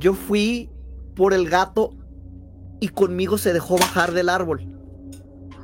[0.00, 0.70] Yo fui
[1.14, 1.90] por el gato
[2.80, 4.66] y conmigo se dejó bajar del árbol.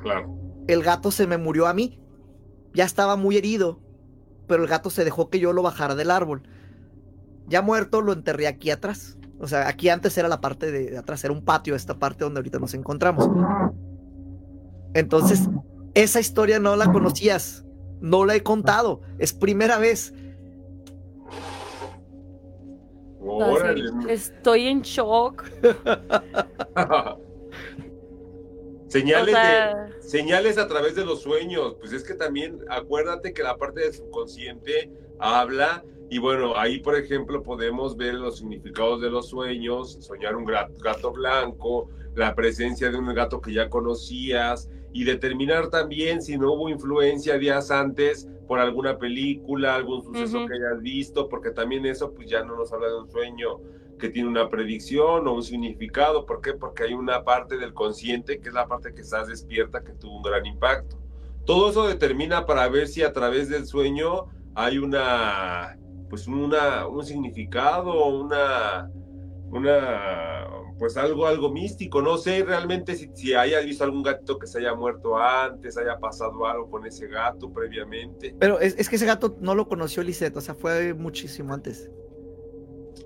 [0.02, 0.34] Claro.
[0.68, 1.98] El gato se me murió a mí.
[2.72, 3.80] Ya estaba muy herido,
[4.46, 6.42] pero el gato se dejó que yo lo bajara del árbol.
[7.46, 9.16] Ya muerto, lo enterré aquí atrás.
[9.38, 12.24] O sea, aquí antes era la parte de, de atrás, era un patio, esta parte
[12.24, 13.28] donde ahorita nos encontramos.
[14.94, 15.48] Entonces,
[15.94, 17.64] esa historia no la conocías,
[18.00, 20.14] no la he contado, es primera vez.
[23.20, 23.90] Órale.
[24.08, 25.44] Estoy en shock.
[28.88, 31.76] Señales O sea- de señales a través de los sueños.
[31.80, 36.96] Pues es que también acuérdate que la parte del subconsciente habla y bueno, ahí por
[36.96, 42.98] ejemplo podemos ver los significados de los sueños, soñar un gato blanco, la presencia de
[42.98, 48.60] un gato que ya conocías y determinar también si no hubo influencia días antes por
[48.60, 50.46] alguna película, algún suceso Ujú.
[50.46, 53.60] que hayas visto, porque también eso pues ya no nos habla de un sueño
[53.98, 56.26] que tiene una predicción o un significado.
[56.26, 56.52] ¿Por qué?
[56.52, 60.18] Porque hay una parte del consciente que es la parte que estás despierta que tuvo
[60.18, 60.98] un gran impacto.
[61.46, 65.76] Todo eso determina para ver si a través del sueño hay una,
[66.14, 68.88] pues una, un significado, una,
[69.50, 70.46] una,
[70.78, 72.00] pues algo, algo místico.
[72.00, 75.98] No sé realmente si, si hayas visto algún gato que se haya muerto antes, haya
[75.98, 78.32] pasado algo con ese gato previamente.
[78.38, 81.90] Pero es, es que ese gato no lo conoció Lisette, o sea, fue muchísimo antes.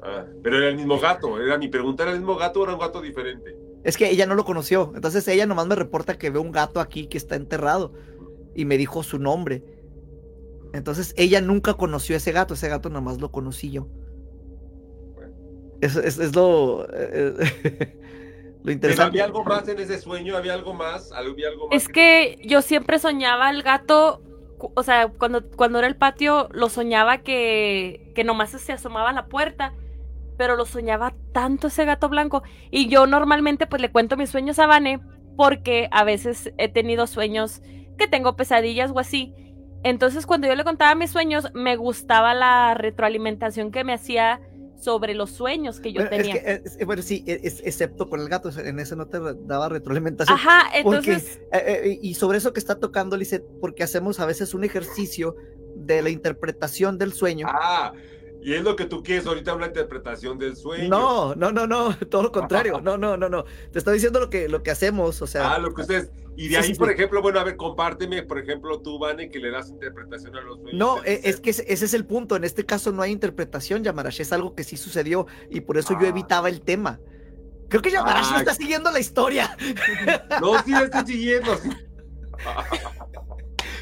[0.03, 1.41] Ah, pero era el mismo gato.
[1.41, 3.57] Era mi pregunta, ¿era el mismo gato o era un gato diferente?
[3.85, 6.79] Es que ella no lo conoció, entonces ella nomás me reporta que ve un gato
[6.79, 7.95] aquí que está enterrado
[8.55, 9.78] y me dijo su nombre.
[10.73, 13.89] Entonces ella nunca conoció a ese gato, ese gato nomás lo conocí yo.
[15.15, 15.35] Bueno.
[15.81, 17.33] Eso es, es lo, eh,
[18.63, 19.21] lo Pero interesante.
[19.21, 20.37] ¿Había algo más en ese sueño?
[20.37, 21.13] ¿Había algo más?
[21.13, 24.23] ¿Había algo más Es que yo siempre soñaba al gato,
[24.59, 29.15] o sea, cuando, cuando era el patio, lo soñaba que, que nomás se asomaba a
[29.15, 29.73] la puerta,
[30.37, 32.43] pero lo soñaba tanto ese gato blanco.
[32.71, 35.01] Y yo normalmente pues le cuento mis sueños a Vane
[35.37, 37.63] porque a veces he tenido sueños
[37.97, 39.35] que tengo pesadillas o así.
[39.85, 44.41] Entonces cuando yo le contaba mis sueños, me gustaba la retroalimentación que me hacía
[44.77, 46.43] sobre los sueños que yo Bueno, es tenía.
[46.43, 49.69] que, es- bueno, sí, es- es- excepto con el gato, en ese no te daba
[49.69, 50.37] retroalimentación.
[50.39, 51.41] Ajá, porque- entonces...
[51.53, 55.35] Eh, eh, y sobre eso que está tocando, Lisette, porque hacemos a veces un ejercicio
[55.75, 57.47] de la interpretación del sueño.
[57.51, 57.93] Ah,
[58.43, 60.89] y es lo que tú quieres ahorita, una interpretación del sueño.
[60.89, 62.81] No, no, no, no, todo lo contrario.
[62.85, 63.45] No, no, no, no.
[63.73, 65.55] Te estoy diciendo lo que, lo que hacemos, o sea.
[65.55, 66.11] Ah, lo que ustedes.
[66.37, 66.95] Y de ahí, sí, por sí.
[66.95, 70.61] ejemplo, bueno, a ver, compárteme, por ejemplo, tú, Vane, que le das interpretación a los
[70.61, 70.75] sueños.
[70.79, 72.37] No, es que ese, ese es el punto.
[72.37, 74.21] En este caso no hay interpretación, Yamarash.
[74.21, 76.11] Es algo que sí sucedió y por eso yo Ah.
[76.11, 77.01] evitaba el tema.
[77.69, 78.41] Creo que Yamarash no Ah.
[78.41, 79.57] está siguiendo la historia.
[80.41, 81.53] No, sí, la estoy siguiendo.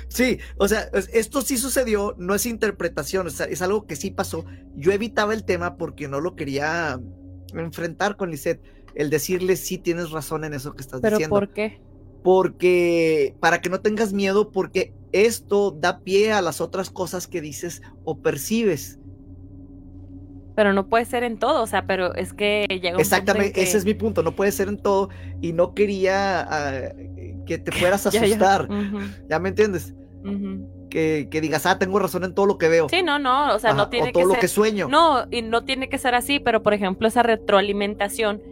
[0.08, 0.38] Sí.
[0.58, 4.10] O sea, es- esto sí sucedió, no es interpretación, o sea, es algo que sí
[4.10, 4.44] pasó.
[4.74, 6.98] Yo evitaba el tema porque no lo quería
[7.54, 8.60] enfrentar con Lisette.
[8.94, 11.36] El decirle sí tienes razón en eso que estás ¿Pero diciendo.
[11.36, 11.80] por qué?
[12.22, 17.40] porque para que no tengas miedo, porque esto da pie a las otras cosas que
[17.40, 18.98] dices o percibes.
[20.56, 23.00] Pero no puede ser en todo, o sea, pero es que llega un punto en
[23.00, 25.10] Exactamente, que- ese es mi punto, no puede ser en todo
[25.40, 26.92] y no quería ah,
[27.46, 28.26] que te fueras a Ya, ya.
[28.26, 28.68] asustar,
[29.28, 29.94] ¿ya me entiendes?
[30.90, 32.88] Que, que digas, ah, tengo razón en todo lo que veo.
[32.88, 34.40] Sí, no, no, o sea, Ajá, no tiene o todo que lo ser.
[34.40, 34.88] que sueño.
[34.88, 38.42] No, y no tiene que ser así, pero por ejemplo, esa retroalimentación.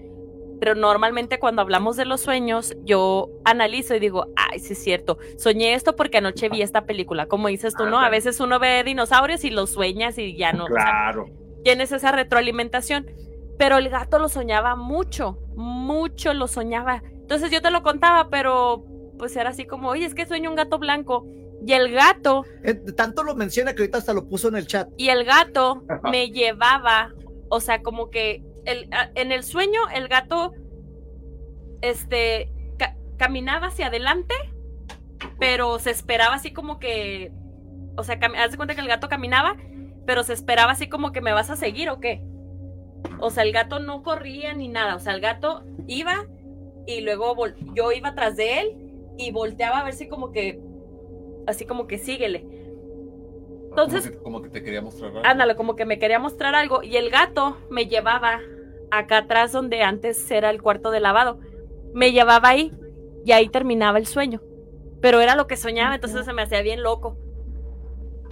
[0.60, 5.18] Pero normalmente cuando hablamos de los sueños, yo analizo y digo, ay, sí es cierto,
[5.36, 7.26] soñé esto porque anoche vi esta película.
[7.26, 7.98] Como dices tú, ¿no?
[8.01, 10.64] A veces uno ve dinosaurios y los sueñas y ya no.
[10.64, 11.26] o sea, Claro.
[11.65, 13.07] Tienes esa retroalimentación.
[13.59, 17.03] Pero el gato lo soñaba mucho, mucho lo soñaba.
[17.12, 18.85] Entonces yo te lo contaba, pero
[19.19, 21.24] pues era así como, oye, es que sueño un gato blanco.
[21.66, 24.89] Y el gato, Eh, tanto lo menciona que ahorita hasta lo puso en el chat.
[24.99, 27.12] y el gato me llevaba,
[27.49, 30.53] o sea, como que el, en el sueño el gato,
[31.81, 34.35] este, ca- caminaba hacia adelante,
[35.39, 37.32] pero se esperaba así como que,
[37.97, 39.57] o sea, haz de cuenta que el gato caminaba,
[40.06, 42.22] pero se esperaba así como que me vas a seguir o qué.
[43.20, 46.26] O sea, el gato no corría ni nada, o sea, el gato iba
[46.86, 48.76] y luego vol- yo iba atrás de él
[49.18, 50.60] y volteaba a ver si como que,
[51.47, 52.47] así como que síguele.
[53.70, 55.22] Entonces- Como que, como que te quería mostrar algo.
[55.24, 58.40] Ándale, como que me quería mostrar algo y el gato me llevaba
[58.90, 61.39] acá atrás donde antes era el cuarto de lavado.
[61.93, 62.72] Me llevaba ahí
[63.24, 64.40] y ahí terminaba el sueño.
[65.01, 67.16] Pero era lo que soñaba, entonces se me hacía bien loco.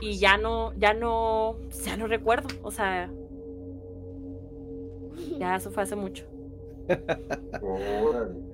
[0.03, 3.09] Y ya no, ya no, ya no recuerdo, o sea,
[5.39, 6.25] ya eso fue hace mucho.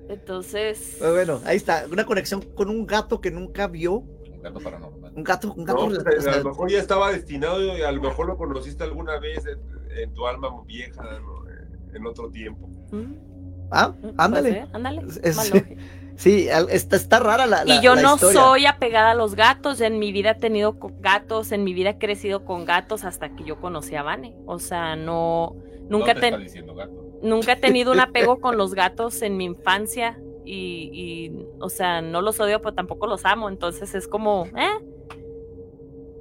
[0.07, 4.59] Entonces, Pero bueno, ahí está, una conexión con un gato que nunca vio, Un gato
[4.59, 5.11] paranormal.
[5.15, 5.89] un gato, un gato.
[5.89, 9.19] No, pues, a lo mejor ya estaba destinado y a lo mejor lo conociste alguna
[9.19, 9.59] vez en,
[9.97, 11.49] en tu alma vieja, ¿no?
[11.93, 12.67] en otro tiempo.
[12.91, 13.67] ¿mm?
[13.71, 14.51] ah, Puede ándale.
[14.51, 15.01] ser, ándale.
[15.23, 15.51] Es-.
[16.19, 18.41] Sí, al- está, está rara la, la y yo la no historia.
[18.41, 19.79] soy apegada a los gatos.
[19.79, 23.45] En mi vida he tenido gatos, en mi vida he crecido con gatos hasta que
[23.45, 24.35] yo conocí a Vane.
[24.45, 25.55] O sea, no,
[25.87, 26.91] nunca, No te te- está diciendo gato.
[27.23, 30.19] nunca he tenido un apego con los gatos en mi infancia.
[30.43, 33.47] Y, y, o sea, no los odio, pero tampoco los amo.
[33.47, 34.85] Entonces es como, ¿eh?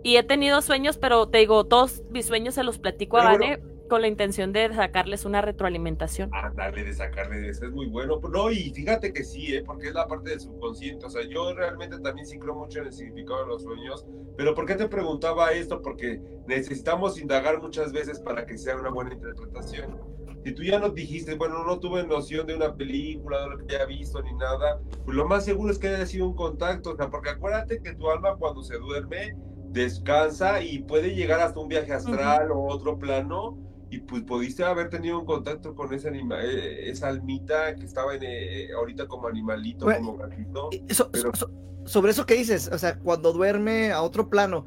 [0.05, 3.59] Y he tenido sueños, pero te digo, todos mis sueños se los platico a Vane
[3.89, 6.31] con la intención de sacarles una retroalimentación.
[6.33, 8.21] Ándale, de sacarle de eso es muy bueno.
[8.31, 9.63] No, y fíjate que sí, ¿eh?
[9.65, 11.07] porque es la parte del subconsciente.
[11.07, 14.07] O sea, yo realmente también sí creo mucho en el significado de los sueños.
[14.37, 15.83] Pero ¿por qué te preguntaba esto?
[15.83, 19.99] Porque necesitamos indagar muchas veces para que sea una buena interpretación.
[20.45, 23.75] Si tú ya nos dijiste, bueno, no tuve noción de una película, de lo que
[23.75, 26.93] haya visto ni nada, pues lo más seguro es que haya sido un contacto.
[26.93, 29.37] O sea, porque acuérdate que tu alma cuando se duerme
[29.71, 33.59] descansa y puede llegar hasta un viaje astral o otro plano
[33.91, 38.15] y pues pudiste haber tenido un contacto con esa anima eh, esa almita que estaba
[38.15, 40.71] en, eh, ahorita como animalito, Bueno, como gatito.
[40.73, 41.51] Y so- Pero- so-
[41.85, 44.67] sobre eso que dices, o sea, cuando duerme a otro plano,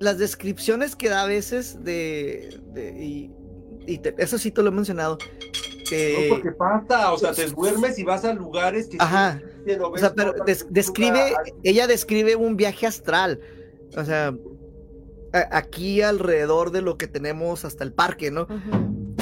[0.00, 3.30] las descripciones que da a veces de, de- y,
[3.86, 5.16] y te- eso sí te lo he mencionado,
[5.88, 9.38] que, No, porque pasa, o sea, te duermes y vas a lugares que Ajá.
[9.38, 11.32] sí o sea, pero des- describe,
[11.62, 13.38] ella describe un viaje astral,
[13.96, 14.34] o sea,
[15.50, 18.42] aquí alrededor de lo que tenemos hasta el parque, ¿no?
[18.42, 19.14] Ujú.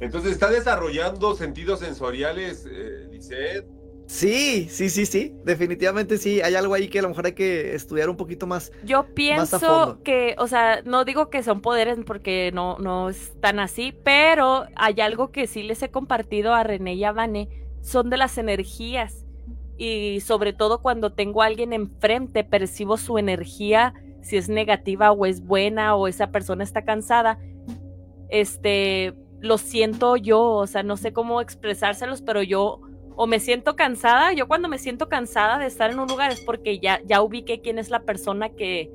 [0.00, 3.66] Entonces está desarrollando sentidos sensoriales, eh, Lisette.
[4.08, 7.74] Sí, sí, sí, sí, definitivamente sí, hay algo ahí que a lo mejor hay que
[7.74, 8.72] estudiar un poquito más.
[8.84, 10.02] Yo Más a pienso fondo.
[10.02, 14.66] que, o sea, no digo que son poderes porque no, no es tan así, pero
[14.74, 17.48] hay algo que sí les he compartido a René y a Vane,
[17.80, 19.24] son de las energías.
[19.78, 25.26] Y sobre todo cuando tengo a alguien enfrente, percibo su energía, si es negativa o
[25.26, 27.38] es buena o esa persona está cansada.
[28.28, 32.80] Este, lo siento yo, o sea, no sé cómo expresárselos, pero yo
[33.14, 36.40] o me siento cansada, yo cuando me siento cansada de estar en un lugar es
[36.40, 38.90] porque ya, ya ubiqué quién es la persona que,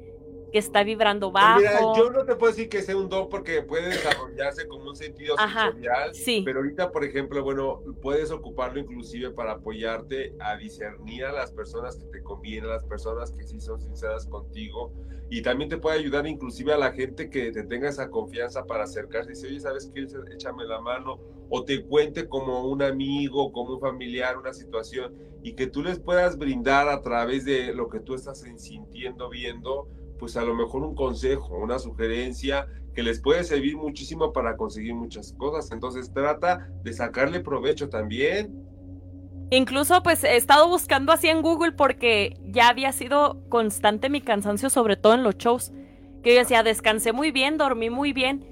[0.51, 1.59] que está vibrando Pues bajo.
[1.59, 4.95] Mira, yo no te puedo decir que sea un don porque puede desarrollarse como un
[4.95, 6.13] sentido Ajá, sensorial.
[6.13, 6.41] sí.
[6.45, 11.97] Pero ahorita, por ejemplo, bueno, puedes ocuparlo inclusive para apoyarte a discernir a las personas
[11.97, 14.93] que te convienen, a las personas que sí son sinceras contigo.
[15.29, 18.85] Y también te puede ayudar inclusive a la gente que te tenga esa confianza para
[18.85, 20.07] acercarse y decir, oye, ¿sabes qué?
[20.33, 21.19] Échame la mano.
[21.49, 25.13] O te cuente como un amigo, como un familiar, una situación.
[25.43, 29.89] Y que tú les puedas brindar a través de lo que tú estás sintiendo, viendo,
[30.19, 34.95] pues a lo mejor un consejo, una sugerencia que les puede servir muchísimo para conseguir
[34.95, 35.71] muchas cosas.
[35.71, 38.67] Entonces trata de sacarle provecho también.
[39.49, 44.69] Incluso pues he estado buscando así en Google porque ya había sido constante mi cansancio,
[44.69, 45.71] sobre todo en los shows.
[46.23, 48.45] Que yo decía, descansé muy bien, dormí muy bien.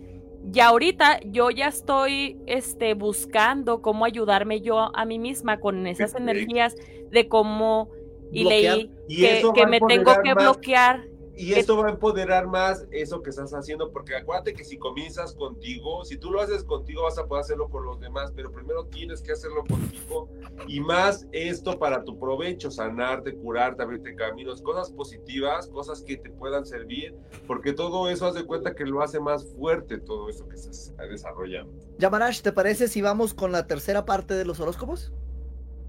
[0.53, 6.15] Y ahorita yo ya estoy este, buscando cómo ayudarme yo a mí misma con esas
[6.15, 6.75] energías
[7.11, 7.89] de cómo...
[8.31, 8.77] Y Bloquear.
[8.77, 9.21] leí Y
[9.53, 10.43] que, me tengo que más.
[10.43, 11.05] bloquear.
[11.37, 15.33] Y esto va a empoderar más eso que estás haciendo, porque acuérdate que si comienzas
[15.33, 18.85] contigo, si tú lo haces contigo, vas a poder hacerlo con los demás, pero primero
[18.85, 20.29] tienes que hacerlo contigo
[20.67, 26.29] y más esto para tu provecho, sanarte, curarte, abrirte caminos, cosas positivas, cosas que te
[26.29, 27.15] puedan servir,
[27.47, 30.93] porque todo eso haz de cuenta que lo hace más fuerte todo eso que estás
[31.09, 31.73] desarrollando.
[31.97, 35.11] Yamarash, ¿te parece si vamos con la tercera parte de los horóscopos?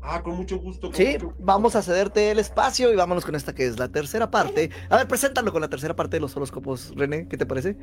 [0.08, 0.88] Ah, con mucho gusto.
[0.88, 1.42] con Sí, mucho gusto.
[1.44, 4.70] vamos a cederte el espacio y vámonos con esta que es la tercera parte.
[4.88, 7.76] A ver, preséntalo con la tercera parte de los horóscopos, René, ¿qué te parece?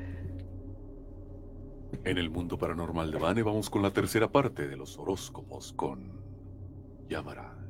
[2.06, 6.12] En el mundo paranormal de Vane vamos con la tercera parte de los horóscopos con
[7.10, 7.64] Yamarash.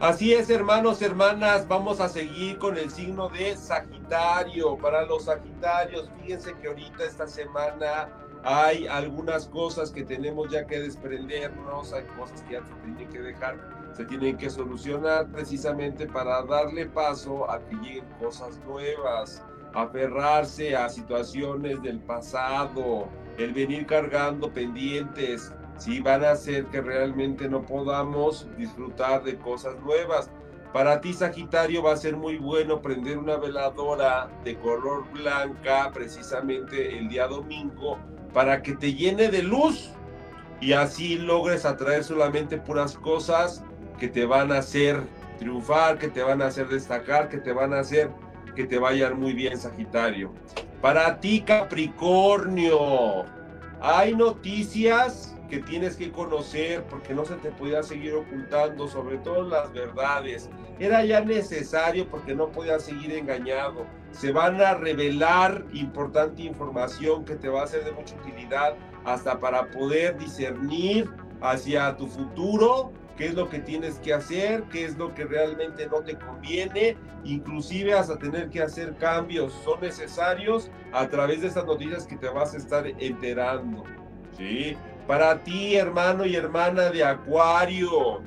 [0.00, 4.76] Así es, hermanos, hermanas, vamos a seguir con el signo de Sagitario.
[4.76, 8.08] Para los Sagitarios, fíjense que ahorita esta semana
[8.42, 13.20] hay algunas cosas que tenemos ya que desprendernos, hay cosas que ya se tienen que
[13.20, 13.56] dejar,
[13.92, 19.42] se tienen que solucionar precisamente para darle paso a que lleguen cosas nuevas,
[19.74, 23.08] aferrarse a situaciones del pasado,
[23.38, 29.78] el venir cargando pendientes, sí van a hacer que realmente no podamos disfrutar de cosas
[29.80, 30.30] nuevas.
[30.72, 36.98] Para ti, Sagitario, va a ser muy bueno prender una veladora de color blanca precisamente
[36.98, 37.98] el día domingo
[38.32, 39.90] para que te llene de luz
[40.60, 43.62] y así logres atraer solamente puras cosas
[43.98, 45.00] que te van a hacer
[45.38, 48.10] triunfar, que te van a hacer destacar, que te van a hacer
[48.54, 50.32] que te vayan muy bien, Sagitario.
[50.80, 53.24] Para ti, Capricornio,
[53.80, 59.48] hay noticias que tienes que conocer porque no se te podía seguir ocultando, sobre todo
[59.48, 60.48] las verdades.
[60.78, 63.86] Era ya necesario porque no podía seguir engañado.
[64.10, 69.38] Se van a revelar importante información que te va a ser de mucha utilidad hasta
[69.38, 71.10] para poder discernir
[71.40, 75.86] hacia tu futuro qué es lo que tienes que hacer, qué es lo que realmente
[75.86, 81.64] no te conviene, inclusive hasta tener que hacer cambios son necesarios a través de estas
[81.64, 83.84] noticias que te vas a estar enterando.
[84.36, 84.76] ¿sí?
[85.06, 88.22] Para ti, hermano y hermana de Acuario,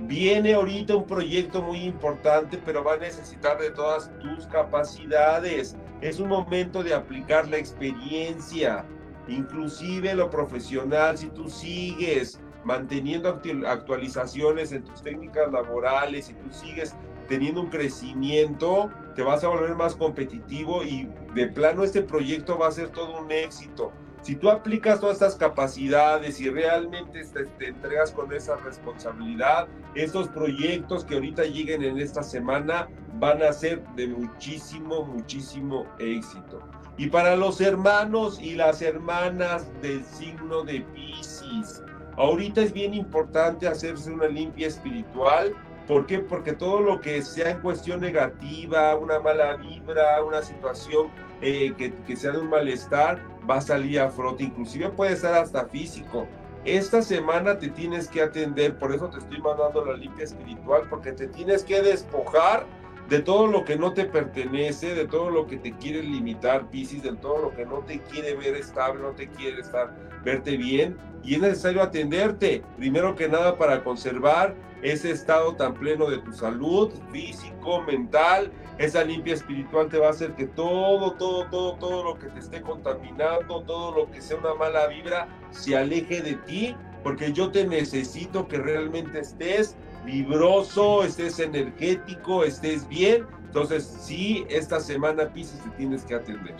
[0.00, 5.76] viene ahorita un proyecto muy importante, pero va a necesitar de todas tus capacidades.
[6.00, 8.84] Es un momento de aplicar la experiencia,
[9.26, 16.94] inclusive lo profesional, si tú sigues manteniendo actualizaciones en tus técnicas laborales, y tú sigues
[17.28, 22.68] teniendo un crecimiento, te vas a volver más competitivo y de plano este proyecto va
[22.68, 23.92] a ser todo un éxito.
[24.24, 27.22] Si tú aplicas todas estas capacidades y realmente
[27.58, 32.88] te, entregas con esa responsabilidad, estos proyectos que ahorita lleguen en esta semana
[33.20, 36.60] van a ser de muchísimo, muchísimo éxito.
[36.96, 41.82] Y para los hermanos y las hermanas del signo de Pisces,
[42.16, 45.52] Ahorita es bien importante hacerse una limpia espiritual.
[45.86, 46.18] ¿Por qué?
[46.20, 51.08] Porque todo lo que sea en cuestión negativa, una mala vibra, una situación
[51.42, 54.44] eh, que, que sea de un malestar, va a salir a frote.
[54.44, 56.26] Inclusive puede ser hasta físico.
[56.64, 61.12] Esta semana te tienes que atender, por eso te estoy mandando la limpia espiritual, porque
[61.12, 62.64] te tienes que despojar
[63.08, 67.02] de todo lo que no te pertenece, de todo lo que te quiere limitar, Piscis,
[67.02, 69.94] de todo lo que no te quiere ver estable, no te quiere estar,
[70.24, 76.08] verte bien, y es necesario atenderte, primero que nada para conservar ese estado tan pleno
[76.08, 81.46] de tu salud, físico, mental, esa limpia espiritual te va a hacer que todo, todo,
[81.48, 85.76] todo, todo lo que te esté contaminando, todo lo que sea una mala vibra, se
[85.76, 93.26] aleje de ti, porque yo te necesito que realmente estés vibroso, estés energético, estés bien.
[93.44, 96.56] Entonces, sí, esta semana Pisces te tienes que atender.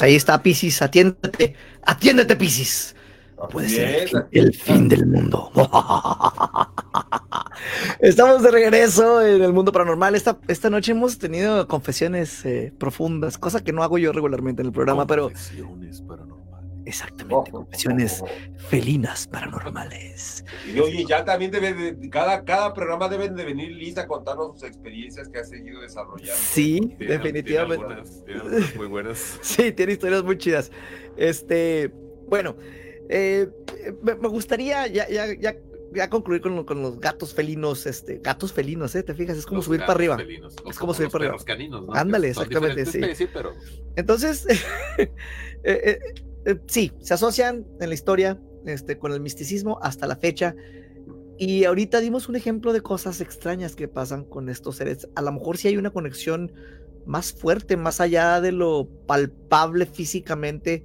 [0.00, 2.94] Ahí está Pisces, atiéndete, atiéndete Pisces.
[3.48, 5.50] Puede ser el fin, del mundo.
[8.00, 10.14] Estamos de regreso en el mundo paranormal.
[10.14, 14.66] Esta, esta noche hemos tenido confesiones eh, profundas, cosa que no hago yo regularmente en
[14.66, 15.30] el programa, pero
[16.86, 20.44] Exactamente, oh, confesiones oh, oh, felinas paranormales.
[20.72, 24.52] Y oye, ya también debe de, cada, cada programa deben de venir Lisa a contarnos
[24.52, 26.34] sus experiencias que ha seguido desarrollando.
[26.36, 27.86] Sí, definitivamente.
[28.76, 29.38] muy buenas.
[29.42, 30.70] sí, tiene historias muy chidas.
[31.16, 31.90] Este,
[32.28, 32.54] bueno,
[33.08, 33.48] eh,
[34.02, 35.56] me, gustaría ya, ya, ya,
[35.94, 39.02] ya concluir con, con, los gatos felinos, este, gatos felinos, ¿eh?
[39.02, 39.38] ¿Te fijas?
[39.38, 40.18] Es como subir para arriba.
[40.68, 41.44] es como, subir para arriba.
[41.44, 41.94] Caninos, ¿no?
[41.94, 43.28] Ándale, exactamente, sí.
[43.32, 43.52] pero...
[43.96, 44.46] Entonces,
[44.98, 45.10] eh,
[45.64, 45.98] eh,
[46.44, 50.54] eh, sí, se asocian en la historia este, con el misticismo hasta la fecha.
[51.36, 55.08] Y ahorita dimos un ejemplo de cosas extrañas que pasan con estos seres.
[55.16, 56.52] A lo mejor sí hay una conexión
[57.06, 60.84] más fuerte, más allá de lo palpable físicamente.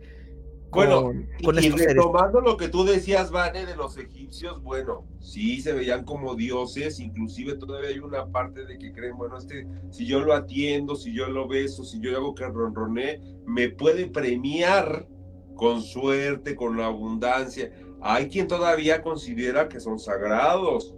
[0.72, 1.14] Bueno,
[1.44, 6.06] con y, retomando lo que tú decías, Vane, de los egipcios, bueno, sí se veían
[6.06, 10.34] como dioses, inclusive todavía hay una parte de que creen, bueno, este, si yo lo
[10.34, 15.08] atiendo, si yo lo beso, si yo hago que ronroné, me puede premiar
[15.56, 17.72] con suerte, con la abundancia.
[18.02, 20.94] Hay quien todavía considera que son sagrados.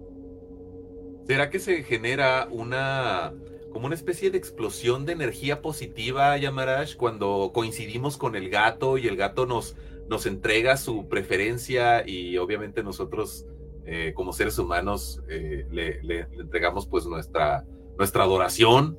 [1.26, 3.34] ¿Será que se genera una
[3.72, 9.08] como una especie de explosión de energía positiva, Yamarash, cuando coincidimos con el gato y
[9.08, 9.76] el gato nos,
[10.10, 13.46] nos entrega su preferencia y obviamente nosotros
[13.86, 17.66] eh, como seres humanos eh, le, le, entregamos pues nuestra,
[17.98, 18.98] nuestra adoración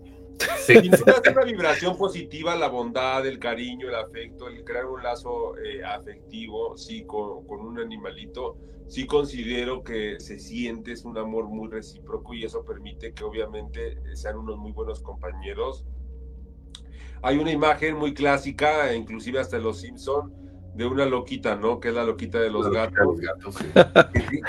[0.58, 0.90] Sí.
[1.30, 6.76] una vibración positiva, la bondad, el cariño, el afecto, el crear un lazo eh, afectivo,
[6.76, 8.56] sí, con, con, un animalito,
[8.88, 13.98] sí considero que se siente, es un amor muy recíproco y eso permite que obviamente
[14.14, 15.84] sean unos muy buenos compañeros.
[17.22, 20.41] Hay una imagen muy clásica, inclusive hasta los Simpson,
[20.74, 21.80] de una loquita, ¿no?
[21.80, 23.18] Que es la loquita de los gatos,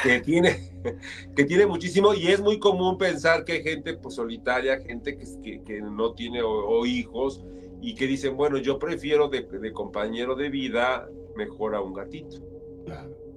[0.03, 0.71] que, tiene,
[1.35, 5.61] que tiene muchísimo y es muy común pensar que hay gente pues, solitaria, gente que,
[5.63, 7.43] que no tiene o, hijos
[7.81, 12.37] y que dicen, bueno, yo prefiero de, compañero de vida mejor a un gatito.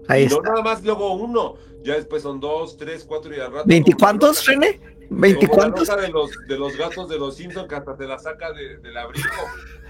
[0.08, 3.52] Ahí y no nada más luego uno, ya después son dos, tres, cuatro y al
[3.52, 3.64] rato.
[3.66, 4.80] ¿Veinticuántos, René?
[5.08, 5.70] Como la 24.
[5.76, 8.78] nota de los, de los gatos de los Simpsons que hasta te la saca de-
[8.78, 9.26] del abrigo.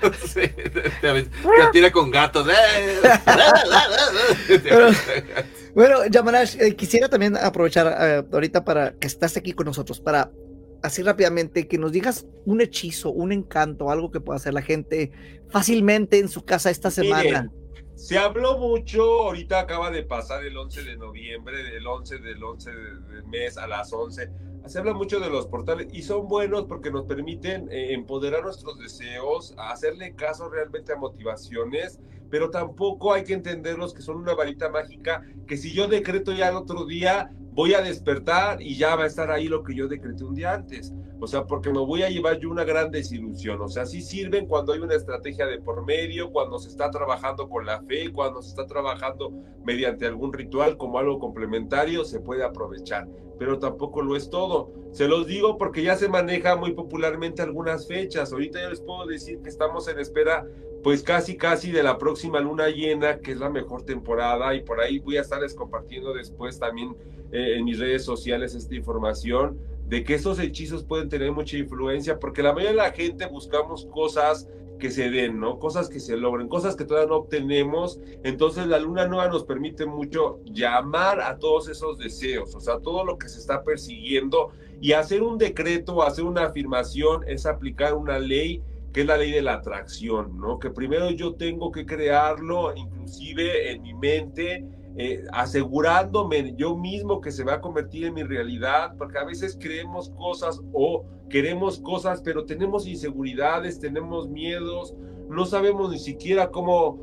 [0.26, 1.28] Sí, te, te, te
[1.72, 2.46] tira con gatos.
[2.48, 3.00] ¡Eh!
[4.62, 4.88] Pero-
[5.74, 10.30] Bueno, Yamarash, eh, quisiera también aprovechar eh, ahorita para que estás aquí con nosotros, para
[10.82, 15.10] así rápidamente que nos digas un hechizo, un encanto, algo que pueda hacer la gente
[15.50, 17.22] fácilmente en su casa esta semana.
[17.24, 17.50] Miren,
[17.96, 22.70] se habló mucho, ahorita acaba de pasar el 11 de noviembre, el 11 del 11
[22.70, 24.30] de- del mes a las 11.
[24.66, 28.78] Se habla mucho de los portales y son buenos porque nos permiten eh, empoderar nuestros
[28.78, 32.00] deseos, hacerle caso realmente a motivaciones,
[32.30, 36.48] pero tampoco hay que entenderlos que son una varita mágica que si yo decreto ya
[36.48, 39.88] el otro día, voy a despertar y ya va a estar ahí lo que yo
[39.88, 40.92] decreté un día antes.
[41.18, 43.62] O sea, porque me voy a llevar yo una gran desilusión.
[43.62, 47.48] O sea, sí sirven cuando hay una estrategia de por medio, cuando se está trabajando
[47.48, 49.32] con la fe, cuando se está trabajando
[49.64, 53.08] mediante algún ritual como algo complementario, se puede aprovechar.
[53.38, 54.72] Pero tampoco lo es todo.
[54.92, 58.32] Se los digo porque ya se maneja muy popularmente algunas fechas.
[58.32, 60.46] Ahorita ya les puedo decir que estamos en espera
[60.82, 64.80] pues casi casi de la próxima luna llena, que es la mejor temporada, y por
[64.80, 66.96] ahí voy a estarles compartiendo después también
[67.32, 69.58] eh, en mis redes sociales esta información
[69.88, 73.86] de que esos hechizos pueden tener mucha influencia, porque la mayoría de la gente buscamos
[73.86, 75.58] cosas que se den, ¿no?
[75.58, 78.00] Cosas que se logren, cosas que todavía no obtenemos.
[78.24, 83.04] Entonces la luna nueva nos permite mucho llamar a todos esos deseos, o sea, todo
[83.04, 84.50] lo que se está persiguiendo
[84.80, 88.62] y hacer un decreto, hacer una afirmación es aplicar una ley
[88.92, 90.58] que es la ley de la atracción, ¿no?
[90.58, 94.64] Que primero yo tengo que crearlo, inclusive en mi mente,
[94.98, 99.58] eh, asegurándome yo mismo que se va a convertir en mi realidad, porque a veces
[99.60, 104.94] creemos cosas o queremos cosas, pero tenemos inseguridades, tenemos miedos,
[105.28, 106.98] no sabemos ni siquiera cómo,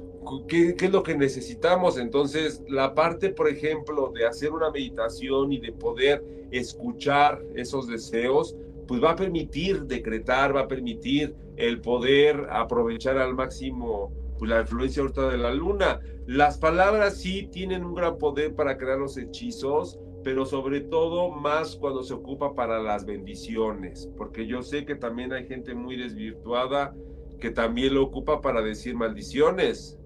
[0.47, 1.97] qué, qué es lo que necesitamos.
[1.99, 8.55] Entonces, la parte, por ejemplo, de hacer una meditación y de poder escuchar esos deseos,
[8.87, 14.11] pues va a permitir decretar, va a permitir el poder aprovechar al máximo
[14.45, 15.99] la influencia ahorita de la luna.
[16.25, 21.75] Las palabras sí tienen un gran poder para crear los hechizos, pero sobre todo más
[21.75, 26.95] cuando se ocupa para las bendiciones, porque yo sé que también hay gente muy desvirtuada
[27.39, 29.99] que también lo ocupa para decir maldiciones.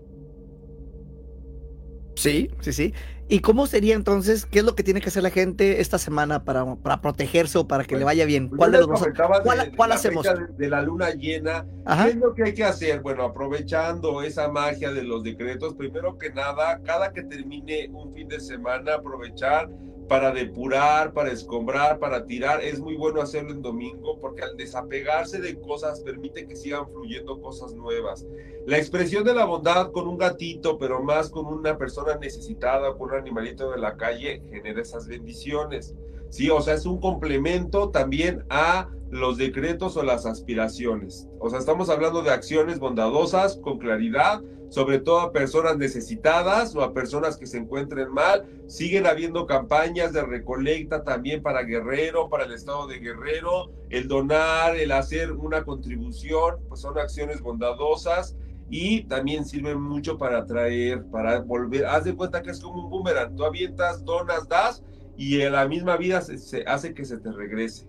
[2.18, 2.94] Sí, sí, sí.
[3.30, 6.45] ¿Y cómo sería entonces, qué es lo que tiene que hacer la gente esta semana
[6.45, 8.48] para, para protegerse o para que le vaya bien?
[8.49, 8.99] Pues ¿Cuál de les los dos?
[9.02, 10.26] comentaba de- ¿Cuál- de cuál la hacemos?
[10.57, 12.06] de la luna llena, Ajá.
[12.06, 13.02] ¿Qué es lo que hay que hacer?
[13.02, 18.27] Bueno, aprovechando esa magia de los decretos, primero que nada, cada que termine un fin
[18.30, 19.68] de semana, aprovechar
[20.08, 22.64] para depurar, para escombrar, para tirar.
[22.64, 27.42] Es muy bueno hacerlo en domingo porque al desapegarse de cosas permite que sigan fluyendo
[27.42, 28.26] cosas nuevas.
[28.66, 33.10] La expresión de la bondad con un gatito, pero más con una persona necesitada, con
[33.10, 35.96] un animalito de la calle, genera esas bendiciones.
[36.30, 41.28] Sí, o sea, es un complemento también a los decretos o las aspiraciones.
[41.40, 46.81] O sea, estamos hablando de acciones bondadosas con claridad, sobre todo a personas necesitadas o
[46.81, 48.45] a personas que se encuentren mal.
[48.68, 53.72] Siguen habiendo campañas de recolecta también para Guerrero, para el estado de Guerrero.
[53.89, 58.35] El donar, el hacer una contribución, pues son acciones bondadosas
[58.69, 61.85] y también sirven mucho para atraer, para volver.
[61.85, 63.35] Haz de cuenta que es como un boomerang.
[63.35, 64.84] Tú avientas, donas, das
[65.15, 67.88] y en la misma vida se, hace que se te regrese.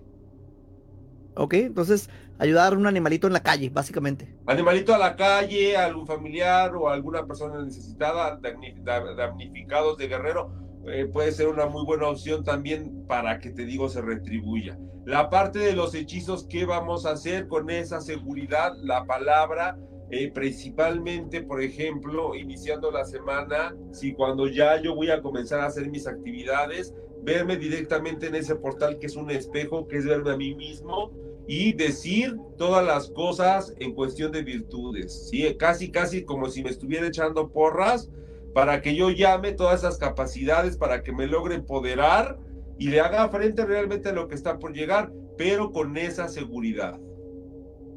[1.35, 2.09] Ok, entonces
[2.39, 4.35] ayudar a un animalito en la calle, básicamente.
[4.47, 9.97] Animalito a la calle, a algún familiar o a alguna persona necesitada, damni- da- damnificados
[9.97, 10.51] de guerrero,
[10.87, 14.79] eh, puede ser una muy buena opción también para que te digo se retribuya.
[15.05, 18.73] La parte de los hechizos, ¿qué vamos a hacer con esa seguridad?
[18.81, 19.77] La palabra,
[20.11, 25.65] eh, principalmente, por ejemplo, iniciando la semana, si cuando ya yo voy a comenzar a
[25.65, 26.93] hacer mis actividades,
[27.23, 31.11] verme directamente en ese portal que es un espejo, que es verme a mí mismo
[31.51, 35.51] y decir todas las cosas en cuestión de virtudes, ¿sí?
[35.57, 38.07] Casi, casi como si me estuviera echando porras
[38.53, 42.37] para que yo llame todas esas capacidades, para que me logre empoderar
[42.77, 46.99] y le haga frente realmente a lo que está por llegar, pero con esa seguridad.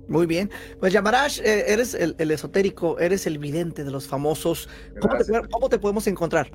[0.08, 0.50] Muy bien.
[0.80, 4.66] Pues Yamarash, eh, eres el, el esotérico, eres el vidente de los famosos.
[4.98, 6.50] ¿Cómo te, cómo te podemos encontrar?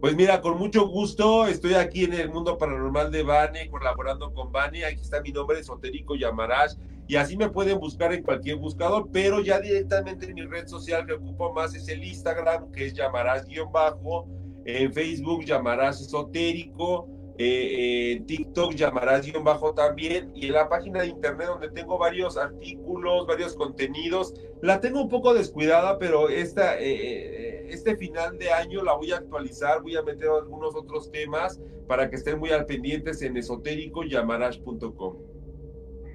[0.00, 4.52] Pues mira, con mucho gusto, estoy aquí en el mundo paranormal de Bane, colaborando con
[4.52, 6.74] Bane, aquí está mi nombre, Esotérico Yamarash,
[7.08, 11.06] y así me pueden buscar en cualquier buscador, pero ya directamente en mi red social
[11.06, 14.28] que ocupo más es el Instagram, que es Yamarash-bajo,
[14.66, 17.08] en Facebook Yamarash Esotérico,
[17.38, 23.26] eh, en TikTok llamarás-bajo también y en la página de internet donde tengo varios artículos,
[23.26, 24.34] varios contenidos.
[24.62, 29.12] La tengo un poco descuidada, pero esta, eh, eh, este final de año la voy
[29.12, 33.36] a actualizar, voy a meter algunos otros temas para que estén muy al pendientes en
[33.36, 35.16] esotéricoyamarash.com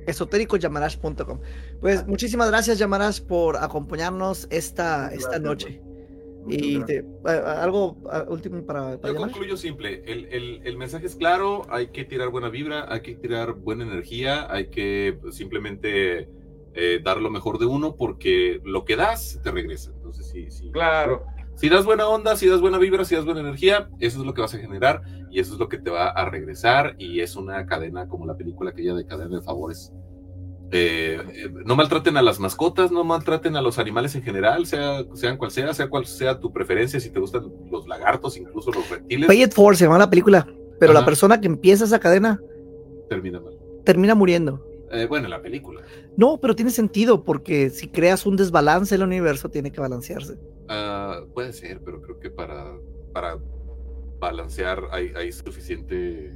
[0.08, 1.40] esotéricoyamarash.com.
[1.80, 5.80] Pues muchísimas gracias, Yamarash, por acompañarnos esta, esta noche.
[6.48, 7.98] Y te, algo
[8.28, 10.04] último para, Yo concluyo simple.
[10.06, 11.64] El, el, el, mensaje es claro.
[11.70, 16.30] Hay que tirar buena vibra, hay que tirar buena energía, hay que simplemente
[16.74, 19.92] eh, dar lo mejor de uno porque lo que das te regresa.
[19.96, 20.72] Entonces, sí, sí.
[20.72, 21.26] Claro.
[21.56, 24.34] Si das buena onda, si das buena vibra, si das buena energía, eso es lo
[24.34, 26.96] que vas a generar y eso es lo que te va a regresar.
[26.98, 29.94] Y es una cadena como la película aquella de cadena de favores
[30.74, 31.22] eh,
[31.66, 35.52] no maltraten a las mascotas, no maltraten a los animales en general, sea, sean cual
[35.52, 39.28] sea, sea cual sea tu preferencia, si te gustan los lagartos, incluso los reptiles.
[39.28, 40.48] Pay it forward se llama la película,
[40.80, 42.40] pero la persona que empieza esa cadena
[43.10, 43.58] termina mal.
[43.84, 44.66] Termina muriendo.
[44.92, 45.82] Eh, bueno, la película.
[46.16, 50.38] No, pero tiene sentido, porque si creas un desbalance el universo, tiene que balancearse.
[50.70, 52.78] Ah, puede ser, pero creo que para,
[53.14, 53.38] para
[54.20, 56.34] balancear hay, hay suficiente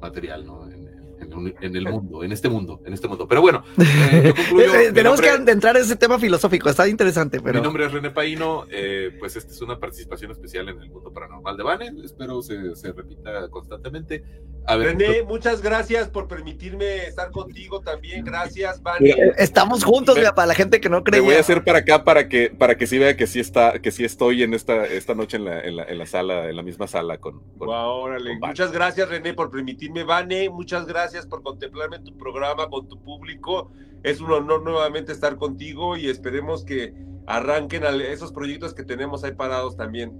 [0.00, 0.70] material, ¿no?
[0.70, 0.81] en,
[1.22, 3.26] el mundo, en este mundo, en este mundo.
[3.28, 7.40] Pero bueno, eh, eh, tenemos que entrar en ese tema filosófico, está interesante.
[7.40, 7.58] Pero...
[7.58, 11.12] Mi nombre es René Paino, eh, pues esta es una participación especial en el mundo
[11.12, 14.24] paranormal de Bane, espero se, se repita constantemente.
[14.66, 19.14] A ver, René, muchas gracias por permitirme estar contigo también, gracias, Bane.
[19.36, 21.20] Estamos juntos, para la gente que no cree.
[21.20, 23.90] voy a hacer para acá para que, para que sí vea que sí está, que
[23.90, 26.62] sí estoy en esta, esta noche en la, en la, en la sala, en la
[26.62, 27.42] misma sala con.
[27.58, 28.38] órale.
[28.38, 32.88] muchas gracias, René, por permitirme, Vane, muchas gracias gracias por contemplarme en tu programa con
[32.88, 33.70] tu público.
[34.02, 36.94] Es un honor nuevamente estar contigo y esperemos que
[37.26, 40.18] arranquen esos proyectos que tenemos ahí parados también.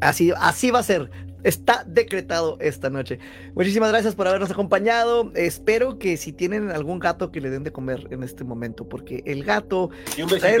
[0.00, 1.10] Así, así va a ser.
[1.42, 3.18] Está decretado esta noche.
[3.56, 5.32] Muchísimas gracias por habernos acompañado.
[5.34, 9.24] Espero que si tienen algún gato que le den de comer en este momento, porque
[9.26, 9.90] el gato.
[10.16, 10.58] Y un trae,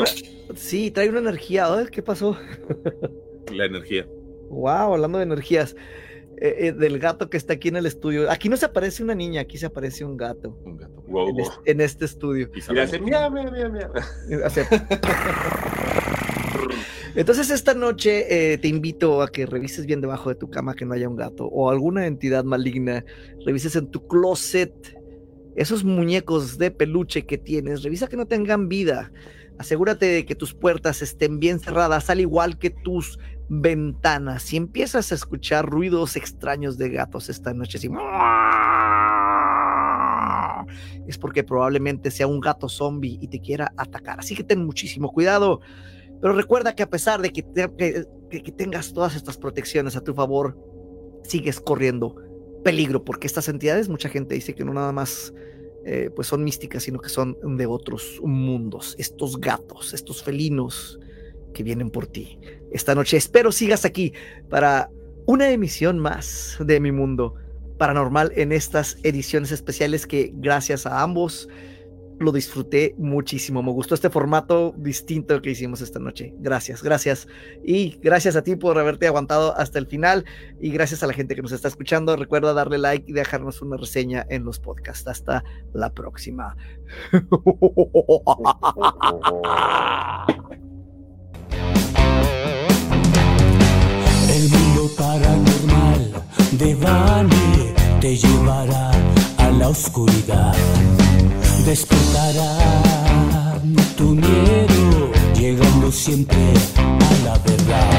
[0.56, 1.68] sí, trae una energía.
[1.92, 2.36] ¿Qué pasó?
[3.52, 4.06] La energía.
[4.50, 5.76] Wow, hablando de energías.
[6.40, 8.30] Eh, eh, del gato que está aquí en el estudio.
[8.30, 10.56] Aquí no se aparece una niña, aquí se aparece un gato.
[10.64, 11.02] Un gato.
[11.64, 12.48] en, Este, estudio.
[12.54, 13.90] Y, hace miau, miau, miau, miau.
[17.16, 20.84] Entonces esta noche eh, te invito a que revises bien debajo de tu cama que
[20.84, 23.04] no haya un gato o alguna entidad maligna.
[23.44, 24.96] Revises en tu closet
[25.56, 27.82] esos muñecos de peluche que tienes.
[27.82, 29.10] Revisa que no tengan vida.
[29.58, 34.42] Asegúrate de que tus puertas estén bien cerradas, al igual que tus ventanas.
[34.42, 37.78] Si empiezas a escuchar ruidos extraños de gatos esta noche,
[41.06, 44.20] es porque probablemente sea un gato zombie y te quiera atacar.
[44.20, 45.60] Así que ten muchísimo cuidado.
[46.20, 47.44] Pero recuerda que a pesar de que,
[48.28, 50.58] que tengas todas estas protecciones a tu favor,
[51.22, 52.16] sigues corriendo
[52.64, 55.32] peligro, porque estas entidades, mucha gente dice que no nada más
[55.84, 58.94] eh, pues son místicas, sino que son de otros mundos.
[58.98, 60.98] Estos gatos, estos felinos
[61.54, 62.38] que vienen por ti
[62.72, 63.16] esta noche.
[63.16, 64.12] Espero sigas aquí
[64.48, 64.90] para
[65.26, 67.34] una emisión más de mi mundo
[67.78, 71.48] paranormal en estas ediciones especiales que gracias a ambos
[72.18, 73.62] lo disfruté muchísimo.
[73.62, 76.34] Me gustó este formato distinto que hicimos esta noche.
[76.38, 77.28] Gracias, gracias.
[77.64, 80.24] Y gracias a ti por haberte aguantado hasta el final.
[80.60, 82.16] Y gracias a la gente que nos está escuchando.
[82.16, 85.06] Recuerda darle like y dejarnos una reseña en los podcasts.
[85.06, 86.56] Hasta la próxima.
[94.38, 96.12] El mundo paranormal
[96.52, 98.92] de Vani te llevará
[99.36, 100.54] a la oscuridad.
[101.66, 102.52] Despertará
[103.96, 106.38] tu miedo, llegando siempre
[106.76, 107.90] a la verdad.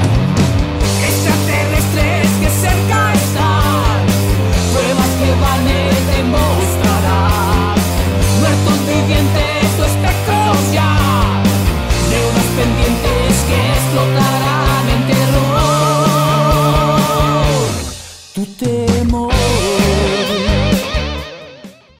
[1.09, 3.99] Extraterrestres que cerca están,
[4.71, 7.75] pruebas que Vane te mostrará.
[8.39, 9.48] Muertos vivientes.